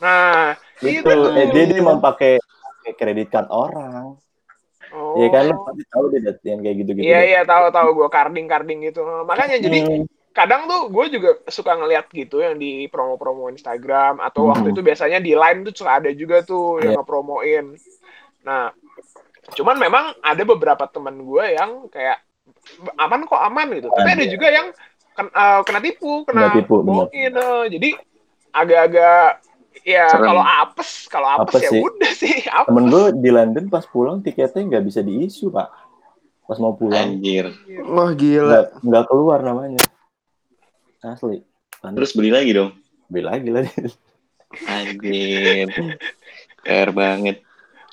Nah, 0.00 0.56
itu 0.80 1.04
Itu. 1.04 1.12
eh, 1.36 1.46
dia 1.52 1.64
dia 1.68 1.80
mau 1.84 2.00
pakai 2.00 2.40
kredit 2.96 3.28
card 3.28 3.52
orang 3.52 4.16
oh. 4.90 5.14
ya 5.20 5.28
kan 5.28 5.52
lu 5.52 5.60
pasti 5.60 5.84
tahu 5.92 6.04
deh 6.08 6.20
yang 6.48 6.60
kayak 6.64 6.76
gitu 6.82 6.90
gitu 6.96 7.04
Iya 7.04 7.20
iya 7.28 7.40
tahu 7.44 7.68
tahu 7.68 7.88
gue 8.00 8.08
karding 8.08 8.46
karding 8.48 8.80
gitu. 8.80 9.04
Makanya 9.28 9.60
jadi 9.60 9.78
Hmm. 9.84 10.04
Kadang 10.32 10.64
tuh 10.64 10.88
gue 10.88 11.04
juga 11.12 11.30
suka 11.46 11.72
ngeliat 11.74 12.08
gitu 12.08 12.40
yang 12.40 12.56
di 12.56 12.84
promo-promo 12.86 13.48
Instagram 13.48 14.16
atau 14.18 14.44
Hmm. 14.44 14.50
waktu 14.50 14.72
itu 14.72 14.80
biasanya 14.80 15.18
di 15.18 15.32
line 15.32 15.60
tuh 15.62 15.74
suka 15.74 16.00
ada 16.00 16.10
juga 16.10 16.40
tuh 16.40 16.80
yang 16.80 16.92
Iya. 16.92 16.98
ngepromoin. 16.98 17.66
Nah, 18.42 18.72
cuman 19.52 19.76
memang 19.76 20.04
ada 20.18 20.42
beberapa 20.42 20.84
teman 20.86 21.20
gue 21.20 21.44
yang 21.52 21.70
kayak 21.86 22.18
aman 22.96 23.22
kok 23.22 23.38
aman 23.38 23.68
gitu. 23.72 23.88
Tapi 23.88 24.08
ada 24.10 24.24
iya. 24.24 24.30
juga 24.30 24.48
yang 24.48 24.66
ken- 25.12 25.30
eh, 25.30 25.60
kena 25.62 25.80
tipu, 25.80 26.24
kena, 26.24 26.40
Kena 26.42 26.56
tipu, 26.56 26.74
boin, 26.80 27.12
eh. 27.12 27.64
Jadi 27.68 27.90
agak-agak 28.50 29.24
ya 29.82 30.04
kalau 30.10 30.40
apes, 30.40 30.90
kalau 31.06 31.28
apes, 31.30 31.48
Apes 31.50 31.62
ya 31.62 31.70
sih. 31.70 31.80
udah 31.82 32.12
sih 32.14 32.36
apes. 32.54 32.68
temen 32.68 32.86
gue 32.88 33.04
di 33.16 33.30
London 33.30 33.64
pas 33.66 33.84
pulang 33.84 34.20
tiketnya 34.20 34.62
nggak 34.62 34.84
bisa 34.84 35.00
diisu 35.00 35.48
pak 35.48 35.68
pas 36.42 36.56
mau 36.56 36.72
pulang 36.72 37.16
Anjir. 37.16 37.48
Wah 37.86 38.12
gila. 38.12 38.48
nggak 38.48 38.66
nggak 38.80 39.04
keluar 39.06 39.38
namanya 39.40 39.80
asli 41.02 41.42
Terus 41.82 42.14
beli 42.14 42.30
lagi 42.30 42.54
dong. 42.54 42.70
beli 43.10 43.22
lagi 43.26 43.48
lah 43.50 43.66
Anjir. 44.68 45.68
PR 46.62 46.88
banget. 46.92 47.40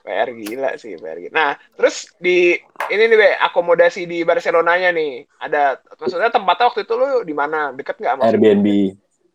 PR 0.04 0.30
gila 0.32 0.76
sih, 0.76 0.96
PR 0.96 1.18
gila. 1.18 1.32
Nah, 1.32 1.52
terus 1.74 2.12
di 2.20 2.56
ini 2.88 3.04
nih, 3.08 3.18
Be, 3.18 3.30
akomodasi 3.40 4.04
di 4.04 4.22
Barcelonanya 4.22 4.92
nih. 4.92 5.24
Ada 5.40 5.80
maksudnya 5.96 6.30
tempatnya 6.30 6.66
waktu 6.68 6.82
itu 6.84 6.94
lu 6.94 7.24
di 7.24 7.32
mana? 7.32 7.72
Deket 7.72 7.96
nggak 7.98 8.14
sama 8.14 8.24
Airbnb 8.28 8.68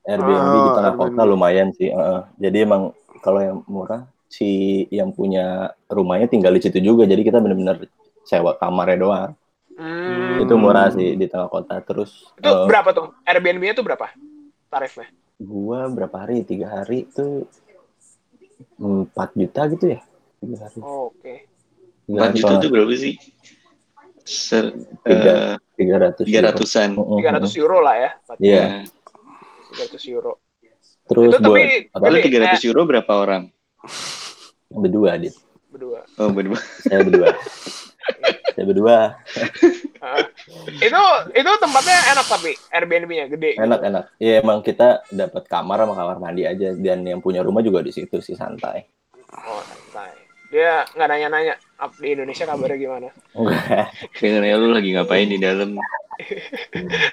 Airbnb 0.04 0.52
di 0.52 0.60
Oh, 0.60 0.74
tengah 0.76 0.92
Airbnb. 0.92 1.16
kota 1.16 1.22
lumayan 1.24 1.68
sih 1.72 1.88
Heeh. 1.88 2.20
jadi 2.38 2.68
emang 2.68 2.92
kalau 3.24 3.40
yang 3.40 3.58
murah 3.64 4.04
si 4.28 4.48
yang 4.92 5.16
punya 5.16 5.72
rumahnya 5.88 6.28
tinggal 6.28 6.52
di 6.52 6.60
situ 6.60 6.76
juga 6.76 7.08
jadi 7.08 7.24
kita 7.24 7.40
bener-bener 7.40 7.88
sewa 8.22 8.52
kamarnya 8.60 8.98
doang 9.00 9.30
Hmm. 9.74 10.38
itu 10.38 10.54
murah 10.54 10.86
sih 10.94 11.18
di 11.18 11.26
tengah 11.26 11.50
kota 11.50 11.82
terus 11.82 12.30
Itu 12.38 12.46
eh, 12.46 12.66
berapa 12.70 12.94
tuh? 12.94 13.10
Airbnb-nya 13.26 13.74
tuh 13.74 13.82
berapa? 13.82 14.06
Tarifnya? 14.70 15.10
gua 15.34 15.90
berapa 15.90 16.14
hari 16.14 16.46
tiga 16.46 16.70
hari 16.70 17.10
tuh 17.10 17.50
empat 18.78 19.34
juta 19.34 19.66
gitu 19.66 19.98
ya 19.98 20.00
tiga 20.38 20.56
hari 20.62 20.78
Oh, 20.78 21.10
Oke. 21.10 21.50
tiga 22.06 22.18
4 22.20 22.22
hari 22.22 22.38
juta 22.38 22.54
tuh 22.62 22.70
berapa 22.70 22.92
sih? 22.94 23.14
Ser, 24.24 24.72
Tiga. 25.04 25.32
eh, 25.36 25.54
tiga 25.76 25.96
ratus 26.00 26.24
tiga 26.24 26.40
ratusan. 26.48 26.96
Heeh, 26.96 27.18
300 27.20 27.60
euro 27.60 27.76
lah 27.84 27.94
ya. 28.00 28.10
Iya. 28.40 28.64
300 29.74 30.00
euro. 30.08 30.32
terus 31.04 31.36
Itu 31.36 31.44
tapi 31.44 31.60
apa 31.92 32.04
Lalu 32.08 32.18
Gede, 32.24 32.56
300 32.56 32.68
euro 32.70 32.80
berapa 32.88 33.12
orang? 33.12 33.42
berdua 34.72 35.18
dit 35.20 35.34
berdua. 35.68 36.06
Oh, 36.16 36.30
berdua. 36.32 36.56
saya 36.80 37.04
berdua 37.04 37.28
saya 38.50 38.64
berdua 38.64 38.98
Ah. 39.98 40.20
itu 40.78 41.02
itu 41.32 41.50
tempatnya 41.56 41.96
enak 42.12 42.26
tapi 42.28 42.52
Airbnb-nya 42.68 43.24
gede. 43.26 43.56
gitu. 43.56 43.64
enak 43.64 43.80
enak 43.82 44.04
ya 44.18 44.38
emang 44.38 44.60
kita 44.60 45.00
dapat 45.08 45.48
kamar 45.48 45.80
sama 45.80 45.96
kamar 45.96 46.16
mandi 46.18 46.44
aja 46.44 46.76
dan 46.76 47.00
yang 47.02 47.18
punya 47.18 47.40
rumah 47.40 47.64
juga 47.64 47.80
di 47.80 47.88
situ 47.88 48.20
sih 48.20 48.36
santai 48.36 48.84
Oh, 49.34 49.58
santai. 49.60 50.12
Dia 50.46 50.86
nggak 50.86 51.08
nanya-nanya 51.08 51.54
up 51.74 51.90
di 51.98 52.14
Indonesia 52.14 52.46
kabarnya 52.46 52.78
gimana. 52.78 53.08
Kayaknya 54.14 54.54
lu 54.54 54.70
lagi 54.70 54.94
ngapain 54.94 55.26
di 55.26 55.42
dalam? 55.42 55.74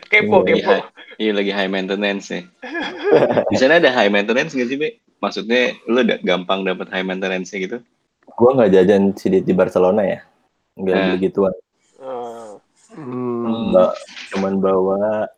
Kepo, 0.06 0.46
Iya, 0.46 0.54
kepo. 0.54 0.74
Iya 1.18 1.32
lagi 1.34 1.50
high 1.50 1.66
maintenance 1.66 2.30
ya. 2.30 2.46
Di 3.50 3.58
sana 3.58 3.82
ada 3.82 3.90
high 3.90 4.14
maintenance 4.14 4.54
nggak 4.54 4.70
sih, 4.70 4.78
Be? 4.78 4.90
Maksudnya 5.18 5.74
lu 5.86 6.06
udah 6.06 6.22
gampang 6.22 6.62
dapat 6.62 6.94
high 6.94 7.02
maintenance 7.02 7.50
gitu? 7.50 7.82
gua 8.32 8.56
nggak 8.56 8.72
jajan 8.72 9.12
si 9.14 9.28
di 9.30 9.54
Barcelona 9.54 10.02
ya 10.02 10.20
nggak 10.82 10.94
Nah. 10.94 11.06
beli 11.08 11.17
gituan 11.22 11.54
Ah. 11.98 12.58
Hmm. 12.91 13.72
Cuman 14.30 14.54
bawa 14.58 15.30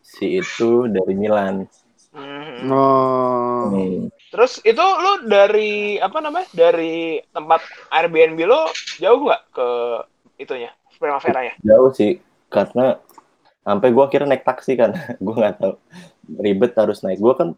si 0.00 0.38
itu 0.38 0.86
dari 0.86 1.12
Milan 1.12 1.66
Mhm. 2.10 2.66
Oh. 2.66 3.70
Hmm. 3.70 4.10
Terus 4.30 4.58
itu 4.60 4.82
lu 4.82 5.26
dari 5.26 5.94
apa 5.96 6.18
namanya? 6.18 6.50
Dari 6.50 7.22
tempat 7.24 7.62
Airbnb 7.88 8.34
lo 8.42 8.66
jauh 8.98 9.20
nggak 9.20 9.42
ke 9.48 9.68
itunya, 10.36 10.74
Primavera 10.96 11.40
ya? 11.44 11.54
jauh 11.60 11.90
sih 11.90 12.18
karena 12.46 12.98
sampai 13.60 13.88
gua 13.90 14.06
kira 14.06 14.26
naik 14.26 14.42
taksi 14.42 14.74
kan 14.74 14.90
gua 15.22 15.34
nggak 15.38 15.56
tahu 15.56 15.74
ribet 16.36 16.74
harus 16.74 16.98
naik 17.00 17.18
gua 17.18 17.34
kan 17.36 17.54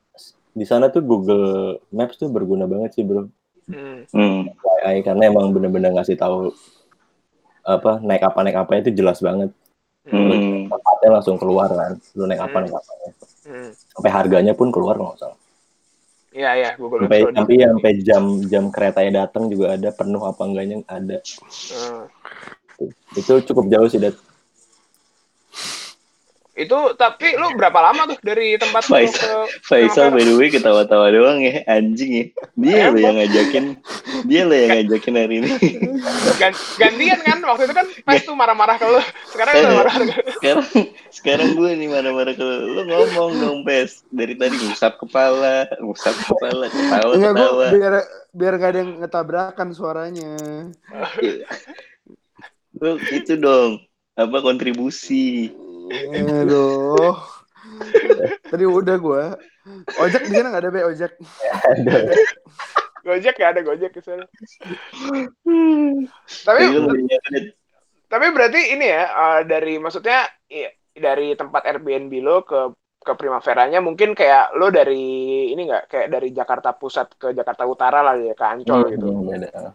di 0.52 0.64
sana 0.64 0.88
tuh 0.88 1.00
Google 1.00 1.46
Maps 1.88 2.16
tuh 2.16 2.28
berguna 2.28 2.64
banget 2.66 2.92
sih 2.92 3.04
bro 3.04 3.32
Hmm. 3.62 4.04
Hmm. 4.10 4.52
Karena 5.00 5.30
emang 5.30 5.48
bener-bener 5.48 5.94
ngasih 5.94 6.18
tahu 6.18 6.50
apa 7.62 7.98
naik 7.98 8.22
apa 8.22 8.38
naik 8.42 8.58
apa 8.58 8.72
itu 8.78 8.90
jelas 8.92 9.18
banget 9.18 9.50
Hmm. 10.02 10.66
tempatnya 10.66 11.14
langsung 11.14 11.38
keluar 11.38 11.70
kan 11.70 11.94
lu 12.12 12.26
naik 12.26 12.42
apa 12.42 12.50
Hmm. 12.52 12.62
naik 12.64 12.74
apa 12.74 12.92
Hmm. 13.42 13.70
sampai 13.92 14.10
harganya 14.10 14.52
pun 14.52 14.68
keluar 14.68 14.94
nggak 14.94 15.14
usah 15.14 15.34
Iya 16.32 16.50
ya, 16.56 16.70
Google 16.74 17.04
sampai 17.04 17.28
Maps. 17.28 17.36
sampai 17.36 17.54
sampai 17.60 17.92
jam 18.00 18.24
jam 18.48 18.64
keretanya 18.72 19.12
datang 19.22 19.46
juga 19.46 19.76
ada 19.76 19.92
penuh 19.92 20.24
apa 20.24 20.42
enggaknya 20.42 20.80
ada 20.86 21.20
Hmm. 21.68 22.02
itu 23.12 23.32
cukup 23.46 23.68
jauh 23.68 23.86
sih 23.86 24.00
dat 24.00 24.16
Itu 26.52 26.92
tapi 27.00 27.32
lu 27.32 27.56
berapa 27.56 27.80
lama 27.80 28.12
tuh 28.12 28.20
dari 28.20 28.60
tempat 28.60 28.84
lu 28.84 29.00
Faisal. 29.00 29.48
ke 29.48 29.64
Faisal 29.64 30.12
by 30.12 30.20
the 30.20 30.36
way 30.36 30.52
ketawa-tawa 30.52 31.08
doang 31.08 31.40
ya, 31.40 31.64
anjing 31.64 32.12
ya. 32.12 32.24
Dia 32.60 32.92
lo 32.92 33.00
yang 33.00 33.16
ngajakin, 33.16 33.64
dia 34.28 34.44
lo 34.44 34.52
yang 34.52 34.70
ngajakin 34.76 35.14
hari 35.16 35.34
ini. 35.40 35.48
Gan- 36.36 36.60
gantian 36.76 37.20
kan 37.24 37.40
waktu 37.40 37.62
itu 37.64 37.74
kan 37.74 37.86
pas 38.04 38.20
tuh 38.20 38.36
marah-marah 38.36 38.76
ke 38.76 38.84
lu. 38.84 39.00
Sekarang 39.32 39.52
udah 39.56 39.72
marah. 39.80 39.94
Sekarang, 40.36 40.66
sekarang 41.08 41.48
gue 41.56 41.70
nih 41.72 41.88
mana-mana 41.88 42.36
ke 42.36 42.44
lu. 42.44 42.56
Lu 42.76 42.80
ngomong 42.84 43.30
dong, 43.40 43.58
Pes. 43.64 44.04
Dari 44.12 44.36
tadi 44.36 44.52
ngusap 44.60 45.00
kepala, 45.00 45.64
ngusap 45.80 46.12
kepala, 46.28 46.68
ketawa, 46.68 47.12
Enggak 47.16 47.32
gua 47.32 47.40
ketawa. 47.48 47.66
biar 47.72 47.94
biar 48.32 48.52
gak 48.60 48.70
ada 48.76 48.78
yang 48.84 48.92
ngetabrakan 49.00 49.68
suaranya. 49.72 50.32
Lu 52.76 53.00
itu 53.08 53.40
dong, 53.40 53.80
apa 54.12 54.36
kontribusi. 54.44 55.48
Aduh. 56.44 57.16
Tadi 58.50 58.64
udah 58.68 58.96
gua. 59.00 59.24
Ojek 59.98 60.28
di 60.28 60.32
sana 60.34 60.50
nggak 60.52 60.62
ada 60.62 60.70
be 60.74 60.80
ojek. 60.86 61.12
Gojek 63.06 63.34
ya 63.38 63.50
ada 63.50 63.60
Gojek 63.66 63.92
di 63.94 64.02
sana. 64.02 64.24
Tapi 66.46 66.60
lu 66.70 66.86
belinya 66.86 67.18
kan 67.26 67.54
tapi 68.12 68.28
berarti 68.28 68.76
ini 68.76 68.86
ya 68.92 69.04
eh, 69.08 69.40
dari 69.48 69.80
maksudnya 69.80 70.28
iya, 70.52 70.68
dari 70.92 71.32
tempat 71.32 71.64
Airbnb 71.64 72.12
lo 72.20 72.44
ke 72.44 72.60
ke 73.02 73.12
Primaveranya 73.16 73.80
mungkin 73.80 74.12
kayak 74.12 74.52
lo 74.60 74.68
dari 74.68 75.48
ini 75.48 75.64
nggak 75.64 75.88
kayak 75.88 76.08
dari 76.12 76.28
Jakarta 76.30 76.76
Pusat 76.76 77.08
ke 77.16 77.28
Jakarta 77.32 77.64
Utara 77.64 78.04
lah 78.04 78.14
ya 78.20 78.36
ke 78.36 78.44
Ancol 78.44 78.92
gitu. 78.92 79.08
Hmm, 79.08 79.26
beda. 79.32 79.72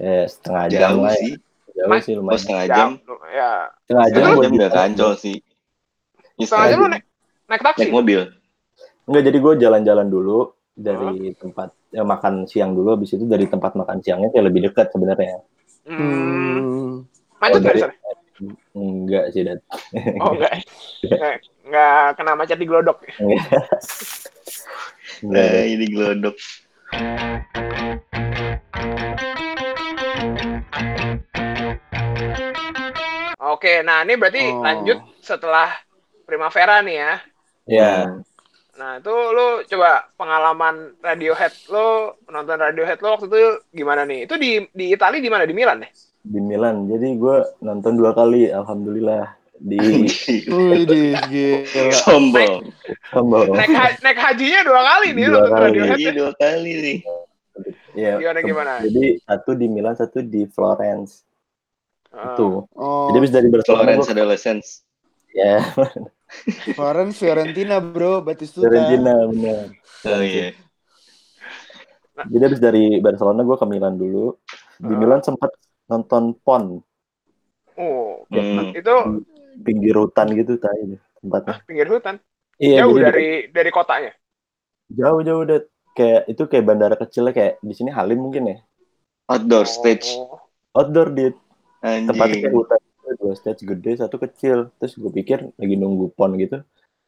ya 0.00 0.24
setengah 0.24 0.64
jam 0.72 0.96
lah 1.04 1.12
ya. 1.12 1.20
sih. 1.20 1.32
Jauh 1.78 2.00
sih 2.00 2.12
Oh, 2.12 2.18
lumayan 2.20 2.38
setengah 2.38 2.66
jam. 2.66 2.88
ya 3.30 3.50
setengah 3.82 4.06
jam 4.10 4.22
Jam 4.36 4.52
udah 4.52 4.70
kancol 4.70 5.12
sih. 5.14 5.36
Ya, 6.34 6.44
setengah 6.44 6.66
jam 6.66 6.78
lo 6.78 6.82
jam. 6.82 6.92
naik 6.92 7.04
naik 7.46 7.62
taksi. 7.62 7.80
Naik 7.80 7.94
mobil. 7.94 8.20
Enggak, 9.06 9.22
jadi 9.24 9.38
gue 9.38 9.52
jalan-jalan 9.56 10.06
dulu 10.06 10.38
dari 10.74 11.32
tempat 11.34 11.72
ya, 11.88 12.04
makan 12.04 12.44
siang 12.44 12.76
dulu, 12.76 12.94
habis 12.94 13.10
itu 13.10 13.24
dari 13.24 13.46
tempat 13.46 13.72
makan 13.72 13.98
siangnya 13.98 14.28
kayak 14.28 14.46
lebih 14.46 14.68
dekat 14.68 14.92
sebenarnya. 14.92 15.40
Hmm. 15.88 15.96
Hmm. 15.96 16.88
Macet 17.38 17.58
nggak 17.58 17.72
dari- 17.72 17.82
sana? 17.82 17.94
Enggak 18.70 19.24
sih, 19.32 19.42
Dat. 19.42 19.58
Oh 20.22 20.30
enggak. 20.30 20.52
Nggak, 21.02 21.34
nggak 21.64 22.04
kena 22.14 22.32
macet 22.34 22.58
di 22.58 22.66
Glodok. 22.66 22.98
Enggak, 23.18 23.42
Nah, 25.18 25.66
ini 25.66 25.86
gelodok. 25.88 26.36
Oke, 33.58 33.82
nah 33.82 34.06
ini 34.06 34.14
berarti 34.14 34.42
Oh. 34.48 34.62
lanjut 34.62 34.98
setelah 35.18 35.66
Primavera 36.22 36.78
nih 36.78 36.96
ya. 36.96 37.12
Ya, 37.66 37.92
Nah, 38.78 39.02
itu 39.02 39.10
lu 39.10 39.66
coba 39.66 40.06
pengalaman 40.14 40.94
Radiohead 41.02 41.50
lo 41.66 42.14
nonton 42.30 42.54
Radiohead 42.54 43.02
lo 43.02 43.18
waktu 43.18 43.26
itu 43.26 43.40
gimana 43.74 44.06
nih? 44.06 44.30
Itu 44.30 44.38
di 44.38 44.62
di 44.70 44.94
Italia 44.94 45.18
di 45.18 45.26
mana? 45.26 45.42
Di 45.42 45.50
Milan 45.52 45.82
ya? 45.82 45.90
di 46.22 46.38
Milan. 46.38 46.86
Jadi 46.86 47.18
gue 47.18 47.36
nonton 47.58 47.98
dua 47.98 48.14
kali, 48.14 48.46
alhamdulillah. 48.46 49.34
Di 49.58 49.82
Wih, 50.46 50.86
gila. 50.86 51.90
Sombong. 51.90 52.70
Membawa. 53.10 53.58
naik 53.58 53.74
ha- 53.74 53.98
naik 53.98 54.18
hajinya 54.22 54.60
dua 54.62 54.80
kali 54.86 55.06
nih 55.10 55.24
Dua 55.26 55.34
nonton 55.34 55.50
kali. 55.50 55.64
Radiohead 55.66 55.98
Iya 55.98 56.06
ya. 56.06 56.14
dua 56.14 56.32
kali 56.38 56.72
nih. 56.78 56.98
Iya. 57.98 58.14
Gimana, 58.22 58.38
gimana? 58.46 58.72
Jadi 58.86 59.04
satu 59.18 59.50
di 59.58 59.66
Milan, 59.66 59.98
satu 59.98 60.22
di 60.22 60.46
Florence. 60.46 61.26
Ah. 62.08 62.32
Itu. 62.34 62.64
Oh, 62.72 63.12
Jadi 63.12 63.16
habis 63.20 63.32
dari 63.32 63.48
Barcelona 63.48 63.82
Florence 63.84 64.08
Adolescence. 64.08 64.68
ya 65.28 65.60
Florence 66.72 67.20
Fiorentina 67.20 67.78
bro, 67.78 68.24
Batistuta. 68.24 68.64
Fiorentina 68.66 69.12
benar. 69.28 69.64
Oh 70.08 70.22
iya. 70.24 70.56
Jadi 72.18 72.42
habis 72.42 72.58
dari 72.58 72.98
Barcelona 72.98 73.46
gue 73.46 73.56
ke 73.56 73.66
Milan 73.68 73.94
dulu. 73.94 74.34
Di 74.78 74.90
Ah. 74.90 74.98
Milan 74.98 75.20
sempat 75.22 75.52
nonton 75.86 76.34
PON 76.42 76.82
Oh, 77.78 78.26
Hmm. 78.26 78.74
itu 78.74 78.94
pinggir 79.62 79.94
hutan 79.94 80.26
gitu 80.34 80.58
tadi 80.58 80.98
tempatnya. 81.18 81.62
pinggir 81.62 81.86
hutan. 81.86 82.18
Iya, 82.58 82.82
Jauh 82.82 82.98
jadi 82.98 83.04
dari 83.06 83.28
dari 83.54 83.70
kotanya. 83.70 84.12
jauh-jauh 84.90 85.46
udah 85.46 85.58
kayak 85.94 86.22
itu 86.26 86.42
kayak 86.48 86.64
bandara 86.66 86.96
kecilnya 86.98 87.30
kayak 87.30 87.54
di 87.62 87.70
sini 87.70 87.94
Halim 87.94 88.18
mungkin 88.18 88.50
ya. 88.50 88.58
Outdoor 89.30 89.62
stage. 89.64 90.10
Oh. 90.18 90.42
Outdoor 90.74 91.14
di 91.14 91.30
tempatnya 91.80 92.38
kayak 92.40 92.52
Anjing. 92.52 92.54
hutan 92.54 92.80
dua 93.18 93.34
stage 93.34 93.62
gede 93.64 93.92
satu 93.96 94.16
kecil. 94.18 94.68
Terus 94.76 94.92
gue 94.94 95.12
pikir 95.12 95.38
lagi 95.56 95.74
nunggu 95.74 96.12
pon 96.12 96.36
gitu. 96.36 96.60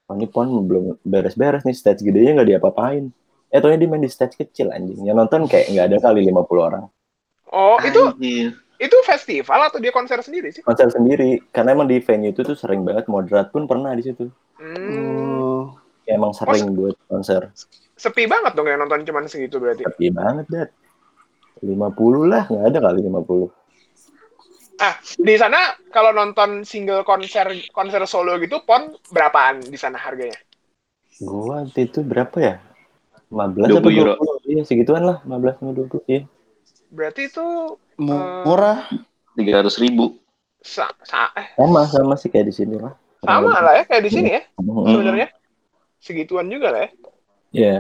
Oh 0.09 0.15
ini 0.15 0.27
pon 0.27 0.49
belum 0.67 0.99
beres-beres 1.05 1.63
nih 1.63 1.77
stage 1.77 2.03
gedenya 2.03 2.41
nggak 2.41 2.49
diapa-apain. 2.57 3.13
Eh 3.51 3.59
tohnya 3.59 3.79
dia 3.79 3.89
main 3.91 4.01
di 4.01 4.11
stage 4.11 4.39
kecil 4.39 4.71
anjing. 4.71 5.03
Yang 5.03 5.17
nonton 5.27 5.41
kayak 5.47 5.71
nggak 5.71 5.87
ada 5.91 5.97
kali 6.01 6.25
50 6.25 6.41
orang. 6.57 6.85
Oh, 7.51 7.77
itu 7.83 8.01
itu 8.81 8.97
festival 9.05 9.69
atau 9.69 9.77
dia 9.77 9.93
konser 9.93 10.17
sendiri 10.23 10.49
sih? 10.51 10.63
konser 10.65 10.89
sendiri. 10.89 11.43
Karena 11.51 11.75
emang 11.75 11.91
di 11.91 12.01
venue 12.01 12.31
itu 12.31 12.41
tuh 12.41 12.57
sering 12.57 12.81
banget 12.81 13.11
moderat 13.11 13.51
pun 13.51 13.69
pernah 13.69 13.93
di 13.93 14.07
situ. 14.07 14.31
Hmm, 14.57 14.97
Oh. 14.97 15.63
Kayak 16.07 16.17
emang 16.17 16.33
sering 16.33 16.73
buat 16.73 16.97
konser. 17.07 17.53
Sepi 17.93 18.25
banget 18.25 18.57
dong 18.57 18.65
yang 18.65 18.81
nonton 18.81 19.05
cuman 19.05 19.29
segitu 19.29 19.61
berarti. 19.61 19.85
tapi 19.85 20.09
banget 20.09 20.47
dat 20.49 20.71
50 21.61 21.77
lah 22.25 22.49
nggak 22.49 22.65
ada 22.73 22.79
kali 22.81 23.01
50 23.05 23.60
Ah, 24.81 24.97
di 25.21 25.37
sana 25.37 25.77
kalau 25.93 26.11
nonton 26.17 26.65
single 26.65 27.05
konser 27.05 27.53
konser 27.71 28.01
solo 28.09 28.41
gitu 28.41 28.65
pon 28.65 28.97
berapaan 29.13 29.61
di 29.61 29.77
sana 29.77 30.01
harganya? 30.01 30.41
gua 31.21 31.61
waktu 31.69 31.85
itu 31.85 32.01
berapa 32.01 32.33
ya 32.41 32.55
15 33.29 33.69
apa 33.69 33.77
20 33.77 33.93
euro. 34.01 34.13
20 34.17 34.49
iya 34.49 34.63
segituan 34.65 35.05
lah 35.05 35.21
15 35.21 35.55
sama 35.61 35.71
20 35.77 36.01
iya 36.09 36.25
Berarti 36.89 37.29
itu 37.29 37.45
Mu- 38.01 38.49
Murah. 38.49 38.89
Tiga 39.37 39.61
ratus 39.61 39.77
ribu. 39.79 40.17
sa, 40.61 40.89
sa- 41.05 41.33
eh, 41.37 41.53
sama 41.57 41.85
sama 41.89 42.15
sih 42.17 42.29
kayak 42.29 42.49
di 42.49 42.55
sini 42.57 42.77
lah 42.77 42.93
sama 43.21 43.61
lah 43.61 43.81
ya 43.81 43.85
kayak 43.85 44.03
di 44.05 44.11
sini 44.13 44.29
ya 44.33 44.43
Hmm. 44.57 44.89
sebenarnya. 44.89 45.29
Segituan 46.01 46.49
juga 46.49 46.73
lah 46.73 46.81
ya. 46.85 46.91
Iya. 47.53 47.77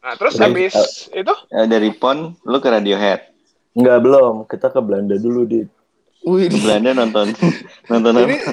Nah, 0.00 0.14
terus 0.16 0.36
Terus, 0.36 0.44
habis 0.44 0.74
itu 1.12 1.34
Eh, 1.52 1.66
dari 1.68 1.92
PON 1.92 2.36
lu 2.44 2.58
ke 2.60 2.68
Radiohead. 2.68 3.29
Enggak 3.70 3.98
belum, 4.02 4.34
kita 4.50 4.66
ke 4.68 4.80
Belanda 4.82 5.14
dulu 5.14 5.46
di. 5.46 5.60
Wih, 6.20 6.52
Belanda 6.52 6.92
nonton 6.92 7.32
nonton 7.90 8.12
ini 8.20 8.36
apa? 8.36 8.52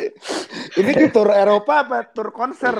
ini 0.80 0.92
ke 0.96 1.12
tur 1.12 1.28
Eropa 1.36 1.84
apa 1.84 2.08
tur 2.08 2.32
konser? 2.32 2.80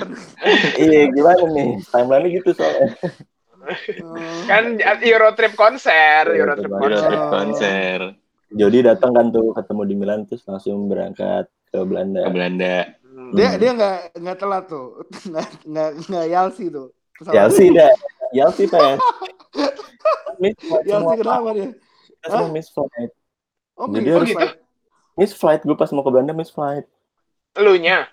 iya 0.80 1.12
gimana 1.12 1.44
nih? 1.44 1.76
Timeline 1.92 2.28
gitu 2.40 2.56
soalnya. 2.56 2.96
Oh. 4.00 4.16
kan 4.48 4.80
Euro 5.04 5.36
trip 5.36 5.52
konser, 5.52 6.24
Iya, 6.32 6.40
Euro 6.40 6.54
trip 6.56 6.72
kemarin. 6.72 6.88
Euro 6.88 6.96
konser. 6.96 7.04
trip 7.04 7.26
konser 7.28 7.98
Jody 8.48 8.80
datang 8.80 9.12
kan 9.12 9.28
tuh 9.28 9.52
ketemu 9.52 9.82
di 9.84 9.94
Milan 10.00 10.24
terus 10.24 10.40
langsung 10.48 10.88
berangkat 10.88 11.52
ke 11.68 11.78
Belanda. 11.84 12.24
ke 12.24 12.30
Belanda. 12.32 12.76
Hmm. 13.04 13.36
Dia 13.36 13.60
dia 13.60 13.70
nggak 13.76 13.98
nggak 14.24 14.36
telat 14.40 14.64
tuh, 14.72 15.04
nggak 15.28 15.48
nggak 15.68 15.90
nggak 16.08 16.26
yalsi 16.32 16.72
tuh. 16.72 16.88
Pesawat. 17.12 17.34
Yalsi 17.36 17.64
dah. 17.76 17.92
Yalsi 18.32 18.64
flight 18.64 19.00
Yalsi 20.88 21.14
kenapa 21.20 21.48
dia? 21.52 21.70
Kita 22.18 22.34
semua 22.34 22.50
miss 22.50 22.68
flight. 22.68 23.12
Oh, 23.74 23.86
Jadi 23.86 24.02
gitu. 24.02 24.14
harus 24.14 24.28
gitu? 24.28 24.46
Miss 25.14 25.32
flight 25.32 25.62
gue 25.62 25.74
pas 25.74 25.90
mau 25.90 26.02
ke 26.02 26.10
Belanda 26.10 26.32
miss 26.32 26.50
flight. 26.50 26.86
Elunya. 27.54 28.06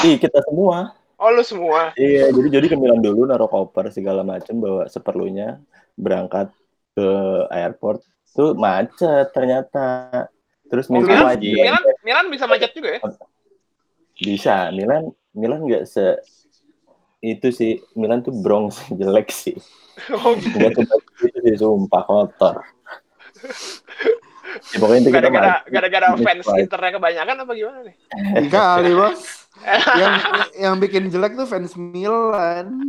Ih 0.00 0.16
kita 0.16 0.40
semua. 0.42 0.96
Oh, 1.16 1.30
lu 1.30 1.40
semua. 1.40 1.94
Iya, 1.94 2.34
jadi 2.34 2.48
jadi 2.58 2.66
ke 2.66 2.76
Milan 2.76 2.98
dulu 2.98 3.24
naruh 3.24 3.46
koper 3.46 3.88
segala 3.88 4.20
macem 4.20 4.58
bawa 4.58 4.84
seperlunya 4.86 5.62
berangkat 5.94 6.50
ke 6.92 7.08
airport 7.48 8.02
tuh 8.32 8.52
macet 8.52 9.30
ternyata. 9.30 10.26
Terus 10.66 10.88
Oh, 10.88 10.98
miss 10.98 11.06
Milan, 11.06 11.20
flight 11.22 11.40
juga. 11.40 11.62
Milan, 11.62 11.82
Milan 12.02 12.24
bisa 12.28 12.44
macet 12.46 12.72
juga 12.72 12.88
ya? 12.96 13.00
bisa 14.12 14.70
Milan 14.70 15.08
Milan 15.32 15.64
nggak 15.64 15.88
se 15.88 16.20
itu 17.18 17.48
sih 17.48 17.80
Milan 17.94 18.20
tuh 18.20 18.34
Bronx 18.34 18.82
jelek 18.98 19.32
sih 19.32 19.56
Oh, 20.12 20.36
gitu. 20.36 20.52
nggak 20.52 20.72
sebagus 20.74 21.20
itu 21.26 21.38
sih 21.42 21.56
sumpah 21.58 22.02
kotor 22.04 22.62
ya, 24.64 24.76
pokoknya 24.76 25.00
itu 25.00 25.10
Gara-gara 25.10 25.50
maju. 25.58 25.68
gara-gara 25.68 26.06
Miss 26.10 26.22
fans. 26.22 26.46
Internya 26.56 26.90
kebanyakan 26.92 27.36
apa 27.38 27.52
gimana 27.52 27.78
nih? 27.82 27.94
Kali 28.46 28.92
bos. 28.98 29.20
yang 29.94 30.14
yang 30.56 30.74
bikin 30.76 31.08
jelek 31.08 31.34
tuh 31.34 31.44
fans 31.44 31.72
Milan. 31.74 32.80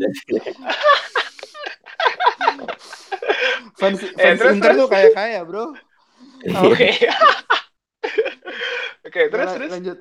Fans, 3.76 4.00
Eh, 4.00 4.10
fans 4.13 4.38
terus, 4.38 4.54
Inter 4.54 4.70
terus? 4.70 4.80
tuh 4.80 4.88
kayak 4.88 5.12
kaya 5.12 5.39
bro. 5.44 5.74
Oke. 6.62 6.89
Oke, 9.06 9.22
terus 9.28 9.46
Lan- 9.46 9.56
terus. 9.56 9.72
lanjut. 9.72 9.98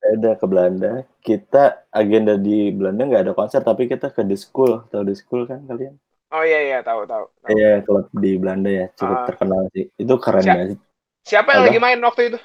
Udah 0.00 0.32
ke 0.34 0.46
Belanda 0.46 0.92
kita 1.20 1.64
agenda 1.90 2.34
di 2.34 2.72
Belanda 2.72 3.04
nggak 3.04 3.22
ada 3.22 3.34
konser 3.34 3.60
tapi 3.60 3.84
kita 3.84 4.08
ke 4.08 4.24
The 4.24 4.32
School 4.34 4.88
tahu 4.88 5.04
The 5.04 5.12
School 5.12 5.44
kan 5.44 5.60
kalian 5.62 6.00
Oh 6.30 6.42
iya 6.46 6.58
iya, 6.62 6.78
tahu 6.86 7.04
tahu. 7.10 7.24
tahu. 7.42 7.50
Iya 7.50 7.82
klub 7.82 8.06
di 8.14 8.30
Belanda 8.38 8.70
ya 8.70 8.86
cukup 8.94 9.18
Ah. 9.18 9.26
terkenal 9.26 9.62
sih 9.74 9.84
itu 9.98 10.14
keren 10.22 10.44
Siap. 10.46 10.56
banget 10.56 10.78
Siapa 11.26 11.48
yang 11.52 11.60
Apa? 11.60 11.66
lagi 11.68 11.80
main 11.82 12.00
waktu 12.00 12.22
itu? 12.32 12.38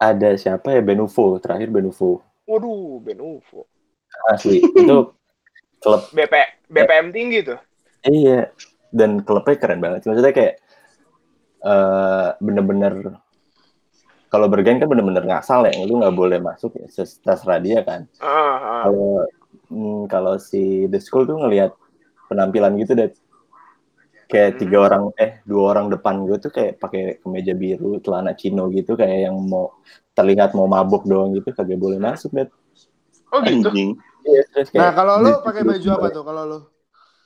ada 0.00 0.32
siapa 0.40 0.72
ya 0.72 0.80
Benuvo 0.80 1.36
terakhir 1.36 1.68
Benuvo 1.68 2.24
Waduh, 2.48 2.98
Ben 3.04 3.20
Ufo. 3.20 3.68
asli 4.32 4.58
itu 4.58 4.96
klub 5.84 6.02
BP 6.10 6.34
BPM 6.66 7.06
tinggi 7.14 7.38
tuh. 7.46 7.58
Iya, 8.00 8.48
dan 8.90 9.20
klubnya 9.22 9.54
keren 9.60 9.80
banget. 9.84 10.08
Maksudnya 10.08 10.32
kayak 10.34 10.54
eh 11.60 12.28
bener-bener 12.40 13.20
kalau 14.30 14.46
bergen 14.46 14.78
kan 14.78 14.86
bener-bener 14.86 15.26
ngasal 15.26 15.66
ya, 15.66 15.74
lu 15.84 15.98
nggak 15.98 16.14
boleh 16.14 16.38
masuk 16.38 16.70
ya, 16.78 16.86
terserah 17.26 17.58
dia 17.58 17.82
kan. 17.82 18.06
Ah, 18.22 18.30
ah. 18.30 18.80
Kalau 18.86 19.26
hmm, 19.70 20.00
kalau 20.06 20.34
si 20.38 20.86
The 20.86 21.02
School 21.02 21.26
tuh 21.26 21.36
ngelihat 21.42 21.74
penampilan 22.30 22.78
gitu 22.78 22.94
deh, 22.94 23.10
kayak 24.24 24.54
Hmm. 24.54 24.58
tiga 24.58 24.78
orang 24.80 25.02
eh 25.18 25.42
dua 25.42 25.74
orang 25.74 25.90
depan 25.90 26.22
gue 26.22 26.38
tuh 26.38 26.48
kayak 26.48 26.78
pakai 26.78 27.18
kemeja 27.18 27.52
biru, 27.52 27.98
celana 27.98 28.32
chino 28.32 28.70
gitu, 28.70 28.94
kayak 28.94 29.26
yang 29.26 29.36
mau 29.36 29.74
terlihat 30.12 30.54
mau 30.54 30.64
mabuk 30.64 31.02
doang 31.02 31.34
gitu, 31.34 31.50
kagak 31.50 31.74
boleh 31.74 31.98
masuk 31.98 32.30
deh. 32.30 32.46
Oh 33.30 33.42
gitu. 33.42 33.66
Anjing. 33.66 33.98
Iya, 34.20 34.42
kayak 34.46 34.74
Nah 34.76 34.90
kalau 34.92 35.14
lu 35.18 35.28
di- 35.28 35.42
pakai 35.48 35.62
baju 35.64 35.88
apa 35.90 36.06
tuh 36.08 36.22
kalau 36.22 36.42
lu? 36.46 36.58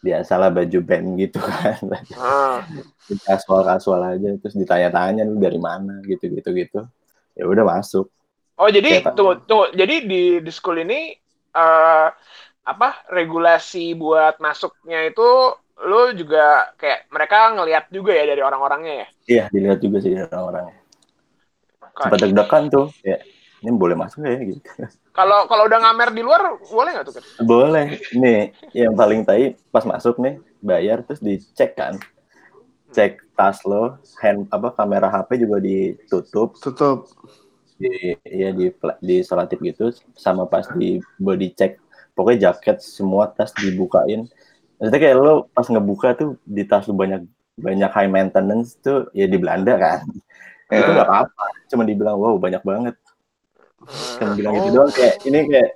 Biasalah 0.01 0.49
baju 0.49 0.79
band 0.81 1.07
gitu 1.17 1.41
kan. 1.41 1.81
Ah. 2.15 2.61
kasual 3.29 3.61
kasual 3.63 4.01
aja 4.03 4.33
terus 4.37 4.53
ditanya-tanya 4.55 5.25
lu 5.25 5.37
dari 5.37 5.57
mana 5.57 6.01
gitu 6.03 6.25
gitu 6.27 6.51
gitu 6.51 6.81
ya 7.33 7.45
udah 7.45 7.61
masuk 7.63 8.09
Oh 8.55 8.71
jadi 8.71 9.03
Kayak- 9.03 9.13
tunggu 9.13 9.35
tunggu. 9.45 9.67
Jadi 9.75 9.95
di 10.07 10.21
di 10.39 10.51
school 10.51 10.79
ini 10.79 11.11
eh 11.51 12.09
apa 12.73 12.89
regulasi 13.17 13.93
buat 14.03 14.35
masuknya 14.45 14.99
itu 15.11 15.23
lu 15.91 16.01
juga 16.21 16.73
kayak 16.81 17.01
mereka 17.15 17.37
ngelihat 17.55 17.85
juga 17.97 18.13
ya 18.19 18.25
dari 18.31 18.43
orang-orangnya 18.49 18.95
ya. 19.05 19.09
iya 19.33 19.45
dilihat 19.53 19.79
juga 19.85 19.97
sih 20.03 20.11
dari 20.13 20.25
orang-orang 20.33 20.67
Ka- 21.95 22.11
sempat 22.11 22.19
deg-degan 22.23 22.65
tuh 22.69 22.87
ya 23.03 23.17
ini 23.65 23.71
boleh 23.81 23.97
masuk 23.97 24.21
ya 24.27 24.37
gitu 24.45 24.61
Kalau 25.17 25.39
kalau 25.51 25.65
udah 25.71 25.79
ngamer 25.83 26.09
di 26.17 26.23
luar 26.27 26.43
boleh 26.77 26.91
nggak 26.93 27.07
tuh? 27.09 27.15
Ken? 27.17 27.25
boleh 27.51 27.87
nih 28.15 28.55
yang 28.75 28.95
paling 28.99 29.23
tai 29.27 29.55
pas 29.71 29.85
masuk 29.87 30.19
nih 30.23 30.35
bayar 30.63 31.03
terus 31.07 31.21
dicek 31.23 31.75
kan 31.79 31.95
cek 32.95 33.13
tas 33.39 33.59
lo 33.71 33.99
hand 34.23 34.47
apa 34.55 34.69
kamera 34.79 35.09
HP 35.11 35.31
juga 35.45 35.59
ditutup 35.63 36.55
Tutup. 36.63 36.99
di 37.75 38.15
ya 38.23 38.51
di 38.55 38.71
di 39.03 39.17
selotip 39.27 39.59
gitu 39.63 39.91
sama 40.15 40.47
pas 40.47 40.67
di 40.79 41.03
body 41.19 41.49
check 41.59 41.73
pokoknya 42.15 42.51
jaket 42.51 42.79
semua 42.81 43.29
tas 43.29 43.51
dibukain 43.53 44.27
maksudnya 44.79 45.01
kayak 45.01 45.17
lo 45.17 45.47
pas 45.51 45.67
ngebuka 45.67 46.09
tuh 46.15 46.29
di 46.43 46.63
tas 46.63 46.87
lo 46.87 46.95
banyak 46.95 47.27
banyak 47.55 47.91
high 47.91 48.11
maintenance 48.11 48.75
tuh 48.79 49.07
ya 49.15 49.27
di 49.27 49.39
Belanda 49.39 49.75
kan 49.77 50.01
itu 50.67 50.91
nggak 50.91 51.07
apa-apa 51.07 51.45
cuma 51.69 51.83
dibilang 51.83 52.17
wow 52.19 52.35
banyak 52.35 52.63
banget 52.63 52.97
cuma 54.19 54.33
bilang 54.35 54.53
gitu 54.57 54.69
Oh. 54.71 54.75
doang 54.81 54.91
kayak 54.91 55.15
ini 55.23 55.39
kayak 55.47 55.71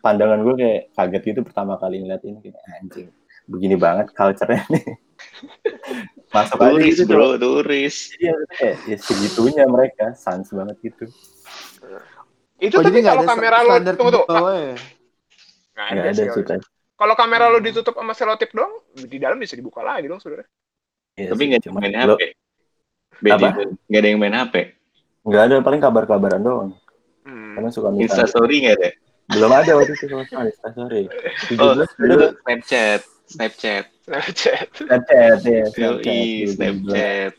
pandangan 0.00 0.40
gue 0.42 0.54
kayak 0.56 0.80
kaget 0.92 1.22
gitu 1.22 1.40
pertama 1.46 1.76
kali 1.76 2.02
ngeliat 2.02 2.22
ini 2.24 2.38
kayak 2.42 2.58
anjing 2.76 3.08
begini 3.46 3.76
banget 3.76 4.12
culture-nya 4.12 4.64
nih 4.68 4.84
masuk 6.34 6.60
aja 6.60 6.70
Turis 6.76 6.94
gitu 7.00 7.02
bro, 7.08 7.40
turis. 7.40 7.96
Iya, 8.20 8.36
kayak 8.52 8.76
ya 8.84 8.96
segitunya 9.00 9.64
mereka, 9.64 10.12
sans 10.12 10.44
banget 10.52 10.76
gitu. 10.84 11.08
Itu 12.60 12.76
Oh, 12.76 12.84
tapi 12.84 13.00
kalau 13.00 13.24
kamera 13.24 13.64
standar 13.64 13.94
tunggu 13.96 14.12
tuh. 14.12 14.24
ya? 14.28 14.76
Nggak 15.78 15.94
ada 15.94 16.00
ada 16.02 16.12
sih. 16.34 16.44
kalau- 16.98 17.14
kamera 17.14 17.46
lo 17.46 17.62
Hmm. 17.62 17.66
ditutup 17.70 17.94
sama 17.94 18.10
selotip 18.10 18.50
dong, 18.50 18.82
di 18.98 19.22
dalam 19.22 19.38
bisa 19.38 19.54
dibuka 19.54 19.86
lagi 19.86 20.10
dong 20.10 20.18
sebenarnya. 20.18 20.50
Iya 21.14 21.30
Tapi 21.30 21.42
nggak 21.46 21.58
ada 21.62 21.66
yang 21.70 21.76
main 21.78 21.94
lo 21.94 22.14
HP. 22.18 22.22
Beda. 23.18 23.48
Nggak 23.86 24.00
ada 24.02 24.08
yang 24.10 24.20
main 24.20 24.34
HP. 24.34 24.54
nggak 25.28 25.42
ada 25.44 25.54
paling 25.60 25.82
kabar-kabaran 25.82 26.40
doang. 26.42 26.70
Hmm. 27.22 27.54
Karena 27.54 27.70
suka 27.70 27.88
minta 27.94 28.16
Instastory 28.16 28.66
nggak 28.66 28.76
ada. 28.80 28.90
belum 29.28 29.52
ada 29.52 29.72
waktu 29.76 29.92
itu 29.92 30.08
sama 30.08 30.24
sekali 30.24 30.48
Instastory. 30.48 31.02
Oh, 31.60 31.76
17 31.76 31.92
dulu 32.00 32.26
Snapchat. 32.40 33.00
Snapchat. 33.28 33.84
Snapchat. 34.08 34.66
Snapchat 34.72 35.38
ya, 35.44 35.64
Snapchat. 35.68 37.32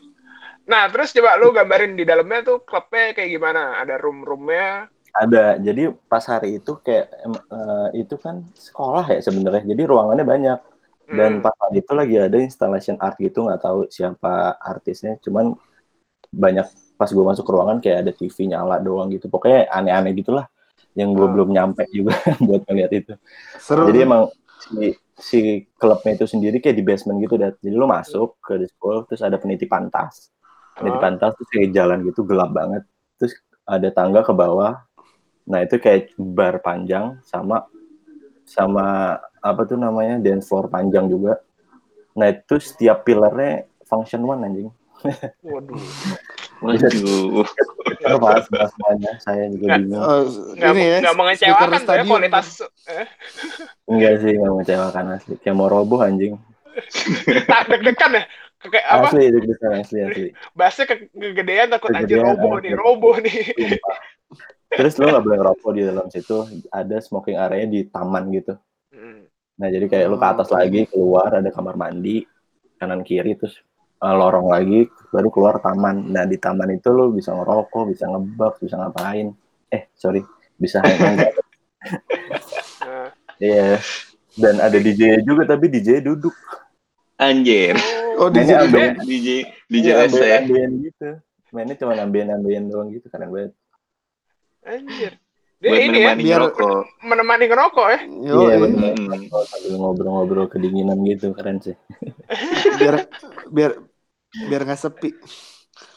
Nah, 0.70 0.86
terus 0.86 1.10
coba 1.10 1.34
lu 1.34 1.50
gambarin 1.50 1.98
di 1.98 2.06
dalamnya 2.06 2.46
tuh 2.46 2.62
klubnya 2.62 3.10
kayak 3.10 3.26
gimana? 3.26 3.82
Ada 3.82 3.98
room-roomnya. 3.98 4.86
Ada. 5.12 5.58
Jadi 5.58 5.82
pas 6.06 6.24
hari 6.24 6.58
itu 6.58 6.72
kayak 6.80 7.06
eh, 7.50 7.88
itu 7.98 8.14
kan 8.16 8.46
sekolah 8.54 9.04
ya 9.10 9.20
sebenarnya. 9.20 9.62
Jadi 9.66 9.82
ruangannya 9.86 10.26
banyak. 10.26 10.58
Dan 11.10 11.38
Hmm. 11.38 11.42
pas 11.42 11.54
hari 11.58 11.82
itu 11.82 11.92
lagi 11.92 12.14
ada 12.22 12.38
installation 12.38 12.94
art 13.02 13.18
gitu 13.18 13.42
nggak 13.42 13.60
tahu 13.66 13.78
siapa 13.90 14.54
artisnya. 14.62 15.18
Cuman 15.18 15.58
banyak 16.30 16.66
pas 16.94 17.10
gue 17.10 17.24
masuk 17.24 17.42
ke 17.42 17.52
ruangan 17.52 17.78
kayak 17.82 17.98
ada 18.06 18.12
TV 18.14 18.36
nyala 18.46 18.78
doang 18.78 19.10
gitu. 19.10 19.26
Pokoknya 19.26 19.66
aneh-aneh 19.74 20.14
gitulah. 20.14 20.46
Yang 20.94 21.10
gue 21.18 21.26
Hmm. 21.26 21.34
belum 21.34 21.48
nyampe 21.50 21.82
juga 21.90 22.14
buat 22.46 22.62
ngeliat 22.66 22.92
itu. 22.94 23.12
Seru. 23.58 23.90
Jadi 23.90 23.98
emang 24.06 24.22
si, 24.62 24.94
si 25.18 25.38
klubnya 25.74 26.14
itu 26.14 26.26
sendiri 26.30 26.62
kayak 26.62 26.76
di 26.78 26.84
basement 26.86 27.18
gitu, 27.22 27.34
Dat. 27.34 27.58
Jadi 27.58 27.74
lo 27.74 27.86
masuk 27.90 28.38
ke 28.38 28.66
school, 28.70 29.02
terus 29.10 29.22
ada 29.22 29.34
penitipan 29.38 29.90
tas. 29.90 30.30
Penitipan 30.78 31.18
tas 31.18 31.34
terus 31.34 31.50
kayak 31.50 31.70
jalan 31.74 31.98
gitu 32.06 32.22
gelap 32.22 32.50
banget. 32.54 32.82
Terus 33.18 33.34
ada 33.66 33.88
tangga 33.90 34.22
ke 34.22 34.30
bawah. 34.34 34.78
Nah 35.46 35.64
itu 35.64 35.76
kayak 35.80 36.12
bar 36.18 36.60
panjang 36.60 37.16
sama 37.24 37.64
sama 38.44 39.16
apa 39.40 39.62
tuh 39.64 39.78
namanya 39.78 40.18
dance 40.18 40.50
floor 40.50 40.68
panjang 40.68 41.06
juga. 41.06 41.38
Nah 42.18 42.28
itu 42.34 42.58
setiap 42.58 43.06
pilarnya 43.06 43.64
function 43.86 44.26
one 44.26 44.42
anjing. 44.44 44.68
Waduh. 45.40 45.80
Waduh. 46.60 47.44
Kita 47.96 48.16
bahas 48.20 48.44
bahas 48.52 48.70
semuanya. 48.76 49.12
Saya 49.24 49.48
juga 49.48 49.64
Nggak. 49.72 49.80
bingung. 49.80 50.02
Oh, 50.04 50.22
Nggak, 50.54 50.72
ini 50.76 50.82
ya. 50.84 50.98
nggak 51.00 51.16
mengecewakan 51.16 51.68
ya 51.88 52.02
kualitas. 52.04 52.48
Eh, 52.84 53.06
Enggak 53.88 54.12
sih 54.20 54.30
nggak 54.36 54.52
mengecewakan 54.52 55.04
asli. 55.16 55.34
Kayak 55.40 55.56
mau 55.56 55.68
roboh 55.72 56.00
anjing. 56.04 56.34
tak 57.48 57.62
deg-degan 57.70 58.12
ya. 58.18 58.24
Kayak 58.60 58.86
apa? 58.92 59.06
Asli 59.08 59.24
deg-degan 59.32 59.72
asli 59.80 59.98
asli. 60.04 60.26
Bahasnya 60.52 60.84
ke 60.84 60.94
kegedean 61.10 61.68
takut 61.72 61.90
anjir 61.96 62.18
roboh 62.20 62.54
nih, 62.60 62.72
roboh 62.76 63.14
nih. 63.24 63.36
Terus 64.70 64.94
lo 64.96 65.10
nggak 65.10 65.24
boleh 65.26 65.38
ngerokok 65.42 65.70
di 65.74 65.82
dalam 65.82 66.06
situ. 66.08 66.36
Ada 66.70 67.02
smoking 67.02 67.36
area 67.36 67.66
di 67.66 67.84
taman 67.90 68.30
gitu. 68.30 68.54
Hmm. 68.94 69.26
Nah 69.58 69.68
jadi 69.68 69.86
kayak 69.90 70.06
lo 70.08 70.16
ke 70.16 70.26
atas 70.26 70.48
Oh, 70.48 70.56
lagi 70.56 70.86
keluar 70.86 71.34
ada 71.34 71.50
kamar 71.50 71.74
mandi 71.76 72.24
kanan 72.78 73.04
kiri 73.04 73.36
terus 73.36 73.60
eh, 74.00 74.14
lorong 74.14 74.48
lagi 74.48 74.86
baru 75.10 75.28
keluar 75.28 75.58
taman. 75.58 76.08
Nah 76.08 76.24
di 76.24 76.38
taman 76.38 76.70
itu 76.70 76.88
lo 76.90 77.10
bisa 77.10 77.34
ngerokok, 77.34 77.82
bisa 77.90 78.06
ngebak, 78.08 78.62
bisa 78.62 78.74
ngapain. 78.78 79.34
Eh 79.68 79.90
sorry 79.92 80.22
bisa 80.54 80.78
hangout. 80.86 81.34
Nah. 82.80 83.08
Iya. 83.40 83.80
Dan 84.30 84.62
ada 84.62 84.78
DJ 84.78 85.26
juga 85.26 85.42
tapi 85.44 85.66
DJ 85.66 86.00
duduk. 86.00 86.32
Anjir. 87.18 87.76
Oh, 88.16 88.30
DJ. 88.32 88.54
DJ 89.02 89.28
DJ 89.68 89.86
Iya, 89.92 89.94
rese. 90.06 90.24
ambeien 90.40 90.72
gitu. 90.80 91.08
Mainnya 91.50 91.74
cuma 91.74 91.98
ambeien-ambeien 91.98 92.70
doang 92.70 92.88
gitu 92.94 93.10
keren 93.10 93.28
banget. 93.28 93.52
Anjir. 94.62 95.12
Dia 95.60 95.68
Buat 95.68 95.80
ini 95.84 95.98
ya, 96.00 96.08
menemani 96.08 96.22
biar- 96.24 96.40
ngerokok. 96.40 96.84
menemani 97.04 97.44
ngerokok 97.46 97.86
ya. 97.86 97.98
Iya 98.08 98.56
bener. 98.58 98.92
Hmm. 98.96 99.20
Sambil 99.44 99.72
ngobrol-ngobrol 99.76 100.46
kedinginan 100.48 100.98
gitu 101.04 101.36
keren 101.36 101.60
sih. 101.60 101.76
biar 102.80 103.04
biar 103.52 103.72
biar 104.48 104.60
nggak 104.64 104.80
sepi. 104.80 105.10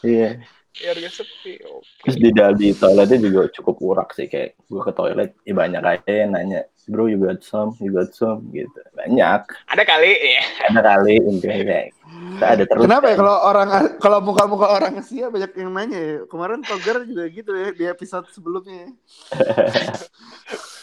Iya. 0.04 0.44
Gak 0.74 1.14
sepi. 1.14 1.62
Oke. 1.70 1.86
Terus 2.02 2.16
di 2.18 2.30
di 2.34 2.68
toiletnya 2.74 3.18
juga 3.22 3.46
cukup 3.54 3.76
urak 3.78 4.10
sih 4.10 4.26
kayak 4.26 4.58
gue 4.66 4.80
ke 4.82 4.92
toilet 4.92 5.30
ya 5.46 5.54
banyak 5.54 5.82
aja 5.86 6.12
yang 6.26 6.34
nanya 6.34 6.66
bro 6.90 7.06
you 7.08 7.16
got 7.16 7.40
some 7.40 7.72
you 7.80 7.94
got 7.94 8.10
some 8.12 8.44
gitu 8.50 8.82
banyak 8.92 9.40
Ada 9.70 9.82
kali 9.86 10.10
ya. 10.18 10.42
ada 10.68 10.80
kali 10.82 11.16
enggak 11.22 11.54
kayak 11.64 11.88
kita 12.34 12.46
ada 12.58 12.62
terus 12.66 12.82
Kenapa 12.84 13.06
ya 13.06 13.14
kan. 13.14 13.20
kalau 13.22 13.36
orang 13.46 13.68
kalau 14.02 14.18
muka-muka 14.20 14.66
orang 14.66 14.92
Asia 14.98 15.30
banyak 15.30 15.50
yang 15.54 15.70
nanya 15.70 16.00
ya. 16.02 16.16
Kemarin 16.26 16.60
Togar 16.66 17.06
juga 17.06 17.24
gitu 17.30 17.50
ya 17.54 17.68
di 17.70 17.84
episode 17.86 18.26
sebelumnya. 18.34 18.90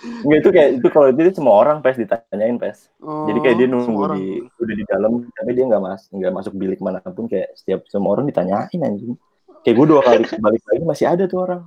Enggak, 0.00 0.38
itu 0.38 0.50
kayak 0.50 0.70
itu 0.78 0.86
kalau 0.88 1.06
itu 1.10 1.32
semua 1.34 1.54
orang 1.56 1.78
pes 1.80 1.96
ditanyain 1.96 2.56
pes 2.56 2.88
Oh, 2.98 3.26
jadi 3.26 3.38
kayak 3.40 3.56
dia 3.56 3.66
semua 3.66 3.80
nunggu 3.82 4.00
orang. 4.02 4.18
di 4.18 4.26
udah 4.56 4.74
di 4.76 4.84
dalam 4.86 5.10
tapi 5.30 5.50
dia 5.52 5.64
nggak 5.66 5.82
mas 5.82 6.02
nggak 6.08 6.32
masuk 6.32 6.52
bilik 6.54 6.78
mana 6.78 7.00
pun 7.00 7.26
kayak 7.26 7.52
setiap 7.54 7.84
semua 7.86 8.14
orang 8.14 8.24
ditanyain 8.24 8.80
anjing 8.80 9.16
kayak 9.60 9.74
gue 9.74 9.86
dua 9.86 10.00
kali 10.00 10.22
balik 10.36 10.62
lagi 10.64 10.84
masih 10.84 11.06
ada 11.06 11.24
tuh 11.24 11.40
orang 11.40 11.62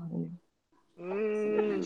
Hmm. 0.94 1.84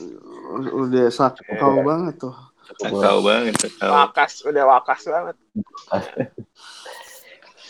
Udah 0.62 1.10
sakau 1.10 1.82
banget 1.82 2.22
tuh. 2.22 2.36
Sakau 2.78 3.18
banget, 3.20 3.58
sakau. 3.58 3.90
Wakas, 3.90 4.46
udah 4.46 4.64
wakas 4.68 5.02
banget. 5.04 5.36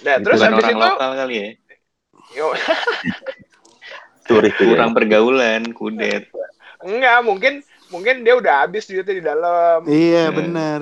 Nah, 0.04 0.16
Itu 0.18 0.24
terus 0.28 0.40
habis 0.44 0.60
orang 0.60 0.76
itu, 0.76 0.84
lokal 0.84 1.12
kali 1.16 1.36
ya. 1.36 1.48
yo, 2.36 2.48
Kurang 4.60 4.92
ya. 4.92 4.96
pergaulan, 4.98 5.64
kudet. 5.72 6.28
Enggak, 6.84 7.18
mungkin 7.26 7.54
mungkin 7.90 8.22
dia 8.26 8.36
udah 8.38 8.68
habis 8.68 8.86
duitnya 8.90 9.16
di 9.16 9.24
dalam. 9.24 9.80
Iya 9.88 10.30
Hmm. 10.30 10.38
benar. 10.38 10.82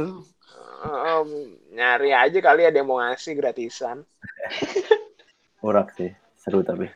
Em, 0.85 1.29
nyari 1.73 2.11
aja 2.13 2.39
kali 2.39 2.61
ada 2.65 2.77
yang 2.77 2.87
mau 2.87 3.01
ngasih 3.01 3.33
gratisan. 3.37 4.05
urak 5.65 5.97
sih 5.97 6.13
seru 6.37 6.61
tapi 6.61 6.87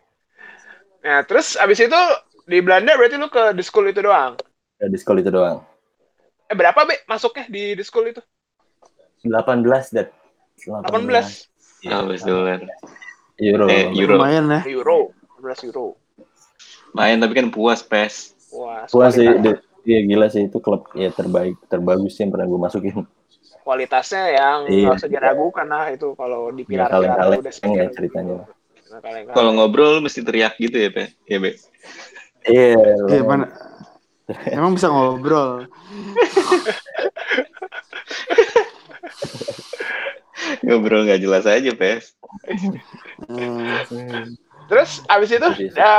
Nah, 0.99 1.23
terus 1.23 1.55
habis 1.55 1.79
itu 1.79 1.95
di 2.43 2.59
Belanda 2.59 2.93
berarti 2.99 3.15
lu 3.15 3.31
ke 3.31 3.55
di 3.55 3.63
school 3.63 3.87
itu 3.87 4.03
doang. 4.03 4.35
ya, 4.79 4.85
di 4.91 4.97
sekolah 4.99 5.19
itu 5.23 5.31
doang 5.31 5.59
Eh 6.49 6.55
berapa 6.57 6.81
be 6.85 6.97
masuknya 7.05 7.45
di 7.47 7.77
di 7.77 7.83
school 7.85 8.09
itu? 8.09 8.21
18 9.23 9.91
dat 9.93 10.09
18 10.59 11.47
Oh, 11.87 12.03
US 12.11 12.23
dollar. 12.27 12.59
euro 13.39 13.67
Eh, 13.69 13.85
euro. 13.95 14.15
Lumayan 14.19 14.45
ya. 14.51 14.61
euro, 14.67 14.99
18 15.39 15.63
euro. 15.71 15.95
Main 16.91 17.21
tapi 17.21 17.33
kan 17.37 17.47
puas, 17.53 17.79
pes. 17.85 18.35
Wah, 18.49 18.89
Wah 18.89 19.09
sih, 19.13 19.25
iya 19.85 19.99
gila 20.03 20.27
sih 20.27 20.49
itu 20.49 20.57
klub 20.59 20.89
ya 20.93 21.09
terbaik, 21.09 21.55
terbagus 21.69 22.17
sih 22.17 22.25
yang 22.25 22.31
pernah 22.33 22.47
gue 22.47 22.59
masukin. 22.59 23.05
kualitasnya 23.59 24.23
yang 24.33 24.57
Iya. 24.65 24.81
nggak 24.89 24.97
usah 24.97 25.09
diragukan 25.13 25.67
lah 25.69 25.93
itu 25.93 26.17
kalau 26.17 26.49
di 26.49 26.65
pilar 26.65 26.89
pilar 26.89 27.13
kaleng-kaleng 27.13 27.39
udah 27.45 27.53
ya 27.77 27.85
ceritanya. 27.93 28.37
Kaleng-kaleng. 28.89 29.35
Kalau 29.37 29.51
ngobrol 29.53 30.01
mesti 30.01 30.25
teriak 30.25 30.57
gitu 30.57 30.73
ya, 30.73 30.89
Pe? 30.89 31.13
Ya, 31.29 31.37
Be? 31.37 31.53
Iya. 32.49 32.81
Iya 33.13 33.21
mana? 33.21 33.45
Emang 34.49 34.73
bisa 34.73 34.89
ngobrol. 34.89 35.69
Ngobrol 40.65 41.05
nggak 41.05 41.21
jelas 41.21 41.45
aja, 41.45 41.71
Pes. 41.77 42.17
Hmm. 43.29 44.33
Terus 44.69 45.01
abis 45.05 45.29
itu 45.33 45.49
Iya 45.61 45.73
ya, 45.77 45.93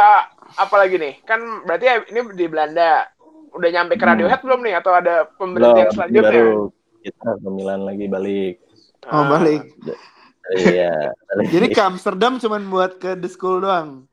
apa 0.56 0.74
lagi 0.76 0.96
nih? 0.96 1.14
Kan 1.22 1.40
berarti 1.64 1.84
ya 1.86 1.94
ini 2.06 2.20
di 2.34 2.46
Belanda. 2.46 3.06
Udah 3.50 3.68
nyampe 3.68 3.94
ke 3.94 4.04
Hmm. 4.06 4.14
Radiohead 4.14 4.40
belum 4.40 4.60
nih 4.62 4.74
atau 4.78 4.92
ada 4.94 5.26
Belum, 5.26 5.34
pemberhentian 5.36 5.88
selanjutnya? 5.90 6.22
baru 6.30 6.70
kita 7.00 7.28
pemilihan 7.40 7.82
lagi 7.82 8.06
balik. 8.06 8.54
Oh 9.08 9.24
Ah, 9.24 9.26
balik. 9.28 9.62
iya. 10.54 11.10
balik. 11.26 11.46
Jadi 11.50 11.66
ke 11.70 11.80
Amsterdam 11.80 12.38
cuman 12.38 12.62
buat 12.68 12.96
ke 12.96 13.16
the 13.16 13.26
school 13.26 13.58
doang. 13.58 14.06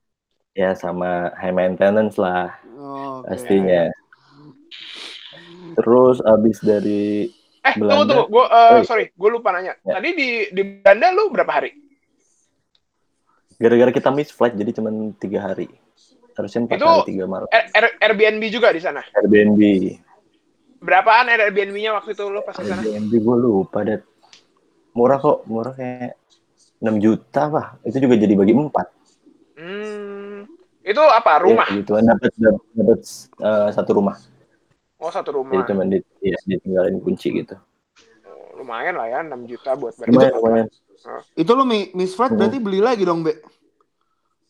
ya 0.53 0.73
sama 0.73 1.29
high 1.37 1.53
maintenance 1.53 2.17
lah 2.17 2.49
Oh, 2.73 3.21
oke. 3.21 3.29
pastinya. 3.29 3.93
Terus 5.77 6.17
abis 6.25 6.57
dari 6.59 7.29
Eh, 7.61 7.73
tunggu 7.75 7.93
Belanda. 7.93 8.09
tunggu, 8.09 8.25
gue 8.31 8.45
Oh, 8.47 8.73
iya. 8.73 8.81
sorry, 8.81 9.05
gue 9.13 9.29
lupa 9.29 9.53
nanya. 9.53 9.77
Ya. 9.83 10.01
Tadi 10.01 10.09
di 10.17 10.29
di 10.49 10.61
Belanda 10.81 11.13
lu 11.13 11.29
berapa 11.29 11.51
hari? 11.51 11.71
gara-gara 13.57 13.89
kita 13.89 14.13
miss 14.13 14.29
flight 14.29 14.53
jadi 14.53 14.69
cuma 14.69 14.89
tiga 15.17 15.41
hari. 15.41 15.65
Harusnya 16.37 16.59
empat 16.63 16.77
Itu- 16.77 16.85
hari 16.85 17.09
tiga 17.09 17.25
malam. 17.25 17.47
R- 17.49 17.69
R- 17.73 17.97
Airbnb 17.97 18.43
juga 18.47 18.69
di 18.69 18.77
sana. 18.77 19.01
Airbnb. 19.09 19.61
Berapaan 20.77 21.25
Airbnb-nya 21.27 21.97
waktu 21.97 22.13
itu 22.13 22.23
lu 22.29 22.45
pas 22.45 22.53
ke 22.53 22.61
sana? 22.61 22.77
Airbnb 22.77 23.09
gue 23.09 23.35
lupa 23.35 23.81
deh. 23.81 23.97
Murah 24.93 25.17
kok, 25.17 25.49
murah 25.49 25.73
kayak 25.73 26.13
6 26.77 27.01
juta 27.01 27.49
pak. 27.49 27.81
Itu 27.81 27.97
juga 27.97 28.13
jadi 28.15 28.33
bagi 28.33 28.53
empat. 28.53 28.87
Hmm, 29.57 30.45
itu 30.85 31.01
apa? 31.01 31.41
Rumah? 31.41 31.67
Ya, 31.73 31.81
gitu. 31.81 31.97
Dapat 31.97 32.31
dapat 32.37 32.61
dapat, 32.71 32.99
eh, 33.41 33.69
satu 33.73 33.91
rumah. 33.97 34.15
Oh 34.97 35.09
satu 35.09 35.29
Jadi 35.29 35.37
rumah. 35.41 35.65
cuma 35.65 35.83
di, 35.85 35.97
ya, 36.21 36.37
ditinggalin 36.45 36.97
kunci 37.01 37.29
gitu. 37.33 37.57
Oh, 38.25 38.61
lumayan 38.61 38.97
lah 38.97 39.09
ya, 39.09 39.19
6 39.21 39.45
juta 39.45 39.73
buat 39.73 39.93
Lumayan, 39.97 40.33
berapa? 40.33 40.37
lumayan. 40.37 40.67
Itu 41.33 41.51
lu 41.53 41.65
mi- 41.65 41.89
Miss 41.93 42.13
Flat 42.13 42.33
Hmm. 42.33 42.37
berarti 42.37 42.57
beli 42.57 42.81
lagi 42.81 43.01
dong, 43.01 43.21
Be? 43.21 43.37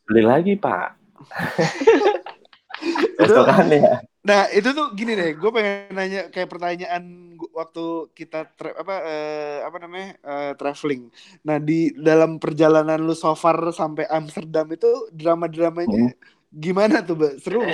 Beli 0.04 0.24
lagi 0.24 0.56
pak. 0.56 1.07
Itu 3.18 3.34
Besokan 3.34 3.74
ya. 3.74 3.98
Nah 4.28 4.52
itu 4.52 4.76
tuh 4.76 4.92
gini 4.92 5.16
deh, 5.16 5.40
gue 5.40 5.52
pengen 5.56 5.96
nanya 5.96 6.28
kayak 6.28 6.52
pertanyaan 6.52 7.34
waktu 7.56 8.12
kita 8.12 8.44
tra- 8.60 8.76
apa 8.76 8.96
eh, 9.08 9.58
apa 9.64 9.78
namanya 9.80 10.10
eh, 10.20 10.52
traveling. 10.60 11.08
Nah 11.48 11.58
di 11.64 11.96
dalam 11.96 12.36
perjalanan 12.38 13.00
lu 13.00 13.16
so 13.16 13.32
far 13.34 13.56
sampai 13.72 14.04
Amsterdam 14.12 14.68
itu 14.70 15.08
drama-dramanya 15.16 16.12
gimana 16.52 17.00
tuh, 17.02 17.16
Mbak? 17.16 17.34
Seru? 17.40 17.64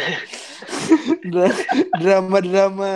Dra- 1.34 1.66
Drama-drama. 1.98 2.94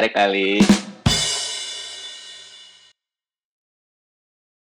Ada 0.00 0.16
kali 0.16 0.64